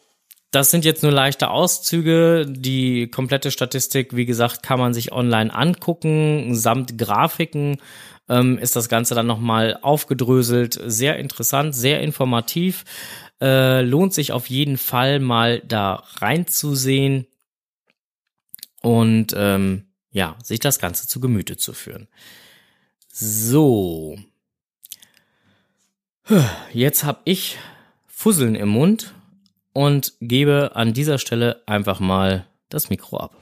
das 0.50 0.70
sind 0.70 0.86
jetzt 0.86 1.02
nur 1.02 1.12
leichte 1.12 1.50
Auszüge. 1.50 2.46
Die 2.48 3.08
komplette 3.10 3.50
Statistik, 3.50 4.16
wie 4.16 4.24
gesagt, 4.24 4.62
kann 4.62 4.78
man 4.78 4.94
sich 4.94 5.12
online 5.12 5.54
angucken. 5.54 6.54
Samt 6.54 6.96
Grafiken 6.96 7.76
ähm, 8.30 8.56
ist 8.56 8.74
das 8.74 8.88
Ganze 8.88 9.14
dann 9.14 9.26
nochmal 9.26 9.78
aufgedröselt. 9.82 10.80
Sehr 10.86 11.18
interessant, 11.18 11.74
sehr 11.74 12.00
informativ. 12.00 12.84
Äh, 13.42 13.82
lohnt 13.82 14.14
sich 14.14 14.32
auf 14.32 14.48
jeden 14.48 14.78
Fall 14.78 15.20
mal 15.20 15.60
da 15.66 16.02
reinzusehen 16.16 17.26
und 18.82 19.34
ähm, 19.36 19.86
ja, 20.10 20.36
sich 20.42 20.60
das 20.60 20.78
Ganze 20.78 21.06
zu 21.06 21.20
Gemüte 21.20 21.56
zu 21.56 21.72
führen. 21.72 22.08
So. 23.12 24.18
Jetzt 26.72 27.04
hab 27.04 27.22
ich 27.24 27.58
Fusseln 28.06 28.54
im 28.54 28.68
Mund 28.68 29.14
und 29.72 30.14
gebe 30.20 30.72
an 30.74 30.92
dieser 30.92 31.18
Stelle 31.18 31.62
einfach 31.66 32.00
mal 32.00 32.46
das 32.68 32.90
Mikro 32.90 33.18
ab. 33.18 33.40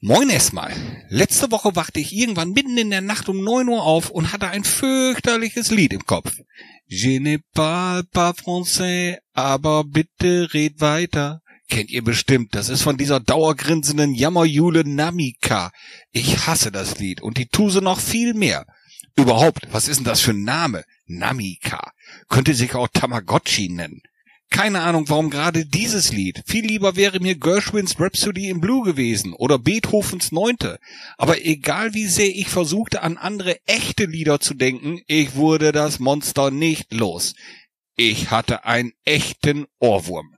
Moin 0.00 0.30
erstmal. 0.30 0.72
Letzte 1.08 1.50
Woche 1.50 1.74
wachte 1.74 1.98
ich 1.98 2.14
irgendwann 2.14 2.52
mitten 2.52 2.78
in 2.78 2.90
der 2.90 3.00
Nacht 3.00 3.28
um 3.28 3.42
neun 3.42 3.68
Uhr 3.68 3.82
auf 3.82 4.10
und 4.10 4.32
hatte 4.32 4.46
ein 4.46 4.62
fürchterliches 4.62 5.72
Lied 5.72 5.92
im 5.92 6.06
Kopf. 6.06 6.38
Je 6.86 7.18
ne 7.18 7.40
parle 7.52 8.04
pas 8.04 8.32
français, 8.32 9.18
aber 9.34 9.82
bitte 9.82 10.54
red 10.54 10.80
weiter. 10.80 11.42
Kennt 11.68 11.90
ihr 11.90 12.02
bestimmt, 12.02 12.54
das 12.54 12.70
ist 12.70 12.82
von 12.82 12.96
dieser 12.96 13.20
dauergrinsenden 13.20 14.14
Jammerjule 14.14 14.88
Namika. 14.88 15.70
Ich 16.12 16.46
hasse 16.46 16.72
das 16.72 16.98
Lied 16.98 17.20
und 17.20 17.36
die 17.36 17.48
Tuse 17.48 17.82
noch 17.82 18.00
viel 18.00 18.32
mehr. 18.32 18.64
Überhaupt, 19.16 19.66
was 19.70 19.86
ist 19.86 19.98
denn 19.98 20.04
das 20.04 20.20
für 20.20 20.30
ein 20.30 20.44
Name? 20.44 20.84
Namika. 21.06 21.92
Könnte 22.28 22.54
sich 22.54 22.74
auch 22.74 22.88
Tamagotchi 22.88 23.68
nennen. 23.68 24.00
Keine 24.50 24.80
Ahnung, 24.80 25.10
warum 25.10 25.28
gerade 25.28 25.66
dieses 25.66 26.10
Lied. 26.10 26.42
Viel 26.46 26.64
lieber 26.64 26.96
wäre 26.96 27.20
mir 27.20 27.34
Gershwins 27.34 28.00
Rhapsody 28.00 28.48
in 28.48 28.60
Blue 28.60 28.82
gewesen 28.82 29.34
oder 29.34 29.58
Beethovens 29.58 30.32
Neunte. 30.32 30.78
Aber 31.18 31.44
egal 31.44 31.92
wie 31.92 32.06
sehr 32.06 32.34
ich 32.34 32.48
versuchte, 32.48 33.02
an 33.02 33.18
andere 33.18 33.58
echte 33.66 34.06
Lieder 34.06 34.40
zu 34.40 34.54
denken, 34.54 35.02
ich 35.06 35.34
wurde 35.34 35.72
das 35.72 35.98
Monster 35.98 36.50
nicht 36.50 36.94
los. 36.94 37.34
Ich 37.94 38.30
hatte 38.30 38.64
einen 38.64 38.92
echten 39.04 39.66
Ohrwurm. 39.80 40.37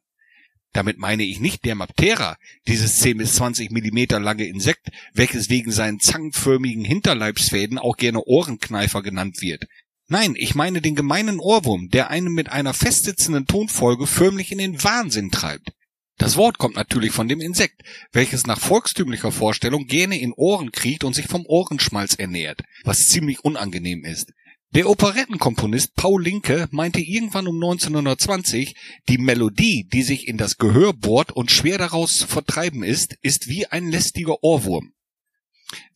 Damit 0.73 0.99
meine 0.99 1.25
ich 1.25 1.41
nicht 1.41 1.65
Dermaptera, 1.65 2.37
dieses 2.69 2.99
10 3.01 3.19
bis 3.19 3.35
20 3.35 3.71
Millimeter 3.71 4.21
lange 4.21 4.45
Insekt, 4.45 4.91
welches 5.13 5.51
wegen 5.51 5.73
seinen 5.73 5.99
zangenförmigen 5.99 6.85
Hinterleibsfäden 6.85 7.79
auch 7.79 7.97
gerne 7.97 8.23
Ohrenkneifer 8.25 9.03
genannt 9.03 9.41
wird. 9.41 9.65
Nein, 10.07 10.35
ich 10.37 10.55
meine 10.55 10.81
den 10.81 10.95
gemeinen 10.95 11.41
Ohrwurm, 11.41 11.89
der 11.89 12.11
einen 12.11 12.33
mit 12.33 12.51
einer 12.51 12.75
festsitzenden 12.75 13.47
Tonfolge 13.47 14.07
förmlich 14.07 14.53
in 14.53 14.59
den 14.59 14.83
Wahnsinn 14.83 15.31
treibt. 15.31 15.73
Das 16.19 16.37
Wort 16.37 16.59
kommt 16.59 16.77
natürlich 16.77 17.13
von 17.13 17.29
dem 17.29 17.41
Insekt, 17.41 17.83
welches 18.13 18.47
nach 18.47 18.61
volkstümlicher 18.61 19.33
Vorstellung 19.33 19.87
gerne 19.87 20.21
in 20.21 20.35
Ohren 20.35 20.71
kriecht 20.71 21.03
und 21.03 21.15
sich 21.15 21.27
vom 21.27 21.47
Ohrenschmalz 21.47 22.15
ernährt, 22.15 22.63
was 22.85 23.07
ziemlich 23.07 23.43
unangenehm 23.43 24.05
ist. 24.05 24.33
Der 24.73 24.89
Operettenkomponist 24.89 25.97
Paul 25.97 26.23
Linke 26.23 26.69
meinte 26.71 27.01
irgendwann 27.01 27.49
um 27.49 27.57
1920, 27.57 28.77
die 29.09 29.19
Melodie, 29.19 29.89
die 29.93 30.05
sich 30.05 30.29
in 30.29 30.37
das 30.37 30.59
Gehör 30.59 30.93
bohrt 30.93 31.33
und 31.33 31.51
schwer 31.51 31.77
daraus 31.77 32.19
zu 32.19 32.29
vertreiben 32.29 32.85
ist, 32.85 33.17
ist 33.21 33.49
wie 33.49 33.67
ein 33.67 33.91
lästiger 33.91 34.45
Ohrwurm. 34.45 34.93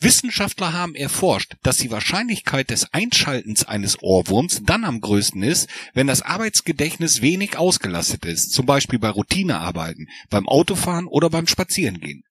Wissenschaftler 0.00 0.72
haben 0.72 0.96
erforscht, 0.96 1.54
dass 1.62 1.76
die 1.76 1.92
Wahrscheinlichkeit 1.92 2.70
des 2.70 2.92
Einschaltens 2.92 3.64
eines 3.64 4.02
Ohrwurms 4.02 4.62
dann 4.64 4.82
am 4.82 5.00
größten 5.00 5.44
ist, 5.44 5.68
wenn 5.92 6.08
das 6.08 6.22
Arbeitsgedächtnis 6.22 7.22
wenig 7.22 7.56
ausgelastet 7.56 8.24
ist, 8.24 8.50
zum 8.50 8.66
Beispiel 8.66 8.98
bei 8.98 9.10
Routinearbeiten, 9.10 10.08
beim 10.30 10.48
Autofahren 10.48 11.06
oder 11.06 11.30
beim 11.30 11.46
Spazierengehen. 11.46 12.24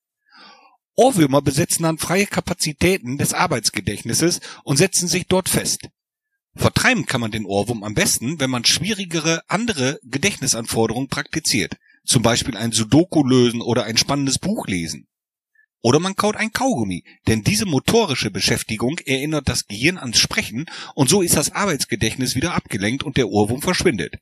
Ohrwürmer 0.95 1.41
besetzen 1.41 1.83
dann 1.83 1.99
freie 1.99 2.27
Kapazitäten 2.27 3.17
des 3.17 3.33
Arbeitsgedächtnisses 3.33 4.41
und 4.65 4.75
setzen 4.75 5.07
sich 5.07 5.27
dort 5.27 5.47
fest. 5.47 5.87
Vertreiben 6.55 7.05
kann 7.05 7.21
man 7.21 7.31
den 7.31 7.45
Ohrwurm 7.45 7.83
am 7.83 7.95
besten, 7.95 8.39
wenn 8.39 8.49
man 8.49 8.65
schwierigere 8.65 9.41
andere 9.47 9.99
Gedächtnisanforderungen 10.03 11.09
praktiziert, 11.09 11.77
zum 12.05 12.21
Beispiel 12.21 12.55
ein 12.55 12.71
Sudoku 12.71 13.23
lösen 13.23 13.61
oder 13.61 13.85
ein 13.85 13.97
spannendes 13.97 14.37
Buch 14.37 14.67
lesen. 14.67 15.07
Oder 15.81 15.99
man 15.99 16.15
kaut 16.15 16.37
ein 16.37 16.53
Kaugummi, 16.53 17.03
denn 17.27 17.43
diese 17.43 17.65
motorische 17.65 18.31
Beschäftigung 18.31 18.99
erinnert 18.99 19.49
das 19.49 19.67
Gehirn 19.67 19.97
ans 19.97 20.19
Sprechen 20.19 20.65
und 20.95 21.09
so 21.09 21.21
ist 21.21 21.35
das 21.35 21.51
Arbeitsgedächtnis 21.51 22.35
wieder 22.35 22.53
abgelenkt 22.53 23.03
und 23.03 23.17
der 23.17 23.27
Ohrwurm 23.27 23.61
verschwindet. 23.61 24.15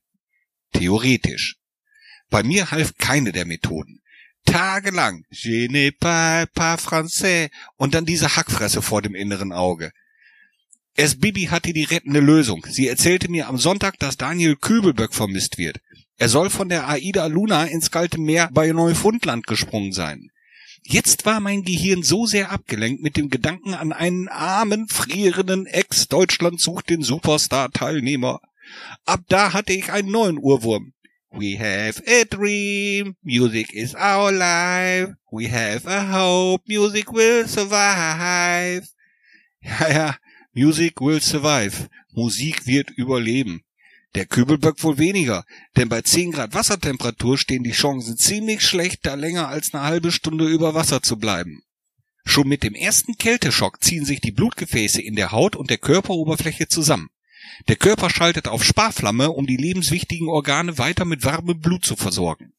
Theoretisch. 0.73 1.57
Bei 2.29 2.43
mir 2.43 2.71
half 2.71 2.97
keine 2.97 3.31
der 3.31 3.45
Methoden. 3.45 4.01
Tagelang, 4.45 5.25
je 5.29 5.67
ne 5.67 5.91
parle 5.91 6.47
pas 6.47 6.81
français, 6.81 7.51
und 7.75 7.93
dann 7.93 8.05
diese 8.05 8.35
Hackfresse 8.35 8.81
vor 8.81 9.03
dem 9.03 9.13
inneren 9.13 9.51
Auge. 9.51 9.91
Bibi 10.95 11.45
hatte 11.45 11.73
die 11.73 11.83
rettende 11.83 12.19
Lösung. 12.19 12.65
Sie 12.69 12.87
erzählte 12.87 13.29
mir 13.29 13.47
am 13.47 13.57
Sonntag, 13.57 13.97
dass 13.99 14.17
Daniel 14.17 14.55
Kübelböck 14.55 15.13
vermisst 15.13 15.57
wird. 15.57 15.79
Er 16.17 16.29
soll 16.29 16.49
von 16.49 16.69
der 16.69 16.87
Aida 16.87 17.25
Luna 17.25 17.65
ins 17.65 17.91
kalte 17.91 18.19
Meer 18.19 18.49
bei 18.51 18.71
Neufundland 18.71 19.47
gesprungen 19.47 19.91
sein. 19.93 20.29
Jetzt 20.83 21.25
war 21.25 21.39
mein 21.39 21.63
Gehirn 21.63 22.03
so 22.03 22.25
sehr 22.25 22.51
abgelenkt 22.51 23.03
mit 23.03 23.15
dem 23.15 23.29
Gedanken 23.29 23.73
an 23.73 23.93
einen 23.93 24.27
armen, 24.27 24.87
frierenden 24.87 25.65
Ex-Deutschland 25.65 26.59
sucht 26.59 26.89
den 26.89 27.03
Superstar-Teilnehmer. 27.03 28.39
Ab 29.05 29.21
da 29.27 29.53
hatte 29.53 29.73
ich 29.73 29.91
einen 29.91 30.11
neuen 30.11 30.37
Urwurm. 30.37 30.93
We 31.31 31.57
have 31.57 32.03
a 32.05 32.25
dream, 32.25 33.15
music 33.21 33.73
is 33.73 33.95
our 33.95 34.31
life. 34.31 35.15
We 35.31 35.49
have 35.49 35.87
a 35.87 36.11
hope, 36.11 36.63
music 36.67 37.13
will 37.13 37.47
survive. 37.47 38.87
Ja, 39.61 39.89
ja, 39.89 40.15
music 40.53 41.01
will 41.01 41.21
survive. 41.21 41.89
Musik 42.11 42.65
wird 42.67 42.89
überleben. 42.91 43.63
Der 44.15 44.25
Kübelböck 44.25 44.83
wohl 44.83 44.97
weniger, 44.97 45.45
denn 45.77 45.87
bei 45.87 46.01
10 46.01 46.31
Grad 46.31 46.53
Wassertemperatur 46.53 47.37
stehen 47.37 47.63
die 47.63 47.71
Chancen 47.71 48.17
ziemlich 48.17 48.61
schlecht, 48.61 49.05
da 49.05 49.13
länger 49.15 49.47
als 49.47 49.73
eine 49.73 49.83
halbe 49.83 50.11
Stunde 50.11 50.47
über 50.47 50.73
Wasser 50.73 51.01
zu 51.01 51.17
bleiben. 51.17 51.63
Schon 52.25 52.47
mit 52.47 52.63
dem 52.63 52.75
ersten 52.75 53.17
Kälteschock 53.17 53.81
ziehen 53.81 54.05
sich 54.05 54.19
die 54.19 54.31
Blutgefäße 54.31 55.01
in 55.01 55.15
der 55.15 55.31
Haut 55.31 55.55
und 55.55 55.69
der 55.69 55.77
Körperoberfläche 55.77 56.67
zusammen. 56.67 57.09
Der 57.67 57.77
Körper 57.77 58.09
schaltet 58.09 58.47
auf 58.47 58.63
Sparflamme, 58.63 59.31
um 59.31 59.47
die 59.47 59.57
lebenswichtigen 59.57 60.27
Organe 60.27 60.77
weiter 60.77 61.05
mit 61.05 61.23
warmem 61.23 61.59
Blut 61.59 61.85
zu 61.85 61.95
versorgen. 61.95 62.53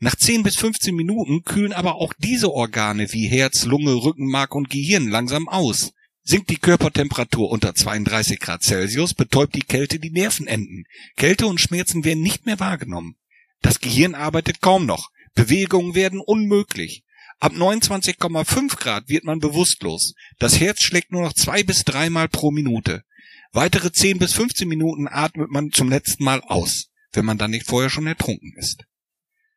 Nach 0.00 0.14
10 0.14 0.42
bis 0.42 0.56
15 0.56 0.94
Minuten 0.94 1.44
kühlen 1.44 1.72
aber 1.72 1.94
auch 1.94 2.12
diese 2.18 2.52
Organe 2.52 3.12
wie 3.12 3.26
Herz, 3.26 3.64
Lunge, 3.64 3.94
Rückenmark 3.94 4.54
und 4.54 4.68
Gehirn 4.68 5.08
langsam 5.08 5.48
aus. 5.48 5.94
Sinkt 6.24 6.50
die 6.50 6.56
Körpertemperatur 6.56 7.50
unter 7.50 7.74
32 7.74 8.38
Grad 8.38 8.62
Celsius, 8.62 9.14
betäubt 9.14 9.54
die 9.54 9.62
Kälte 9.62 9.98
die 9.98 10.10
Nervenenden. 10.10 10.84
Kälte 11.16 11.46
und 11.46 11.60
Schmerzen 11.60 12.04
werden 12.04 12.22
nicht 12.22 12.46
mehr 12.46 12.60
wahrgenommen. 12.60 13.16
Das 13.60 13.80
Gehirn 13.80 14.14
arbeitet 14.14 14.60
kaum 14.60 14.86
noch. 14.86 15.10
Bewegungen 15.34 15.94
werden 15.94 16.20
unmöglich. 16.20 17.04
Ab 17.40 17.54
29,5 17.54 18.76
Grad 18.76 19.08
wird 19.08 19.24
man 19.24 19.40
bewusstlos. 19.40 20.14
Das 20.38 20.60
Herz 20.60 20.82
schlägt 20.82 21.10
nur 21.10 21.22
noch 21.22 21.32
zwei 21.32 21.64
bis 21.64 21.84
dreimal 21.84 22.28
pro 22.28 22.52
Minute. 22.52 23.02
Weitere 23.50 23.90
10 23.90 24.18
bis 24.18 24.32
15 24.32 24.68
Minuten 24.68 25.08
atmet 25.08 25.50
man 25.50 25.72
zum 25.72 25.88
letzten 25.88 26.22
Mal 26.22 26.40
aus, 26.42 26.90
wenn 27.12 27.24
man 27.24 27.38
dann 27.38 27.50
nicht 27.50 27.66
vorher 27.66 27.90
schon 27.90 28.06
ertrunken 28.06 28.54
ist. 28.56 28.84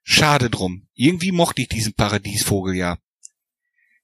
Schade 0.01 0.49
drum. 0.49 0.87
Irgendwie 0.95 1.31
mochte 1.31 1.61
ich 1.61 1.69
diesen 1.69 1.93
Paradiesvogel 1.93 2.75
ja. 2.75 2.97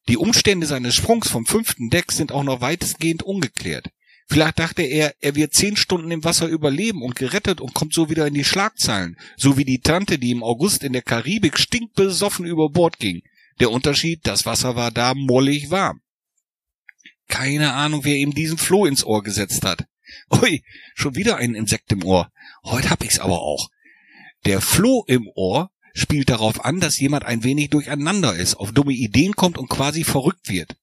Die 0.07 0.17
Umstände 0.17 0.67
seines 0.67 0.95
Sprungs 0.95 1.29
vom 1.29 1.45
fünften 1.45 1.89
Deck 1.89 2.11
sind 2.11 2.31
auch 2.31 2.43
noch 2.43 2.61
weitestgehend 2.61 3.23
ungeklärt. 3.23 3.89
Vielleicht 4.27 4.59
dachte 4.59 4.83
er, 4.83 5.13
er 5.19 5.35
wird 5.35 5.53
zehn 5.53 5.75
Stunden 5.75 6.09
im 6.09 6.23
Wasser 6.23 6.47
überleben 6.47 7.01
und 7.01 7.15
gerettet 7.15 7.59
und 7.59 7.73
kommt 7.73 7.93
so 7.93 8.09
wieder 8.09 8.25
in 8.27 8.33
die 8.33 8.45
Schlagzeilen, 8.45 9.17
so 9.35 9.57
wie 9.57 9.65
die 9.65 9.81
Tante, 9.81 10.17
die 10.17 10.31
im 10.31 10.41
August 10.41 10.83
in 10.83 10.93
der 10.93 11.01
Karibik 11.01 11.59
stinkbesoffen 11.59 12.45
über 12.45 12.69
Bord 12.69 12.97
ging. 12.97 13.23
Der 13.59 13.71
Unterschied, 13.71 14.21
das 14.23 14.45
Wasser 14.45 14.75
war 14.75 14.89
da 14.89 15.13
mollig 15.13 15.69
warm. 15.69 16.01
Keine 17.27 17.73
Ahnung, 17.73 18.05
wer 18.05 18.15
ihm 18.15 18.33
diesen 18.33 18.57
Floh 18.57 18.85
ins 18.85 19.03
Ohr 19.03 19.21
gesetzt 19.21 19.65
hat. 19.65 19.85
Ui, 20.31 20.63
schon 20.95 21.15
wieder 21.15 21.37
ein 21.37 21.53
Insekt 21.53 21.91
im 21.91 22.03
Ohr. 22.03 22.31
Heute 22.63 22.89
hab 22.89 23.03
ich's 23.03 23.19
aber 23.19 23.41
auch. 23.41 23.69
Der 24.45 24.61
Floh 24.61 25.03
im 25.07 25.29
Ohr 25.35 25.71
spielt 25.93 26.29
darauf 26.29 26.63
an, 26.63 26.79
dass 26.79 26.99
jemand 26.99 27.25
ein 27.25 27.43
wenig 27.43 27.69
durcheinander 27.69 28.35
ist, 28.35 28.55
auf 28.55 28.71
dumme 28.71 28.93
Ideen 28.93 29.35
kommt 29.35 29.57
und 29.57 29.69
quasi 29.69 30.03
verrückt 30.03 30.49
wird. 30.49 30.75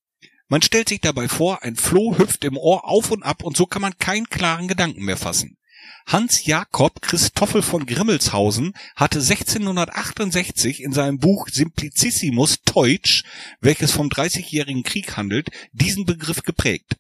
Man 0.48 0.62
stellt 0.62 0.88
sich 0.88 1.00
dabei 1.00 1.28
vor, 1.28 1.62
ein 1.62 1.76
Floh 1.76 2.16
hüpft 2.16 2.44
im 2.44 2.56
Ohr 2.56 2.88
auf 2.88 3.10
und 3.10 3.22
ab 3.22 3.42
und 3.42 3.56
so 3.56 3.66
kann 3.66 3.82
man 3.82 3.98
keinen 3.98 4.28
klaren 4.30 4.68
Gedanken 4.68 5.04
mehr 5.04 5.18
fassen. 5.18 5.58
Hans 6.06 6.46
Jakob 6.46 7.02
Christoffel 7.02 7.60
von 7.60 7.84
Grimmelshausen 7.84 8.72
hatte 8.96 9.18
1668 9.18 10.82
in 10.82 10.92
seinem 10.92 11.18
Buch 11.18 11.48
Simplicissimus 11.50 12.62
Teutsch, 12.64 13.24
welches 13.60 13.92
vom 13.92 14.08
Dreißigjährigen 14.08 14.84
Krieg 14.84 15.18
handelt, 15.18 15.50
diesen 15.72 16.06
Begriff 16.06 16.42
geprägt. 16.42 16.96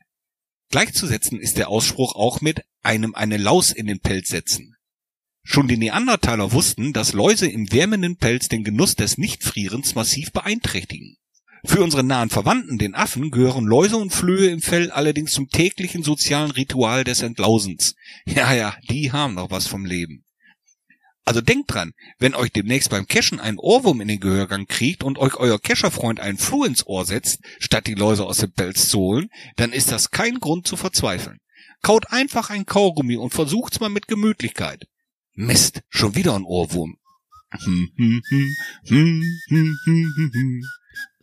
Gleichzusetzen 0.70 1.40
ist 1.40 1.56
der 1.56 1.68
Ausspruch 1.68 2.14
auch 2.14 2.42
mit 2.42 2.62
einem 2.82 3.14
eine 3.14 3.38
Laus 3.38 3.72
in 3.72 3.86
den 3.86 4.00
Pelz 4.00 4.28
setzen. 4.28 4.74
Schon 5.50 5.66
die 5.66 5.78
Neandertaler 5.78 6.52
wussten, 6.52 6.92
dass 6.92 7.14
Läuse 7.14 7.48
im 7.48 7.72
wärmenden 7.72 8.16
Pelz 8.16 8.48
den 8.48 8.64
Genuss 8.64 8.96
des 8.96 9.16
Nichtfrierens 9.16 9.94
massiv 9.94 10.30
beeinträchtigen. 10.30 11.16
Für 11.64 11.82
unsere 11.82 12.04
nahen 12.04 12.28
Verwandten, 12.28 12.76
den 12.76 12.94
Affen, 12.94 13.30
gehören 13.30 13.64
Läuse 13.64 13.96
und 13.96 14.12
Flöhe 14.12 14.50
im 14.50 14.60
Fell 14.60 14.90
allerdings 14.90 15.32
zum 15.32 15.48
täglichen 15.48 16.02
sozialen 16.02 16.50
Ritual 16.50 17.02
des 17.02 17.22
Entlausens. 17.22 17.94
Ja, 18.26 18.52
ja, 18.52 18.76
die 18.90 19.10
haben 19.10 19.34
noch 19.34 19.50
was 19.50 19.66
vom 19.66 19.86
Leben. 19.86 20.22
Also 21.24 21.40
denkt 21.40 21.72
dran, 21.72 21.94
wenn 22.18 22.34
euch 22.34 22.52
demnächst 22.52 22.90
beim 22.90 23.08
Cashen 23.08 23.40
ein 23.40 23.56
Ohrwurm 23.56 24.02
in 24.02 24.08
den 24.08 24.20
Gehörgang 24.20 24.66
kriegt 24.66 25.02
und 25.02 25.16
euch 25.16 25.36
euer 25.36 25.58
Kescherfreund 25.58 26.20
einen 26.20 26.36
Floh 26.36 26.64
ins 26.64 26.86
Ohr 26.86 27.06
setzt, 27.06 27.40
statt 27.58 27.86
die 27.86 27.94
Läuse 27.94 28.26
aus 28.26 28.36
dem 28.36 28.52
Pelz 28.52 28.90
zu 28.90 28.98
holen, 28.98 29.30
dann 29.56 29.72
ist 29.72 29.92
das 29.92 30.10
kein 30.10 30.40
Grund 30.40 30.66
zu 30.66 30.76
verzweifeln. 30.76 31.38
Kaut 31.80 32.12
einfach 32.12 32.50
ein 32.50 32.66
Kaugummi 32.66 33.16
und 33.16 33.32
versucht's 33.32 33.80
mal 33.80 33.88
mit 33.88 34.08
Gemütlichkeit. 34.08 34.86
Mist, 35.40 35.82
schon 35.88 36.16
wieder 36.16 36.34
ein 36.34 36.42
Ohrwurm. 36.42 36.96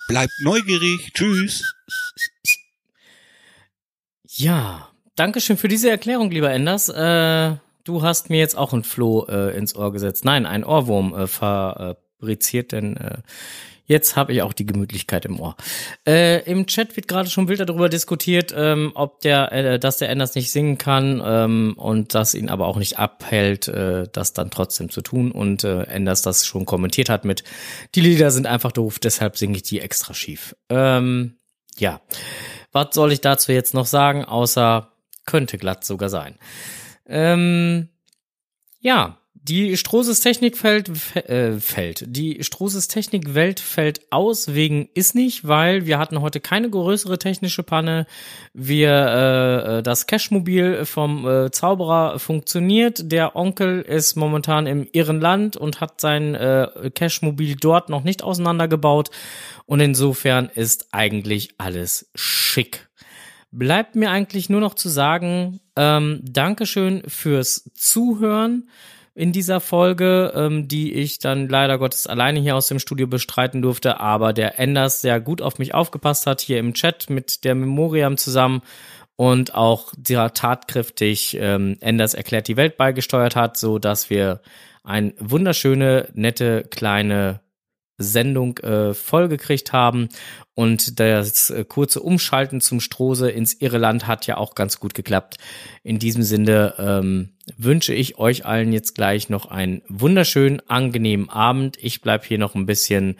Bleibt 0.07 0.31
neugierig. 0.39 1.11
Tschüss. 1.13 1.75
Ja, 4.23 4.89
Dankeschön 5.17 5.57
für 5.57 5.67
diese 5.67 5.89
Erklärung, 5.89 6.31
lieber 6.31 6.49
Enders. 6.49 6.87
Äh, 6.87 7.57
du 7.83 8.03
hast 8.03 8.29
mir 8.29 8.39
jetzt 8.39 8.57
auch 8.57 8.71
ein 8.71 8.85
Floh 8.85 9.25
äh, 9.27 9.53
ins 9.57 9.75
Ohr 9.75 9.91
gesetzt. 9.91 10.23
Nein, 10.23 10.45
ein 10.45 10.63
Ohrwurm 10.63 11.13
äh, 11.13 11.27
fabriziert, 11.27 12.71
denn 12.71 12.95
äh, 12.95 13.17
jetzt 13.85 14.15
habe 14.15 14.33
ich 14.33 14.41
auch 14.41 14.53
die 14.53 14.65
Gemütlichkeit 14.65 15.25
im 15.25 15.39
Ohr. 15.39 15.55
Äh, 16.05 16.43
Im 16.49 16.67
Chat 16.67 16.95
wird 16.95 17.07
gerade 17.07 17.29
schon 17.29 17.47
wild 17.47 17.59
darüber 17.59 17.89
diskutiert, 17.89 18.53
ähm, 18.55 18.91
ob 18.95 19.21
der, 19.21 19.51
äh, 19.51 19.79
dass 19.79 19.97
der 19.97 20.09
Enders 20.09 20.35
nicht 20.35 20.51
singen 20.51 20.77
kann 20.77 21.21
ähm, 21.23 21.73
und 21.77 22.13
das 22.13 22.33
ihn 22.33 22.49
aber 22.49 22.67
auch 22.67 22.77
nicht 22.77 22.99
abhält, 22.99 23.67
äh, 23.67 24.07
das 24.11 24.33
dann 24.33 24.51
trotzdem 24.51 24.89
zu 24.89 25.01
tun. 25.01 25.31
Und 25.31 25.63
äh, 25.63 25.83
Enders 25.83 26.21
das 26.21 26.45
schon 26.45 26.65
kommentiert 26.65 27.09
hat 27.09 27.25
mit, 27.25 27.43
die 27.95 28.01
Lieder 28.01 28.31
sind 28.31 28.47
einfach 28.47 28.71
doof, 28.71 28.99
deshalb 28.99 29.37
singe 29.37 29.57
ich 29.57 29.63
die 29.63 29.79
extra 29.79 30.13
schief. 30.13 30.55
Ähm, 30.69 31.37
ja, 31.77 32.01
was 32.71 32.93
soll 32.93 33.11
ich 33.11 33.21
dazu 33.21 33.51
jetzt 33.51 33.73
noch 33.73 33.85
sagen, 33.85 34.25
außer 34.25 34.91
könnte 35.25 35.57
glatt 35.57 35.83
sogar 35.83 36.09
sein. 36.09 36.37
Ähm, 37.07 37.89
ja, 38.79 39.17
die 39.47 39.77
Strohses 39.77 40.21
Technikfeld 40.21 40.89
äh, 41.15 41.59
fällt. 41.59 42.03
Die 42.07 42.43
Strohses 42.43 42.87
Technikwelt 42.87 43.59
fällt 43.59 44.11
aus 44.11 44.55
wegen 44.55 44.89
ist 44.95 45.13
nicht, 45.13 45.47
weil 45.47 45.85
wir 45.85 45.99
hatten 45.99 46.21
heute 46.21 46.39
keine 46.39 46.67
größere 46.67 47.19
technische 47.19 47.61
Panne. 47.61 48.07
Wir 48.53 49.77
äh, 49.77 49.83
das 49.83 50.07
Cashmobil 50.07 50.85
vom 50.85 51.27
äh, 51.27 51.51
Zauberer 51.51 52.17
funktioniert. 52.17 53.11
Der 53.11 53.35
Onkel 53.35 53.81
ist 53.83 54.15
momentan 54.15 54.65
im 54.65 54.87
Irrenland 54.93 55.57
und 55.57 55.79
hat 55.79 56.01
sein 56.01 56.33
äh, 56.33 56.89
Cashmobil 56.95 57.55
dort 57.55 57.89
noch 57.89 58.03
nicht 58.03 58.23
auseinandergebaut 58.23 59.11
und 59.67 59.79
insofern 59.79 60.49
ist 60.53 60.87
eigentlich 60.91 61.53
alles 61.59 62.09
schick 62.15 62.87
bleibt 63.57 63.95
mir 63.95 64.11
eigentlich 64.11 64.49
nur 64.49 64.59
noch 64.59 64.73
zu 64.73 64.89
sagen, 64.89 65.61
ähm, 65.77 66.19
Dankeschön 66.23 67.03
fürs 67.07 67.71
Zuhören 67.73 68.67
in 69.15 69.31
dieser 69.31 69.61
Folge, 69.61 70.33
ähm, 70.35 70.67
die 70.67 70.93
ich 70.93 71.19
dann 71.19 71.47
leider 71.47 71.77
Gottes 71.77 72.05
alleine 72.05 72.41
hier 72.41 72.55
aus 72.55 72.67
dem 72.67 72.79
Studio 72.79 73.07
bestreiten 73.07 73.61
durfte, 73.61 74.01
aber 74.01 74.33
der 74.33 74.59
Enders 74.59 75.01
sehr 75.01 75.21
gut 75.21 75.41
auf 75.41 75.57
mich 75.57 75.73
aufgepasst 75.73 76.27
hat, 76.27 76.41
hier 76.41 76.59
im 76.59 76.73
Chat 76.73 77.09
mit 77.09 77.45
der 77.45 77.55
Memoriam 77.55 78.17
zusammen 78.17 78.61
und 79.15 79.55
auch 79.55 79.93
sehr 80.05 80.33
tatkräftig 80.33 81.37
ähm, 81.39 81.77
Enders 81.79 82.13
erklärt 82.13 82.49
die 82.49 82.57
Welt 82.57 82.75
beigesteuert 82.75 83.37
hat, 83.37 83.55
so 83.55 83.79
dass 83.79 84.09
wir 84.09 84.41
ein 84.83 85.13
wunderschöne, 85.17 86.09
nette, 86.13 86.63
kleine 86.69 87.39
Sendung 87.97 88.57
äh, 88.59 88.93
vollgekriegt 88.93 89.73
haben. 89.73 90.09
Und 90.53 90.99
das 90.99 91.49
äh, 91.49 91.65
kurze 91.65 92.01
Umschalten 92.01 92.61
zum 92.61 92.79
Strose 92.79 93.29
ins 93.29 93.53
Irreland 93.53 94.07
hat 94.07 94.27
ja 94.27 94.37
auch 94.37 94.55
ganz 94.55 94.79
gut 94.79 94.93
geklappt. 94.93 95.37
In 95.83 95.99
diesem 95.99 96.23
Sinne 96.23 96.75
ähm, 96.77 97.29
wünsche 97.57 97.93
ich 97.93 98.17
euch 98.17 98.45
allen 98.45 98.73
jetzt 98.73 98.95
gleich 98.95 99.29
noch 99.29 99.45
einen 99.45 99.81
wunderschönen, 99.87 100.61
angenehmen 100.67 101.29
Abend. 101.29 101.77
Ich 101.81 102.01
bleib 102.01 102.25
hier 102.25 102.37
noch 102.37 102.55
ein 102.55 102.65
bisschen 102.65 103.17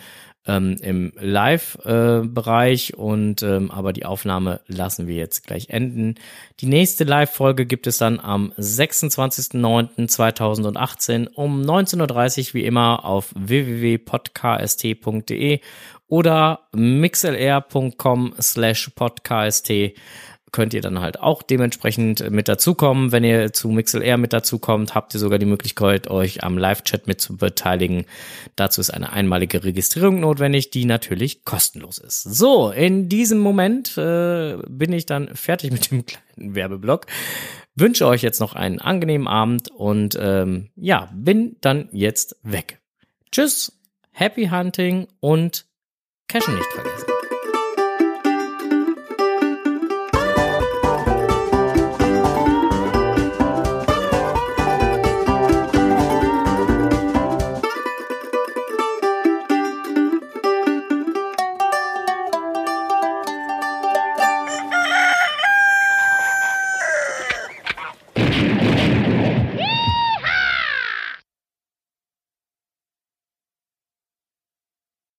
ähm, 0.48 0.78
im 0.82 1.12
Live-Bereich 1.20 2.92
äh, 2.92 2.96
und 2.96 3.44
ähm, 3.44 3.70
aber 3.72 3.92
die 3.94 4.06
Aufnahme 4.06 4.62
lassen 4.68 5.08
wir 5.08 5.16
jetzt 5.16 5.48
gleich 5.48 5.70
enden. 5.70 6.16
Die 6.60 6.68
nächste 6.68 7.04
Live-Folge 7.04 7.66
gibt 7.66 7.88
es 7.88 7.98
dann 7.98 8.20
am 8.20 8.54
26.09.2018 8.58 11.30
um 11.34 11.62
19.30 11.62 12.50
Uhr 12.50 12.54
wie 12.54 12.66
immer 12.66 13.06
auf 13.06 13.34
www.podcast.de 13.36 15.62
oder 16.08 16.68
mixlr.com 16.74 18.36
slash 18.40 18.92
podcast 18.96 19.66
könnt 20.56 20.74
ihr 20.74 20.80
dann 20.80 21.02
halt 21.02 21.20
auch 21.20 21.44
dementsprechend 21.44 22.32
mit 22.32 22.48
dazukommen. 22.48 23.12
Wenn 23.12 23.26
ihr 23.26 23.52
zu 23.52 23.68
MixLR 23.68 24.16
mit 24.16 24.32
dazukommt, 24.32 24.96
habt 24.96 25.14
ihr 25.14 25.20
sogar 25.20 25.38
die 25.38 25.46
Möglichkeit, 25.46 26.10
euch 26.10 26.46
am 26.46 26.58
Live-Chat 26.58 27.08
mit 27.08 27.20
zu 27.20 27.36
beteiligen. 27.36 28.06
Dazu 28.56 28.80
ist 28.80 28.90
eine 28.90 29.12
einmalige 29.12 29.66
Registrierung 29.66 30.22
notwendig, 30.22 30.70
die 30.70 30.86
natürlich 30.86 31.44
kostenlos 31.44 31.98
ist. 31.98 32.24
So, 32.24 32.72
in 32.72 33.10
diesem 33.10 33.40
Moment 33.40 33.98
äh, 33.98 34.56
bin 34.70 34.94
ich 34.94 35.06
dann 35.06 35.28
fertig 35.36 35.74
mit 35.74 35.92
dem 35.92 36.06
kleinen 36.38 36.56
Werbeblock. 36.56 37.08
Wünsche 37.76 38.08
euch 38.08 38.22
jetzt 38.22 38.40
noch 38.40 38.54
einen 38.54 38.80
angenehmen 38.80 39.28
Abend 39.28 39.70
und 39.72 40.18
ähm, 40.18 40.70
ja, 40.78 41.10
bin 41.14 41.58
dann 41.60 41.90
jetzt 41.92 42.38
weg. 42.44 42.80
Tschüss, 43.30 43.78
Happy 44.12 44.48
Hunting 44.48 45.10
und 45.20 45.66
Cashen 46.30 46.56
nicht 46.56 46.72
vergessen. 46.72 47.15